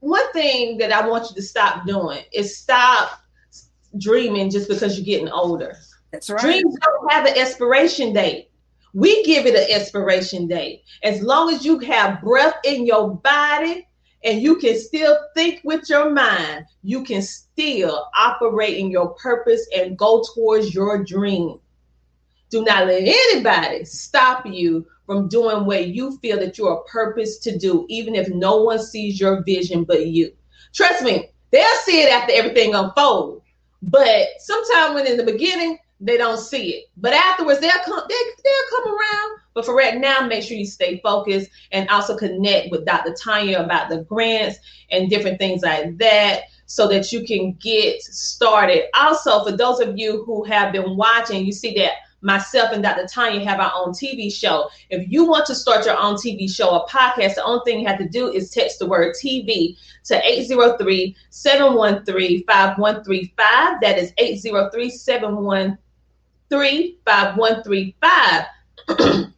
one 0.00 0.32
thing 0.32 0.78
that 0.78 0.92
I 0.92 1.06
want 1.06 1.28
you 1.30 1.36
to 1.36 1.42
stop 1.42 1.86
doing 1.86 2.22
is 2.32 2.56
stop 2.56 3.20
dreaming 3.98 4.50
just 4.50 4.68
because 4.68 4.96
you're 4.96 5.04
getting 5.04 5.28
older. 5.28 5.76
That's 6.12 6.30
right. 6.30 6.40
Dreams 6.40 6.76
don't 6.82 7.12
have 7.12 7.26
an 7.26 7.36
expiration 7.36 8.12
date. 8.12 8.50
We 8.94 9.22
give 9.24 9.46
it 9.46 9.54
an 9.54 9.66
expiration 9.68 10.46
date. 10.46 10.84
As 11.02 11.20
long 11.20 11.52
as 11.52 11.64
you 11.64 11.78
have 11.80 12.22
breath 12.22 12.54
in 12.64 12.86
your 12.86 13.14
body 13.16 13.86
and 14.24 14.40
you 14.40 14.56
can 14.56 14.78
still 14.78 15.18
think 15.34 15.60
with 15.64 15.88
your 15.88 16.10
mind, 16.10 16.64
you 16.82 17.04
can 17.04 17.20
still 17.20 18.08
operate 18.16 18.78
in 18.78 18.90
your 18.90 19.10
purpose 19.14 19.68
and 19.76 19.98
go 19.98 20.24
towards 20.34 20.74
your 20.74 21.04
dream. 21.04 21.60
Do 22.50 22.64
not 22.64 22.86
let 22.86 23.02
anybody 23.02 23.84
stop 23.84 24.46
you 24.46 24.86
from 25.06 25.28
doing 25.28 25.66
what 25.66 25.88
you 25.88 26.18
feel 26.18 26.38
that 26.38 26.58
you're 26.58 26.72
a 26.72 26.84
purpose 26.84 27.38
to 27.38 27.56
do, 27.58 27.86
even 27.88 28.14
if 28.14 28.28
no 28.28 28.62
one 28.62 28.78
sees 28.78 29.20
your 29.20 29.42
vision 29.44 29.84
but 29.84 30.06
you. 30.06 30.32
Trust 30.72 31.02
me, 31.02 31.30
they'll 31.50 31.64
see 31.84 32.02
it 32.02 32.12
after 32.12 32.32
everything 32.34 32.74
unfolds. 32.74 33.42
But 33.82 34.26
sometimes 34.38 34.94
when 34.94 35.06
in 35.06 35.16
the 35.16 35.24
beginning, 35.24 35.78
they 36.00 36.16
don't 36.16 36.38
see 36.38 36.70
it. 36.70 36.84
But 36.96 37.14
afterwards, 37.14 37.60
they'll 37.60 37.70
come, 37.84 38.02
they, 38.08 38.14
they'll 38.44 38.82
come 38.82 38.92
around. 38.92 39.40
But 39.54 39.64
for 39.64 39.74
right 39.74 39.96
now, 39.96 40.26
make 40.26 40.42
sure 40.42 40.56
you 40.56 40.66
stay 40.66 41.00
focused 41.02 41.50
and 41.72 41.88
also 41.88 42.16
connect 42.16 42.70
with 42.70 42.84
Dr. 42.84 43.14
Tanya 43.14 43.60
about 43.60 43.88
the 43.88 44.02
grants 44.02 44.58
and 44.90 45.08
different 45.08 45.38
things 45.38 45.62
like 45.62 45.96
that 45.98 46.42
so 46.66 46.88
that 46.88 47.10
you 47.12 47.24
can 47.24 47.52
get 47.54 48.02
started. 48.02 48.84
Also, 48.94 49.44
for 49.44 49.56
those 49.56 49.80
of 49.80 49.96
you 49.96 50.24
who 50.24 50.44
have 50.44 50.72
been 50.72 50.96
watching, 50.96 51.46
you 51.46 51.52
see 51.52 51.74
that 51.74 51.92
myself 52.26 52.72
and 52.72 52.82
Dr. 52.82 53.06
Tanya 53.06 53.48
have 53.48 53.60
our 53.60 53.72
own 53.74 53.92
TV 53.92 54.32
show. 54.32 54.68
If 54.90 55.10
you 55.10 55.24
want 55.24 55.46
to 55.46 55.54
start 55.54 55.86
your 55.86 55.96
own 55.96 56.16
TV 56.16 56.50
show 56.50 56.70
or 56.70 56.86
podcast, 56.86 57.36
the 57.36 57.44
only 57.44 57.62
thing 57.64 57.80
you 57.80 57.86
have 57.86 57.98
to 57.98 58.08
do 58.08 58.32
is 58.32 58.50
text 58.50 58.80
the 58.80 58.86
word 58.86 59.14
TV 59.14 59.76
to 60.04 60.20
803 60.22 61.16
713 61.30 62.44
5135. 62.44 63.80
That 63.80 63.96
is 63.96 64.12
803 64.18 64.90
713 64.90 66.96
5135. 67.06 69.26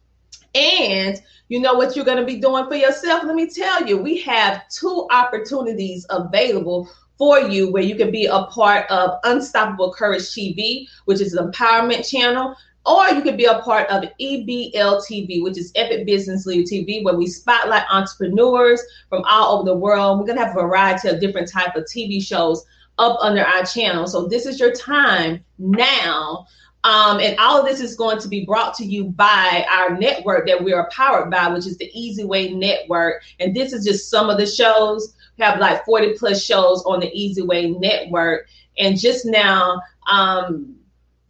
And 0.55 1.21
you 1.47 1.59
know 1.59 1.75
what 1.75 1.95
you're 1.95 2.05
going 2.05 2.17
to 2.17 2.25
be 2.25 2.37
doing 2.37 2.67
for 2.67 2.75
yourself? 2.75 3.23
Let 3.23 3.35
me 3.35 3.47
tell 3.47 3.85
you, 3.85 3.97
we 3.97 4.17
have 4.21 4.67
two 4.69 5.07
opportunities 5.11 6.07
available 6.09 6.89
for 7.19 7.39
you 7.39 7.71
where 7.71 7.83
you 7.83 7.95
can 7.95 8.11
be 8.11 8.25
a 8.25 8.45
part 8.45 8.89
of 8.89 9.19
Unstoppable 9.25 9.93
Courage 9.93 10.23
TV, 10.23 10.87
which 11.05 11.19
is 11.19 11.33
an 11.33 11.51
empowerment 11.51 12.09
channel. 12.09 12.55
Or 12.85 13.09
you 13.09 13.21
could 13.21 13.37
be 13.37 13.45
a 13.45 13.59
part 13.59 13.89
of 13.89 14.05
EBL 14.19 15.03
TV, 15.05 15.43
which 15.43 15.57
is 15.57 15.71
Epic 15.75 16.05
Business 16.05 16.45
Leader 16.45 16.63
TV, 16.63 17.03
where 17.03 17.15
we 17.15 17.27
spotlight 17.27 17.83
entrepreneurs 17.91 18.81
from 19.09 19.23
all 19.29 19.57
over 19.57 19.65
the 19.65 19.75
world. 19.75 20.19
We're 20.19 20.25
gonna 20.25 20.45
have 20.45 20.55
a 20.57 20.61
variety 20.61 21.09
of 21.09 21.19
different 21.19 21.51
type 21.51 21.75
of 21.75 21.83
TV 21.83 22.23
shows 22.23 22.65
up 22.97 23.17
under 23.21 23.43
our 23.43 23.63
channel. 23.63 24.07
So 24.07 24.27
this 24.27 24.45
is 24.45 24.59
your 24.59 24.73
time 24.73 25.43
now. 25.57 26.47
Um, 26.85 27.19
and 27.19 27.37
all 27.39 27.59
of 27.59 27.65
this 27.65 27.81
is 27.81 27.95
going 27.95 28.19
to 28.19 28.27
be 28.29 28.45
brought 28.45 28.73
to 28.75 28.85
you 28.85 29.05
by 29.05 29.65
our 29.69 29.97
network 29.97 30.47
that 30.47 30.63
we 30.63 30.71
are 30.71 30.89
powered 30.89 31.29
by, 31.29 31.49
which 31.49 31.67
is 31.67 31.77
the 31.77 31.91
Easy 31.93 32.23
Way 32.23 32.53
Network. 32.53 33.23
And 33.39 33.53
this 33.55 33.73
is 33.73 33.83
just 33.83 34.09
some 34.09 34.29
of 34.29 34.37
the 34.37 34.45
shows. 34.45 35.13
We 35.37 35.43
have 35.43 35.59
like 35.59 35.83
40 35.85 36.13
plus 36.13 36.43
shows 36.43 36.83
on 36.85 37.01
the 37.01 37.11
Easy 37.13 37.41
Way 37.41 37.71
Network. 37.71 38.47
And 38.77 38.97
just 38.97 39.25
now, 39.25 39.81
um, 40.09 40.75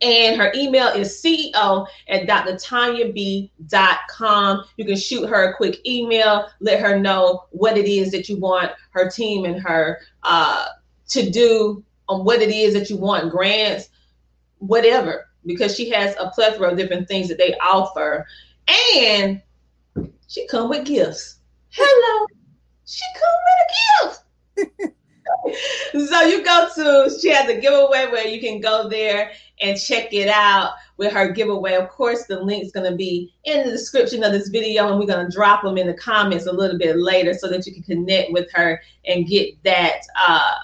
And 0.02 0.40
her 0.40 0.52
email 0.56 0.90
is 0.90 1.20
CEO 1.22 1.88
at 2.08 2.28
drtanyab.com. 2.28 4.64
You 4.78 4.86
can 4.86 4.96
shoot 4.96 5.28
her 5.28 5.50
a 5.50 5.58
quick 5.58 5.84
email, 5.88 6.48
let 6.60 6.80
her 6.80 7.00
know 7.00 7.46
what 7.50 7.78
it 7.78 7.88
is 7.88 8.12
that 8.12 8.30
you 8.30 8.38
want 8.38 8.72
her 8.92 9.10
team 9.10 9.46
and 9.46 9.60
her 9.60 10.00
uh, 10.22 10.68
to 11.10 11.32
do 11.32 11.84
on 12.08 12.24
what 12.24 12.42
it 12.42 12.52
is 12.52 12.76
that 12.76 12.92
you 12.92 12.98
want, 12.98 13.32
grants, 13.32 13.90
whatever, 14.60 15.28
because 15.46 15.76
she 15.76 15.90
has 15.90 16.16
a 16.20 16.30
plethora 16.30 16.72
of 16.72 16.78
different 16.78 17.08
things 17.08 17.28
that 17.28 17.40
they 17.40 17.56
offer. 17.56 18.28
And 18.96 19.42
she 20.28 20.48
come 20.48 20.70
with 20.70 20.86
gifts. 20.86 21.40
Hello. 21.70 22.28
She 22.86 23.04
come 23.16 23.40
with 23.48 23.60
a 23.64 24.10
gift. 24.10 24.98
so 26.10 26.22
you 26.22 26.44
go 26.44 26.70
to 26.76 27.20
she 27.20 27.30
has 27.30 27.50
a 27.50 27.60
giveaway 27.60 28.08
where 28.12 28.28
you 28.28 28.40
can 28.40 28.60
go 28.60 28.88
there 28.88 29.32
and 29.62 29.80
check 29.80 30.14
it 30.14 30.28
out 30.28 30.74
with 30.98 31.12
her 31.14 31.32
giveaway. 31.32 31.74
Of 31.74 31.90
course, 31.90 32.26
the 32.26 32.42
link's 32.42 32.72
going 32.72 32.90
to 32.90 32.98
be 32.98 33.34
in 33.44 33.66
the 33.66 33.72
description 33.72 34.24
of 34.24 34.32
this 34.32 34.50
video, 34.50 34.90
and 34.90 35.00
we're 35.00 35.08
going 35.08 35.26
to 35.26 35.32
drop 35.32 35.64
them 35.64 35.78
in 35.78 35.88
the 35.88 35.94
comments 35.94 36.46
a 36.46 36.52
little 36.52 36.78
bit 36.78 36.98
later 36.98 37.34
so 37.34 37.48
that 37.50 37.66
you 37.66 37.74
can 37.74 37.84
connect 37.84 38.32
with 38.32 38.52
her 38.54 38.82
and 39.06 39.28
get 39.28 39.62
that 39.64 40.02
uh, 40.18 40.56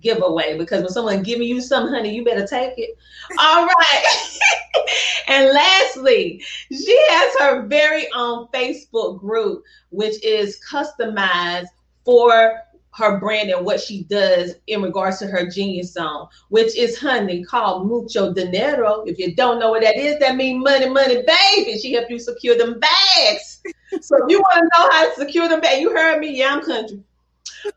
giveaway. 0.00 0.56
Because 0.58 0.82
when 0.82 0.90
someone 0.90 1.22
giving 1.22 1.48
you 1.48 1.60
some, 1.60 1.88
honey, 1.88 2.14
you 2.14 2.24
better 2.24 2.46
take 2.46 2.74
it. 2.76 2.96
All 3.38 3.66
right. 3.66 4.38
and 5.28 5.50
lastly, 5.52 6.42
she 6.70 6.98
has 7.10 7.34
her 7.40 7.66
very 7.66 8.06
own 8.14 8.48
Facebook 8.48 9.18
group, 9.20 9.64
which 9.90 10.22
is 10.24 10.60
customized 10.70 11.68
for 12.04 12.60
her 12.96 13.18
brand 13.18 13.50
and 13.50 13.64
what 13.66 13.80
she 13.80 14.04
does 14.04 14.54
in 14.68 14.80
regards 14.80 15.18
to 15.18 15.26
her 15.26 15.48
genius 15.50 15.92
zone, 15.92 16.28
which 16.48 16.76
is 16.76 16.98
honey 16.98 17.42
called 17.42 17.88
mucho 17.88 18.32
dinero. 18.32 19.02
If 19.04 19.18
you 19.18 19.34
don't 19.34 19.58
know 19.58 19.70
what 19.70 19.82
that 19.82 19.96
is, 19.96 20.18
that 20.20 20.36
means 20.36 20.62
money, 20.62 20.88
money, 20.88 21.16
baby. 21.16 21.78
She 21.78 21.92
help 21.92 22.08
you 22.08 22.18
secure 22.18 22.56
them 22.56 22.78
bags. 22.78 23.60
so 24.00 24.16
if 24.24 24.30
you 24.30 24.38
want 24.38 24.58
to 24.58 24.62
know 24.62 24.90
how 24.90 25.08
to 25.08 25.14
secure 25.16 25.48
them 25.48 25.60
bags, 25.60 25.80
you 25.80 25.90
heard 25.90 26.20
me, 26.20 26.38
yeah, 26.38 26.54
I'm 26.54 26.64
country. 26.64 27.02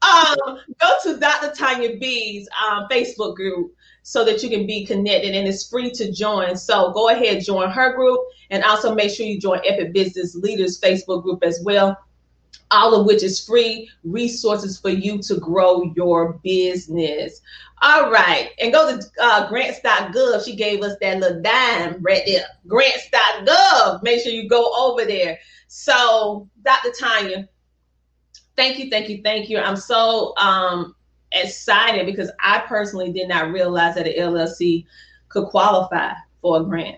Um, 0.01 0.59
go 0.79 0.93
to 1.03 1.17
Dr. 1.17 1.53
Tanya 1.55 1.97
B's 1.97 2.47
um, 2.65 2.87
Facebook 2.89 3.35
group 3.35 3.73
so 4.03 4.23
that 4.23 4.41
you 4.41 4.49
can 4.49 4.65
be 4.65 4.85
connected 4.85 5.35
and 5.35 5.47
it's 5.47 5.67
free 5.67 5.91
to 5.91 6.11
join. 6.11 6.55
So 6.55 6.91
go 6.93 7.09
ahead, 7.09 7.43
join 7.43 7.69
her 7.69 7.93
group 7.93 8.19
and 8.49 8.63
also 8.63 8.95
make 8.95 9.11
sure 9.11 9.25
you 9.25 9.39
join 9.39 9.59
Epic 9.65 9.93
Business 9.93 10.35
Leaders 10.35 10.79
Facebook 10.79 11.23
group 11.23 11.43
as 11.43 11.59
well. 11.63 11.97
All 12.71 12.93
of 12.93 13.05
which 13.05 13.23
is 13.23 13.45
free 13.45 13.89
resources 14.03 14.79
for 14.79 14.89
you 14.89 15.19
to 15.19 15.35
grow 15.35 15.91
your 15.95 16.39
business. 16.43 17.41
All 17.81 18.09
right. 18.09 18.51
And 18.59 18.73
go 18.73 18.97
to 18.97 19.05
uh, 19.21 19.47
grants.gov. 19.49 20.43
She 20.43 20.55
gave 20.55 20.81
us 20.83 20.95
that 21.01 21.19
little 21.19 21.41
dime 21.41 22.01
right 22.01 22.23
there. 22.25 22.45
Grants.gov. 22.67 24.03
Make 24.03 24.21
sure 24.21 24.31
you 24.31 24.49
go 24.49 24.71
over 24.73 25.05
there. 25.05 25.37
So, 25.67 26.49
Dr. 26.63 26.91
Tanya, 26.97 27.47
thank 28.57 28.79
you, 28.79 28.89
thank 28.89 29.07
you, 29.07 29.21
thank 29.23 29.49
you. 29.49 29.59
I'm 29.59 29.77
so 29.77 30.35
um, 30.37 30.95
excited 31.31 32.05
because 32.05 32.31
I 32.41 32.59
personally 32.67 33.13
did 33.13 33.29
not 33.29 33.51
realize 33.51 33.95
that 33.95 34.07
an 34.07 34.13
LLC 34.13 34.85
could 35.29 35.47
qualify 35.47 36.13
for 36.41 36.59
a 36.59 36.63
grant. 36.63 36.97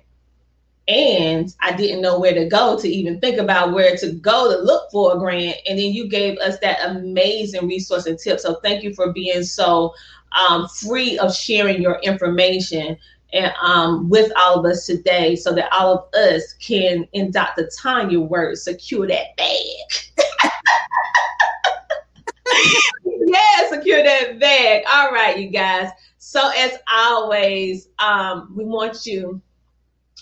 And 0.87 1.53
I 1.59 1.75
didn't 1.75 2.01
know 2.01 2.19
where 2.19 2.33
to 2.33 2.47
go 2.47 2.79
to 2.79 2.89
even 2.89 3.19
think 3.19 3.37
about 3.37 3.73
where 3.73 3.95
to 3.97 4.11
go 4.13 4.51
to 4.51 4.63
look 4.63 4.89
for 4.91 5.15
a 5.15 5.19
grant. 5.19 5.57
And 5.67 5.77
then 5.77 5.93
you 5.93 6.09
gave 6.09 6.39
us 6.39 6.57
that 6.59 6.79
amazing 6.83 7.67
resource 7.67 8.07
and 8.07 8.17
tip. 8.17 8.39
So 8.39 8.55
thank 8.63 8.83
you 8.83 8.95
for 8.95 9.13
being 9.13 9.43
so 9.43 9.93
um, 10.31 10.67
free 10.67 11.19
of 11.19 11.35
sharing 11.35 11.79
your 11.81 11.99
information 11.99 12.97
and 13.33 13.53
um, 13.61 14.09
with 14.09 14.31
all 14.35 14.59
of 14.59 14.65
us 14.65 14.87
today 14.87 15.35
so 15.35 15.53
that 15.53 15.71
all 15.71 15.93
of 15.93 16.13
us 16.15 16.53
can, 16.53 17.07
in 17.13 17.29
Dr. 17.29 17.69
Tanya 17.79 18.19
words, 18.19 18.63
secure 18.63 19.07
that 19.07 19.37
bag. 19.37 20.51
yeah, 23.05 23.69
secure 23.69 24.03
that 24.03 24.39
bag. 24.39 24.83
All 24.91 25.11
right, 25.11 25.37
you 25.37 25.49
guys. 25.49 25.89
So 26.17 26.51
as 26.57 26.77
always, 26.91 27.89
um, 27.99 28.53
we 28.55 28.65
want 28.65 29.05
you 29.05 29.41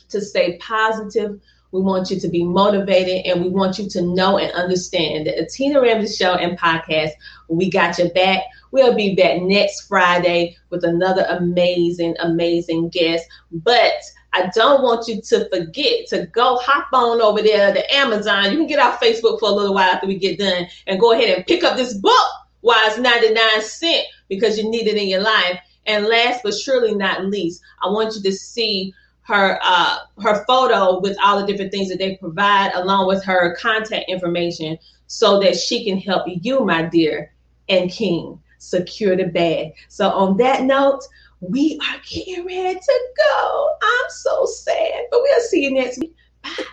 to 0.10 0.22
stay 0.22 0.58
positive. 0.58 1.40
We 1.72 1.82
want 1.82 2.10
you 2.10 2.20
to 2.20 2.28
be 2.30 2.44
motivated, 2.46 3.26
and 3.26 3.44
we 3.44 3.50
want 3.50 3.78
you 3.78 3.90
to 3.90 4.02
know 4.02 4.38
and 4.38 4.52
understand 4.54 5.28
that 5.28 5.36
the 5.36 5.46
Tina 5.46 5.82
Ramsey 5.82 6.16
Show 6.16 6.36
and 6.36 6.58
podcast, 6.58 7.12
we 7.50 7.70
got 7.70 7.98
your 7.98 8.10
back. 8.12 8.44
We'll 8.72 8.96
be 8.96 9.16
back 9.16 9.42
next 9.42 9.82
Friday 9.88 10.56
with 10.70 10.84
another 10.84 11.26
amazing, 11.30 12.16
amazing 12.20 12.90
guest. 12.90 13.26
But 13.52 13.94
I 14.34 14.50
don't 14.54 14.84
want 14.84 15.08
you 15.08 15.22
to 15.22 15.50
forget 15.50 16.08
to 16.10 16.28
go 16.28 16.58
hop 16.58 16.88
on 16.94 17.22
over 17.22 17.42
there 17.42 17.74
to 17.74 17.96
Amazon. 17.96 18.52
You 18.52 18.58
can 18.58 18.68
get 18.68 18.80
off 18.80 19.00
Facebook 19.00 19.40
for 19.40 19.50
a 19.50 19.54
little 19.54 19.74
while 19.74 19.92
after 19.92 20.08
we 20.08 20.18
get 20.18 20.38
done 20.38 20.68
and 20.86 21.00
go 21.00 21.14
ahead 21.14 21.36
and 21.36 21.46
pick 21.46 21.64
up 21.64 21.78
this 21.78 21.94
book 21.94 22.28
why 22.62 22.86
it's 22.88 22.98
99 22.98 23.62
cent 23.62 24.06
because 24.30 24.58
you 24.58 24.70
need 24.70 24.88
it 24.88 24.98
in 24.98 25.08
your 25.08 25.22
life. 25.22 25.60
And 25.86 26.06
last 26.06 26.42
but 26.44 26.54
surely 26.54 26.94
not 26.94 27.26
least, 27.26 27.62
I 27.82 27.88
want 27.88 28.16
you 28.16 28.22
to 28.24 28.32
see 28.32 28.94
her 29.22 29.60
uh, 29.62 30.00
her 30.22 30.46
photo 30.46 31.00
with 31.00 31.18
all 31.24 31.40
the 31.40 31.46
different 31.46 31.72
things 31.72 31.90
that 31.90 31.98
they 32.00 32.18
provide, 32.18 32.72
along 32.74 33.08
with 33.08 33.24
her 33.24 33.56
contact 33.56 34.10
information, 34.10 34.78
so 35.08 35.40
that 35.40 35.56
she 35.56 35.86
can 35.86 35.98
help 35.98 36.26
you, 36.28 36.60
my 36.62 36.84
dear 36.84 37.32
and 37.70 37.90
king, 37.90 38.40
secure 38.58 39.16
the 39.16 39.26
bag. 39.26 39.74
So 39.88 40.10
on 40.10 40.38
that 40.38 40.64
note, 40.64 41.04
we 41.40 41.80
are 41.88 41.98
getting 42.10 42.46
ready 42.46 42.80
to 42.80 43.00
go. 43.18 43.70
I'm 43.82 44.10
so 44.10 44.46
sad, 44.46 45.06
but 45.12 45.22
we'll 45.22 45.42
see 45.42 45.64
you 45.64 45.74
next 45.74 46.00
week. 46.00 46.16
Bye. 46.44 46.66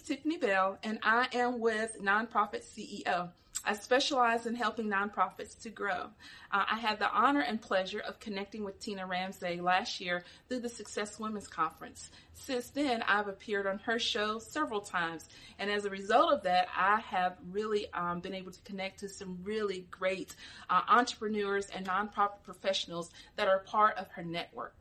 Is 0.00 0.06
Tiffany 0.06 0.36
Bell, 0.36 0.78
and 0.82 0.98
I 1.02 1.28
am 1.32 1.58
with 1.60 2.00
Nonprofit 2.00 2.62
CEO. 2.64 3.30
I 3.64 3.74
specialize 3.74 4.46
in 4.46 4.54
helping 4.54 4.86
nonprofits 4.86 5.60
to 5.62 5.70
grow. 5.70 6.08
Uh, 6.50 6.64
I 6.70 6.78
had 6.78 6.98
the 6.98 7.10
honor 7.10 7.40
and 7.40 7.60
pleasure 7.60 8.00
of 8.00 8.18
connecting 8.20 8.64
with 8.64 8.80
Tina 8.80 9.06
Ramsey 9.06 9.60
last 9.60 10.00
year 10.00 10.24
through 10.48 10.60
the 10.60 10.68
Success 10.68 11.18
Women's 11.18 11.48
Conference. 11.48 12.10
Since 12.34 12.70
then, 12.70 13.02
I've 13.02 13.28
appeared 13.28 13.66
on 13.66 13.78
her 13.80 13.98
show 13.98 14.38
several 14.38 14.80
times, 14.80 15.28
and 15.58 15.70
as 15.70 15.84
a 15.84 15.90
result 15.90 16.32
of 16.32 16.42
that, 16.44 16.68
I 16.74 17.00
have 17.00 17.36
really 17.50 17.92
um, 17.92 18.20
been 18.20 18.34
able 18.34 18.52
to 18.52 18.62
connect 18.62 19.00
to 19.00 19.08
some 19.08 19.38
really 19.42 19.86
great 19.90 20.34
uh, 20.70 20.80
entrepreneurs 20.88 21.66
and 21.74 21.86
nonprofit 21.86 22.42
professionals 22.44 23.10
that 23.36 23.48
are 23.48 23.58
part 23.60 23.98
of 23.98 24.08
her 24.12 24.22
network. 24.22 24.74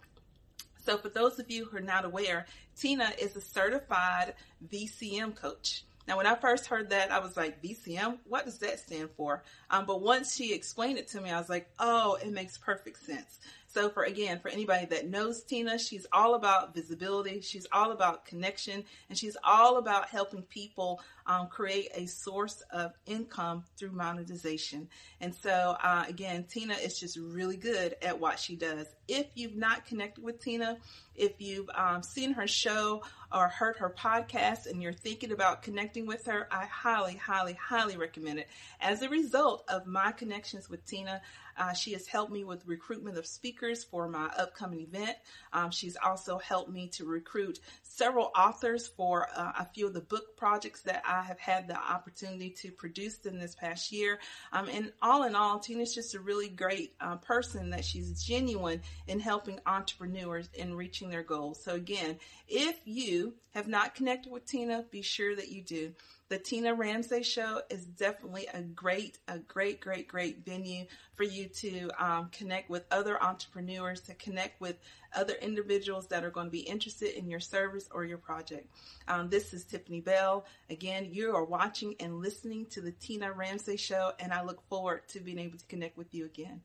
So, 0.90 0.98
for 0.98 1.10
those 1.10 1.38
of 1.38 1.52
you 1.52 1.66
who 1.66 1.78
are 1.78 1.82
not 1.82 2.04
aware, 2.04 2.48
Tina 2.76 3.12
is 3.20 3.36
a 3.36 3.42
certified 3.42 4.34
VCM 4.74 5.36
coach. 5.36 5.84
Now, 6.08 6.18
when 6.18 6.26
I 6.26 6.34
first 6.34 6.66
heard 6.66 6.90
that, 6.90 7.12
I 7.12 7.20
was 7.20 7.38
like, 7.38 7.62
VCM? 7.62 8.18
What 8.28 8.46
does 8.46 8.58
that 8.58 8.80
stand 8.80 9.12
for? 9.16 9.44
Um, 9.70 9.86
but 9.86 10.02
once 10.02 10.36
she 10.36 10.52
explained 10.52 10.98
it 10.98 11.08
to 11.10 11.22
me, 11.22 11.30
I 11.30 11.38
was 11.38 11.48
like, 11.48 11.70
oh, 11.78 12.18
it 12.24 12.32
makes 12.32 12.58
perfect 12.58 13.06
sense. 13.06 13.38
So 13.72 13.90
for 13.90 14.04
again, 14.04 14.40
for 14.40 14.50
anybody 14.50 14.86
that 14.88 15.08
knows 15.08 15.44
Tina, 15.44 15.78
she's 15.78 16.08
all 16.12 16.34
about 16.34 16.74
visibility. 16.74 17.42
She's 17.42 17.68
all 17.72 17.92
about 17.92 18.26
connection 18.26 18.84
and 19.10 19.18
she's 19.18 19.38
all 19.44 19.78
about 19.78 20.10
helping 20.10 20.42
people 20.42 21.02
um, 21.28 21.48
create 21.48 21.90
a 21.94 22.08
source 22.08 22.64
of 22.72 22.94
income 23.06 23.64
through 23.78 23.92
monetization. 23.92 24.90
And 25.22 25.36
so 25.36 25.78
uh, 25.84 26.06
again, 26.08 26.46
Tina 26.50 26.74
is 26.74 27.00
just 27.00 27.18
really 27.18 27.58
good 27.58 27.96
at 28.02 28.20
what 28.20 28.40
she 28.40 28.56
does. 28.56 28.88
If 29.08 29.28
you've 29.36 29.56
not 29.56 29.86
connected 29.86 30.24
with 30.24 30.42
Tina, 30.42 30.78
if 31.16 31.34
you've 31.40 31.70
um, 31.76 32.02
seen 32.02 32.34
her 32.34 32.48
show 32.48 33.04
or 33.32 33.50
heard 33.50 33.78
her 33.78 33.94
podcast 33.96 34.66
and 34.66 34.82
you're 34.82 34.94
thinking 34.94 35.32
about 35.32 35.62
connecting 35.62 36.08
with 36.08 36.26
her, 36.26 36.48
I 36.52 36.66
highly, 36.66 37.16
highly, 37.16 37.54
highly 37.54 37.98
recommend 37.98 38.40
it. 38.40 38.48
As 38.82 39.04
a 39.04 39.10
result 39.10 39.64
of 39.68 39.86
my 39.86 40.12
connections 40.12 40.70
with 40.70 40.84
Tina, 40.86 41.22
uh, 41.60 41.74
she 41.74 41.92
has 41.94 42.08
helped 42.08 42.32
me 42.32 42.44
with 42.44 42.66
recruitment 42.66 43.18
of 43.18 43.28
speakers 43.28 43.84
for 43.84 44.08
my 44.08 44.26
upcoming 44.38 44.82
event. 44.82 45.16
Um, 45.54 45.72
she's 45.72 45.98
also 46.04 46.38
helped 46.38 46.72
me 46.72 46.88
to 46.94 47.06
recruit 47.06 47.60
several 47.84 48.32
authors 48.36 48.88
for 48.88 49.28
uh, 49.36 49.52
a 49.60 49.66
few 49.66 49.88
of 49.88 49.94
the 49.94 50.02
book 50.02 50.38
projects 50.38 50.82
that 50.84 51.04
I 51.06 51.22
have 51.24 51.40
had 51.40 51.68
the 51.68 51.78
opportunity 51.78 52.50
to 52.62 52.72
produce 52.72 53.20
in 53.26 53.38
this 53.38 53.56
past 53.56 53.92
year. 53.92 54.20
Um, 54.54 54.70
and 54.70 54.92
all 55.02 55.24
in 55.24 55.36
all, 55.36 55.60
Tina's 55.60 55.94
just 55.94 56.16
a 56.16 56.20
really 56.20 56.50
great 56.50 56.94
uh, 57.02 57.18
person 57.18 57.72
that 57.72 57.84
she's 57.84 58.24
genuine 58.24 58.82
in 59.08 59.20
helping 59.20 59.60
entrepreneurs 59.66 60.50
in 60.54 60.76
reaching 60.76 61.10
their 61.10 61.24
goals. 61.24 61.62
So 61.64 61.74
again, 61.74 62.18
if 62.48 62.80
you 62.86 63.34
have 63.54 63.68
not 63.68 63.96
connected 63.96 64.32
with 64.32 64.46
Tina, 64.46 64.86
be 64.90 65.02
sure 65.02 65.36
that 65.36 65.50
you 65.50 65.62
do 65.62 65.94
the 66.30 66.38
Tina 66.38 66.76
Ramsey 66.76 67.24
Show 67.24 67.62
is 67.72 67.86
definitely 67.86 68.48
a 68.54 68.62
great, 68.62 69.18
a 69.28 69.40
great, 69.40 69.82
great, 69.82 70.08
great 70.08 70.46
venue 70.46 70.86
for 71.16 71.24
you 71.24 71.48
to 71.48 71.90
um, 71.98 72.30
connect 72.32 72.70
with 72.70 72.86
other 72.92 73.22
entrepreneurs, 73.22 74.00
to 74.02 74.14
connect 74.14 74.62
with 74.62 74.78
other 75.16 75.34
individuals 75.42 76.08
that 76.08 76.24
are 76.24 76.30
going 76.30 76.46
to 76.46 76.52
be 76.52 76.60
interested 76.60 77.18
in 77.18 77.28
your 77.28 77.40
service 77.40 77.90
or 77.92 78.06
your 78.06 78.20
project. 78.20 78.68
Um, 79.08 79.30
this 79.30 79.56
is 79.56 79.66
Tiffany 79.66 80.02
Bell. 80.02 80.46
Again, 80.70 81.10
you 81.12 81.36
are 81.36 81.44
watching 81.44 81.96
and 82.00 82.22
listening 82.22 82.68
to 82.68 82.82
the 82.82 82.92
Tina 82.92 83.32
Ramsey 83.32 83.78
Show, 83.78 84.12
and 84.20 84.32
I 84.32 84.44
look 84.44 84.62
forward 84.70 85.08
to 85.10 85.20
being 85.20 85.40
able 85.40 85.58
to 85.58 85.66
connect 85.66 85.98
with 85.98 86.14
you 86.14 86.26
again. 86.26 86.62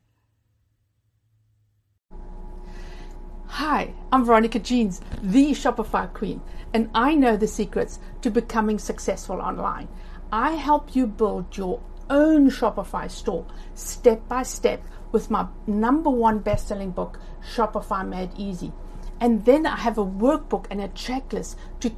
Hi, 3.67 3.95
I'm 4.11 4.23
Veronica 4.23 4.59
Jeans, 4.59 5.01
the 5.23 5.53
Shopify 5.53 6.13
Queen, 6.13 6.39
and 6.71 6.87
I 6.93 7.15
know 7.15 7.35
the 7.35 7.47
secrets 7.47 7.99
to 8.21 8.29
becoming 8.29 8.77
successful 8.77 9.41
online. 9.41 9.87
I 10.31 10.51
help 10.51 10.95
you 10.95 11.07
build 11.07 11.57
your 11.57 11.81
own 12.07 12.51
Shopify 12.51 13.09
store 13.09 13.47
step 13.73 14.27
by 14.27 14.43
step 14.43 14.83
with 15.11 15.31
my 15.31 15.47
number 15.65 16.11
one 16.11 16.37
best 16.37 16.67
selling 16.67 16.91
book, 16.91 17.19
Shopify 17.55 18.07
Made 18.07 18.29
Easy. 18.37 18.71
And 19.19 19.43
then 19.45 19.65
I 19.65 19.77
have 19.77 19.97
a 19.97 20.05
workbook 20.05 20.67
and 20.69 20.79
a 20.79 20.89
checklist 20.89 21.55
to 21.79 21.91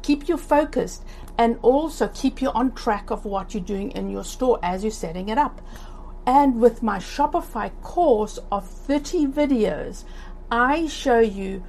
keep 0.00 0.30
you 0.30 0.38
focused 0.38 1.04
and 1.36 1.58
also 1.60 2.08
keep 2.08 2.40
you 2.40 2.48
on 2.52 2.72
track 2.72 3.10
of 3.10 3.26
what 3.26 3.52
you're 3.52 3.62
doing 3.62 3.90
in 3.90 4.08
your 4.08 4.24
store 4.24 4.58
as 4.62 4.82
you're 4.82 4.90
setting 4.90 5.28
it 5.28 5.36
up. 5.36 5.60
And 6.24 6.60
with 6.60 6.84
my 6.84 6.98
Shopify 6.98 7.72
course 7.82 8.38
of 8.52 8.66
30 8.66 9.26
videos, 9.26 10.04
I 10.52 10.86
show 10.86 11.18
you 11.18 11.64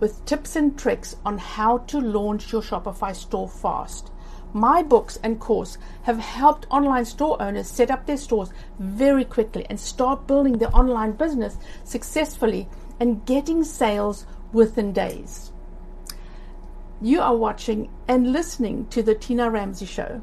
with 0.00 0.24
tips 0.24 0.56
and 0.56 0.76
tricks 0.76 1.14
on 1.24 1.38
how 1.38 1.78
to 1.78 2.00
launch 2.00 2.50
your 2.50 2.60
Shopify 2.60 3.14
store 3.14 3.48
fast. 3.48 4.10
My 4.52 4.82
books 4.82 5.16
and 5.22 5.38
course 5.38 5.78
have 6.02 6.18
helped 6.18 6.66
online 6.68 7.04
store 7.04 7.40
owners 7.40 7.68
set 7.68 7.88
up 7.88 8.04
their 8.04 8.16
stores 8.16 8.50
very 8.80 9.24
quickly 9.24 9.64
and 9.70 9.78
start 9.78 10.26
building 10.26 10.58
their 10.58 10.74
online 10.74 11.12
business 11.12 11.56
successfully 11.84 12.68
and 12.98 13.24
getting 13.26 13.62
sales 13.62 14.26
within 14.52 14.92
days. 14.92 15.52
You 17.00 17.20
are 17.20 17.36
watching 17.36 17.90
and 18.08 18.32
listening 18.32 18.88
to 18.88 19.04
the 19.04 19.14
Tina 19.14 19.48
Ramsey 19.48 19.86
Show. 19.86 20.20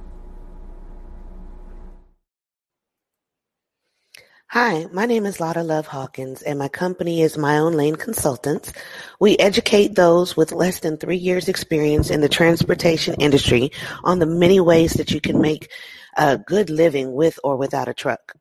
Hi, 4.54 4.86
my 4.92 5.08
name 5.08 5.26
is 5.26 5.40
Lotta 5.40 5.64
Love 5.64 5.88
Hawkins, 5.88 6.44
and 6.44 6.60
my 6.60 6.68
company 6.68 7.24
is 7.24 7.40
My 7.40 7.58
Own 7.58 7.74
Lane 7.74 7.96
Consultants. 7.96 8.72
We 9.20 9.36
educate 9.40 9.96
those 9.96 10.38
with 10.38 10.52
less 10.52 10.80
than 10.80 10.98
three 10.98 11.18
years 11.18 11.50
experience 11.50 12.12
in 12.12 12.22
the 12.22 12.30
transportation 12.30 13.16
industry 13.16 13.72
on 14.04 14.20
the 14.20 14.28
many 14.28 14.60
ways 14.60 14.94
that 14.94 15.10
you 15.10 15.20
can 15.20 15.42
make 15.42 15.72
a 16.16 16.38
good 16.38 16.70
living 16.70 17.14
with 17.14 17.40
or 17.44 17.58
without 17.58 17.88
a 17.88 17.96
truck. 17.96 18.36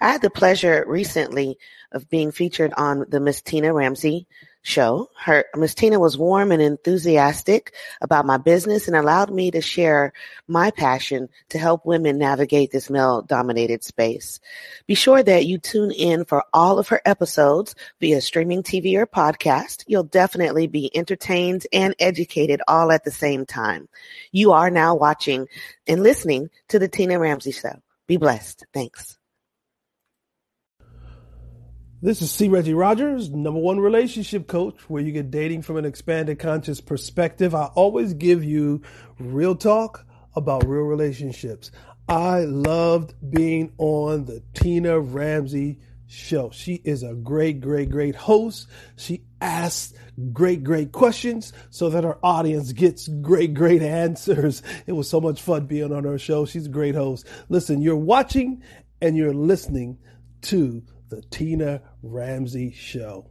I 0.00 0.12
had 0.12 0.22
the 0.22 0.30
pleasure 0.30 0.86
recently 0.88 1.58
of 1.92 2.08
being 2.08 2.32
featured 2.32 2.72
on 2.74 3.04
the 3.06 3.20
Miss 3.20 3.42
Tina 3.42 3.74
Ramsey 3.74 4.26
show. 4.66 5.08
Her 5.16 5.44
Miss 5.54 5.74
Tina 5.74 5.98
was 6.00 6.18
warm 6.18 6.50
and 6.50 6.60
enthusiastic 6.60 7.72
about 8.00 8.26
my 8.26 8.36
business 8.36 8.88
and 8.88 8.96
allowed 8.96 9.30
me 9.30 9.50
to 9.52 9.60
share 9.60 10.12
my 10.48 10.70
passion 10.70 11.28
to 11.50 11.58
help 11.58 11.86
women 11.86 12.18
navigate 12.18 12.72
this 12.72 12.90
male 12.90 13.22
dominated 13.22 13.84
space. 13.84 14.40
Be 14.86 14.94
sure 14.94 15.22
that 15.22 15.46
you 15.46 15.58
tune 15.58 15.92
in 15.92 16.24
for 16.24 16.44
all 16.52 16.78
of 16.78 16.88
her 16.88 17.00
episodes 17.04 17.74
via 18.00 18.20
streaming 18.20 18.62
TV 18.62 18.96
or 18.96 19.06
podcast. 19.06 19.84
You'll 19.86 20.02
definitely 20.02 20.66
be 20.66 20.90
entertained 20.96 21.66
and 21.72 21.94
educated 21.98 22.60
all 22.66 22.90
at 22.90 23.04
the 23.04 23.12
same 23.12 23.46
time. 23.46 23.88
You 24.32 24.52
are 24.52 24.70
now 24.70 24.96
watching 24.96 25.46
and 25.86 26.02
listening 26.02 26.50
to 26.68 26.78
the 26.78 26.88
Tina 26.88 27.18
Ramsey 27.18 27.52
Show. 27.52 27.80
Be 28.06 28.16
blessed. 28.16 28.66
Thanks. 28.72 29.16
This 32.06 32.22
is 32.22 32.30
C. 32.30 32.46
Reggie 32.46 32.72
Rogers, 32.72 33.30
number 33.30 33.58
one 33.58 33.80
relationship 33.80 34.46
coach, 34.46 34.78
where 34.88 35.02
you 35.02 35.10
get 35.10 35.32
dating 35.32 35.62
from 35.62 35.76
an 35.76 35.84
expanded 35.84 36.38
conscious 36.38 36.80
perspective. 36.80 37.52
I 37.52 37.64
always 37.74 38.14
give 38.14 38.44
you 38.44 38.82
real 39.18 39.56
talk 39.56 40.06
about 40.36 40.68
real 40.68 40.84
relationships. 40.84 41.72
I 42.08 42.44
loved 42.44 43.12
being 43.28 43.72
on 43.78 44.24
the 44.24 44.40
Tina 44.54 45.00
Ramsey 45.00 45.80
show. 46.06 46.50
She 46.52 46.74
is 46.74 47.02
a 47.02 47.12
great, 47.12 47.60
great, 47.60 47.90
great 47.90 48.14
host. 48.14 48.68
She 48.94 49.24
asks 49.40 49.92
great, 50.32 50.62
great 50.62 50.92
questions 50.92 51.52
so 51.70 51.90
that 51.90 52.04
our 52.04 52.20
audience 52.22 52.70
gets 52.70 53.08
great, 53.08 53.52
great 53.52 53.82
answers. 54.06 54.62
It 54.86 54.92
was 54.92 55.10
so 55.10 55.20
much 55.20 55.42
fun 55.42 55.66
being 55.66 55.92
on 55.92 56.04
her 56.04 56.20
show. 56.20 56.46
She's 56.46 56.66
a 56.66 56.70
great 56.70 56.94
host. 56.94 57.26
Listen, 57.48 57.82
you're 57.82 57.96
watching 57.96 58.62
and 59.02 59.16
you're 59.16 59.34
listening 59.34 59.98
to 60.42 60.84
the 61.08 61.22
Tina 61.22 61.82
Ramsey 62.06 62.72
Show. 62.72 63.26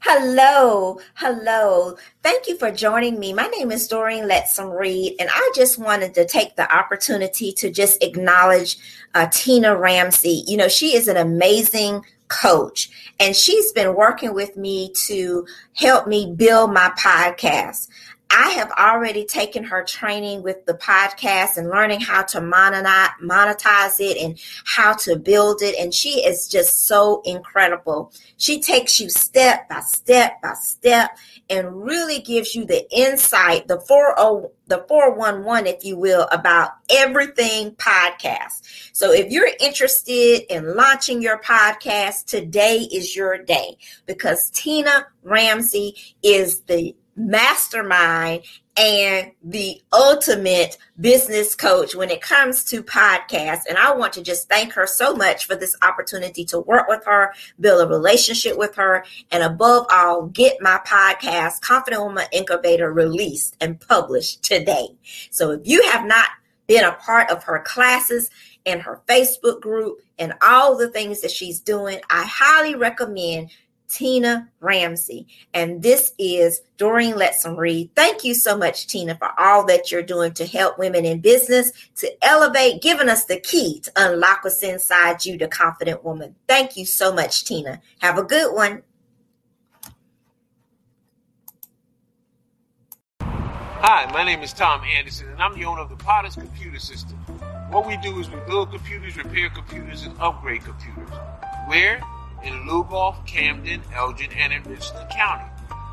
Hello, 0.00 1.00
hello. 1.14 1.96
Thank 2.22 2.46
you 2.46 2.56
for 2.56 2.70
joining 2.70 3.18
me. 3.18 3.32
My 3.32 3.46
name 3.48 3.72
is 3.72 3.88
Doreen 3.88 4.24
Letson 4.24 4.78
Reed, 4.78 5.14
and 5.18 5.28
I 5.30 5.52
just 5.54 5.78
wanted 5.78 6.14
to 6.14 6.24
take 6.24 6.56
the 6.56 6.72
opportunity 6.74 7.52
to 7.54 7.70
just 7.70 8.02
acknowledge 8.02 8.78
uh, 9.14 9.26
Tina 9.32 9.76
Ramsey. 9.76 10.44
You 10.46 10.56
know, 10.56 10.68
she 10.68 10.94
is 10.94 11.08
an 11.08 11.16
amazing 11.16 12.04
coach, 12.28 12.88
and 13.18 13.34
she's 13.34 13.72
been 13.72 13.96
working 13.96 14.34
with 14.34 14.56
me 14.56 14.92
to 15.06 15.46
help 15.74 16.06
me 16.06 16.32
build 16.34 16.72
my 16.72 16.90
podcast. 16.98 17.88
I 18.30 18.50
have 18.50 18.70
already 18.72 19.24
taken 19.24 19.64
her 19.64 19.82
training 19.82 20.42
with 20.42 20.66
the 20.66 20.74
podcast 20.74 21.56
and 21.56 21.70
learning 21.70 22.00
how 22.00 22.22
to 22.24 22.40
monetize 22.40 24.00
it 24.00 24.18
and 24.18 24.38
how 24.64 24.94
to 24.96 25.16
build 25.16 25.62
it. 25.62 25.74
And 25.78 25.94
she 25.94 26.24
is 26.24 26.46
just 26.46 26.86
so 26.86 27.22
incredible. 27.24 28.12
She 28.36 28.60
takes 28.60 29.00
you 29.00 29.08
step 29.08 29.68
by 29.68 29.80
step 29.80 30.42
by 30.42 30.54
step 30.54 31.16
and 31.48 31.82
really 31.82 32.20
gives 32.20 32.54
you 32.54 32.66
the 32.66 32.86
insight, 32.90 33.66
the 33.66 33.80
40, 33.80 34.48
the 34.66 34.84
411, 34.86 35.66
if 35.66 35.84
you 35.84 35.96
will, 35.96 36.28
about 36.30 36.72
everything 36.90 37.70
podcast. 37.76 38.90
So 38.92 39.10
if 39.12 39.30
you're 39.30 39.48
interested 39.58 40.42
in 40.52 40.76
launching 40.76 41.22
your 41.22 41.40
podcast, 41.40 42.26
today 42.26 42.86
is 42.92 43.16
your 43.16 43.38
day 43.38 43.78
because 44.04 44.50
Tina 44.50 45.06
Ramsey 45.22 45.94
is 46.22 46.60
the 46.62 46.94
mastermind 47.18 48.42
and 48.76 49.32
the 49.42 49.82
ultimate 49.92 50.78
business 51.00 51.56
coach 51.56 51.96
when 51.96 52.10
it 52.10 52.20
comes 52.20 52.62
to 52.64 52.82
podcasts. 52.82 53.62
And 53.68 53.76
I 53.76 53.92
want 53.92 54.12
to 54.12 54.22
just 54.22 54.48
thank 54.48 54.72
her 54.74 54.86
so 54.86 55.14
much 55.14 55.46
for 55.46 55.56
this 55.56 55.76
opportunity 55.82 56.44
to 56.46 56.60
work 56.60 56.88
with 56.88 57.04
her, 57.04 57.34
build 57.58 57.84
a 57.84 57.88
relationship 57.88 58.56
with 58.56 58.76
her, 58.76 59.04
and 59.32 59.42
above 59.42 59.86
all, 59.90 60.26
get 60.26 60.58
my 60.60 60.80
podcast, 60.86 61.60
Confident 61.60 62.02
Woman 62.02 62.26
Incubator, 62.32 62.92
released 62.92 63.56
and 63.60 63.80
published 63.80 64.44
today. 64.44 64.86
So 65.30 65.50
if 65.50 65.62
you 65.64 65.82
have 65.90 66.06
not 66.06 66.28
been 66.68 66.84
a 66.84 66.92
part 66.92 67.30
of 67.30 67.42
her 67.44 67.60
classes 67.66 68.30
and 68.64 68.80
her 68.82 69.00
Facebook 69.08 69.60
group 69.60 69.98
and 70.20 70.34
all 70.42 70.76
the 70.76 70.90
things 70.90 71.20
that 71.22 71.32
she's 71.32 71.58
doing, 71.58 71.98
I 72.10 72.24
highly 72.24 72.76
recommend 72.76 73.50
Tina 73.88 74.48
Ramsey. 74.60 75.26
And 75.54 75.82
this 75.82 76.12
is 76.18 76.60
Doreen 76.76 77.14
Letson 77.14 77.56
Reed. 77.56 77.90
Thank 77.96 78.22
you 78.22 78.34
so 78.34 78.56
much, 78.56 78.86
Tina, 78.86 79.16
for 79.16 79.30
all 79.38 79.66
that 79.66 79.90
you're 79.90 80.02
doing 80.02 80.32
to 80.34 80.46
help 80.46 80.78
women 80.78 81.04
in 81.04 81.20
business, 81.20 81.72
to 81.96 82.24
elevate, 82.24 82.82
giving 82.82 83.08
us 83.08 83.24
the 83.24 83.40
key 83.40 83.80
to 83.80 83.92
unlock 83.96 84.44
what's 84.44 84.62
inside 84.62 85.24
you, 85.24 85.38
the 85.38 85.48
confident 85.48 86.04
woman. 86.04 86.36
Thank 86.46 86.76
you 86.76 86.84
so 86.84 87.12
much, 87.12 87.44
Tina. 87.44 87.80
Have 88.00 88.18
a 88.18 88.22
good 88.22 88.54
one. 88.54 88.82
Hi, 93.20 94.10
my 94.12 94.24
name 94.24 94.42
is 94.42 94.52
Tom 94.52 94.82
Anderson, 94.82 95.28
and 95.28 95.40
I'm 95.40 95.54
the 95.54 95.64
owner 95.64 95.80
of 95.80 95.88
the 95.88 95.96
Potters 95.96 96.34
Computer 96.34 96.78
System. 96.78 97.16
What 97.70 97.86
we 97.86 97.96
do 97.98 98.18
is 98.18 98.28
we 98.28 98.40
build 98.46 98.70
computers, 98.70 99.16
repair 99.16 99.50
computers, 99.50 100.02
and 100.02 100.14
upgrade 100.20 100.64
computers. 100.64 101.08
Where? 101.68 102.00
In 102.48 102.66
Lugoff, 102.66 103.26
Camden, 103.26 103.82
Elgin, 103.94 104.30
and 104.32 104.52
in 104.52 104.62
Richland 104.62 105.10
County. 105.10 105.44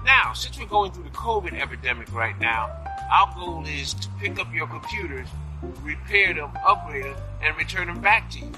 Now, 0.05 0.31
since 0.33 0.57
we're 0.57 0.65
going 0.67 0.91
through 0.91 1.03
the 1.03 1.09
COVID 1.09 1.59
epidemic 1.59 2.13
right 2.13 2.39
now, 2.39 2.71
our 3.11 3.33
goal 3.35 3.65
is 3.65 3.93
to 3.95 4.07
pick 4.19 4.39
up 4.39 4.53
your 4.53 4.67
computers, 4.67 5.27
repair 5.81 6.33
them, 6.33 6.51
upgrade 6.65 7.05
them, 7.05 7.15
and 7.43 7.57
return 7.57 7.87
them 7.87 7.99
back 7.99 8.29
to 8.31 8.39
you. 8.39 8.51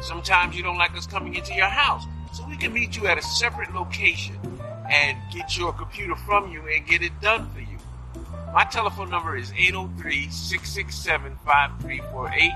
Sometimes 0.00 0.56
you 0.56 0.62
don't 0.62 0.78
like 0.78 0.96
us 0.96 1.06
coming 1.06 1.34
into 1.34 1.52
your 1.52 1.66
house, 1.66 2.04
so 2.32 2.46
we 2.48 2.56
can 2.56 2.72
meet 2.72 2.96
you 2.96 3.06
at 3.06 3.18
a 3.18 3.22
separate 3.22 3.74
location 3.74 4.36
and 4.90 5.18
get 5.32 5.56
your 5.56 5.72
computer 5.74 6.16
from 6.16 6.50
you 6.50 6.62
and 6.68 6.86
get 6.86 7.02
it 7.02 7.12
done 7.20 7.50
for 7.50 7.60
you. 7.60 7.76
My 8.54 8.64
telephone 8.64 9.10
number 9.10 9.36
is 9.36 9.52
803 9.52 10.30
667 10.30 11.38
5348, 11.44 12.50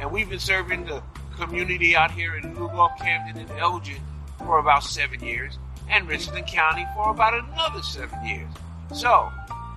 and 0.00 0.10
we've 0.10 0.28
been 0.28 0.38
serving 0.38 0.86
the 0.86 1.00
community 1.36 1.94
out 1.94 2.10
here 2.10 2.36
in 2.36 2.54
Lugoff, 2.54 2.98
Camden, 2.98 3.38
and 3.38 3.50
Elgin 3.58 4.00
for 4.44 4.58
about 4.58 4.84
seven 4.84 5.24
years, 5.24 5.58
and 5.88 6.06
Richland 6.08 6.46
County 6.46 6.86
for 6.94 7.10
about 7.10 7.34
another 7.34 7.82
seven 7.82 8.24
years. 8.24 8.48
So, 8.94 9.30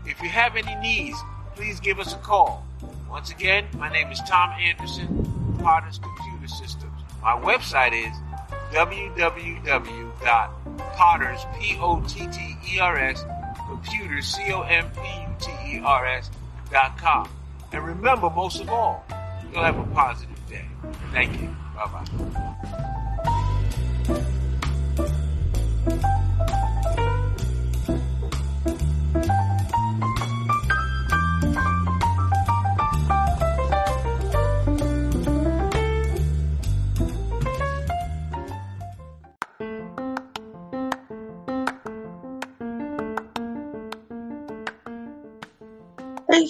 if 0.06 0.22
you 0.22 0.30
have 0.30 0.56
any 0.56 0.76
needs, 0.76 1.18
please 1.56 1.80
give 1.80 2.00
us 2.00 2.14
a 2.14 2.18
call. 2.18 2.64
Once 3.10 3.32
again, 3.32 3.66
my 3.78 3.92
name 3.92 4.12
is 4.12 4.20
Tom 4.28 4.52
Anderson, 4.52 5.58
Potters 5.62 6.00
Computer 6.00 6.48
Systems. 6.48 6.92
My 7.22 7.34
website 7.34 7.94
is 7.94 8.16
www.potters, 8.74 11.46
P-O-T-T-E-R-S, 11.60 13.26
computers, 13.68 14.26
C-O-M-P-U-T-E-R-S 14.28 16.32
dot 16.72 16.98
com. 16.98 17.30
And 17.72 17.86
remember, 17.86 18.30
most 18.30 18.62
of 18.62 18.70
all, 18.70 19.04
you'll 19.52 19.64
have 19.64 19.78
a 19.78 19.84
positive 19.94 20.40
day. 20.50 20.66
Thank 21.12 21.42
you. 21.42 21.56
Bye-bye. 21.76 22.52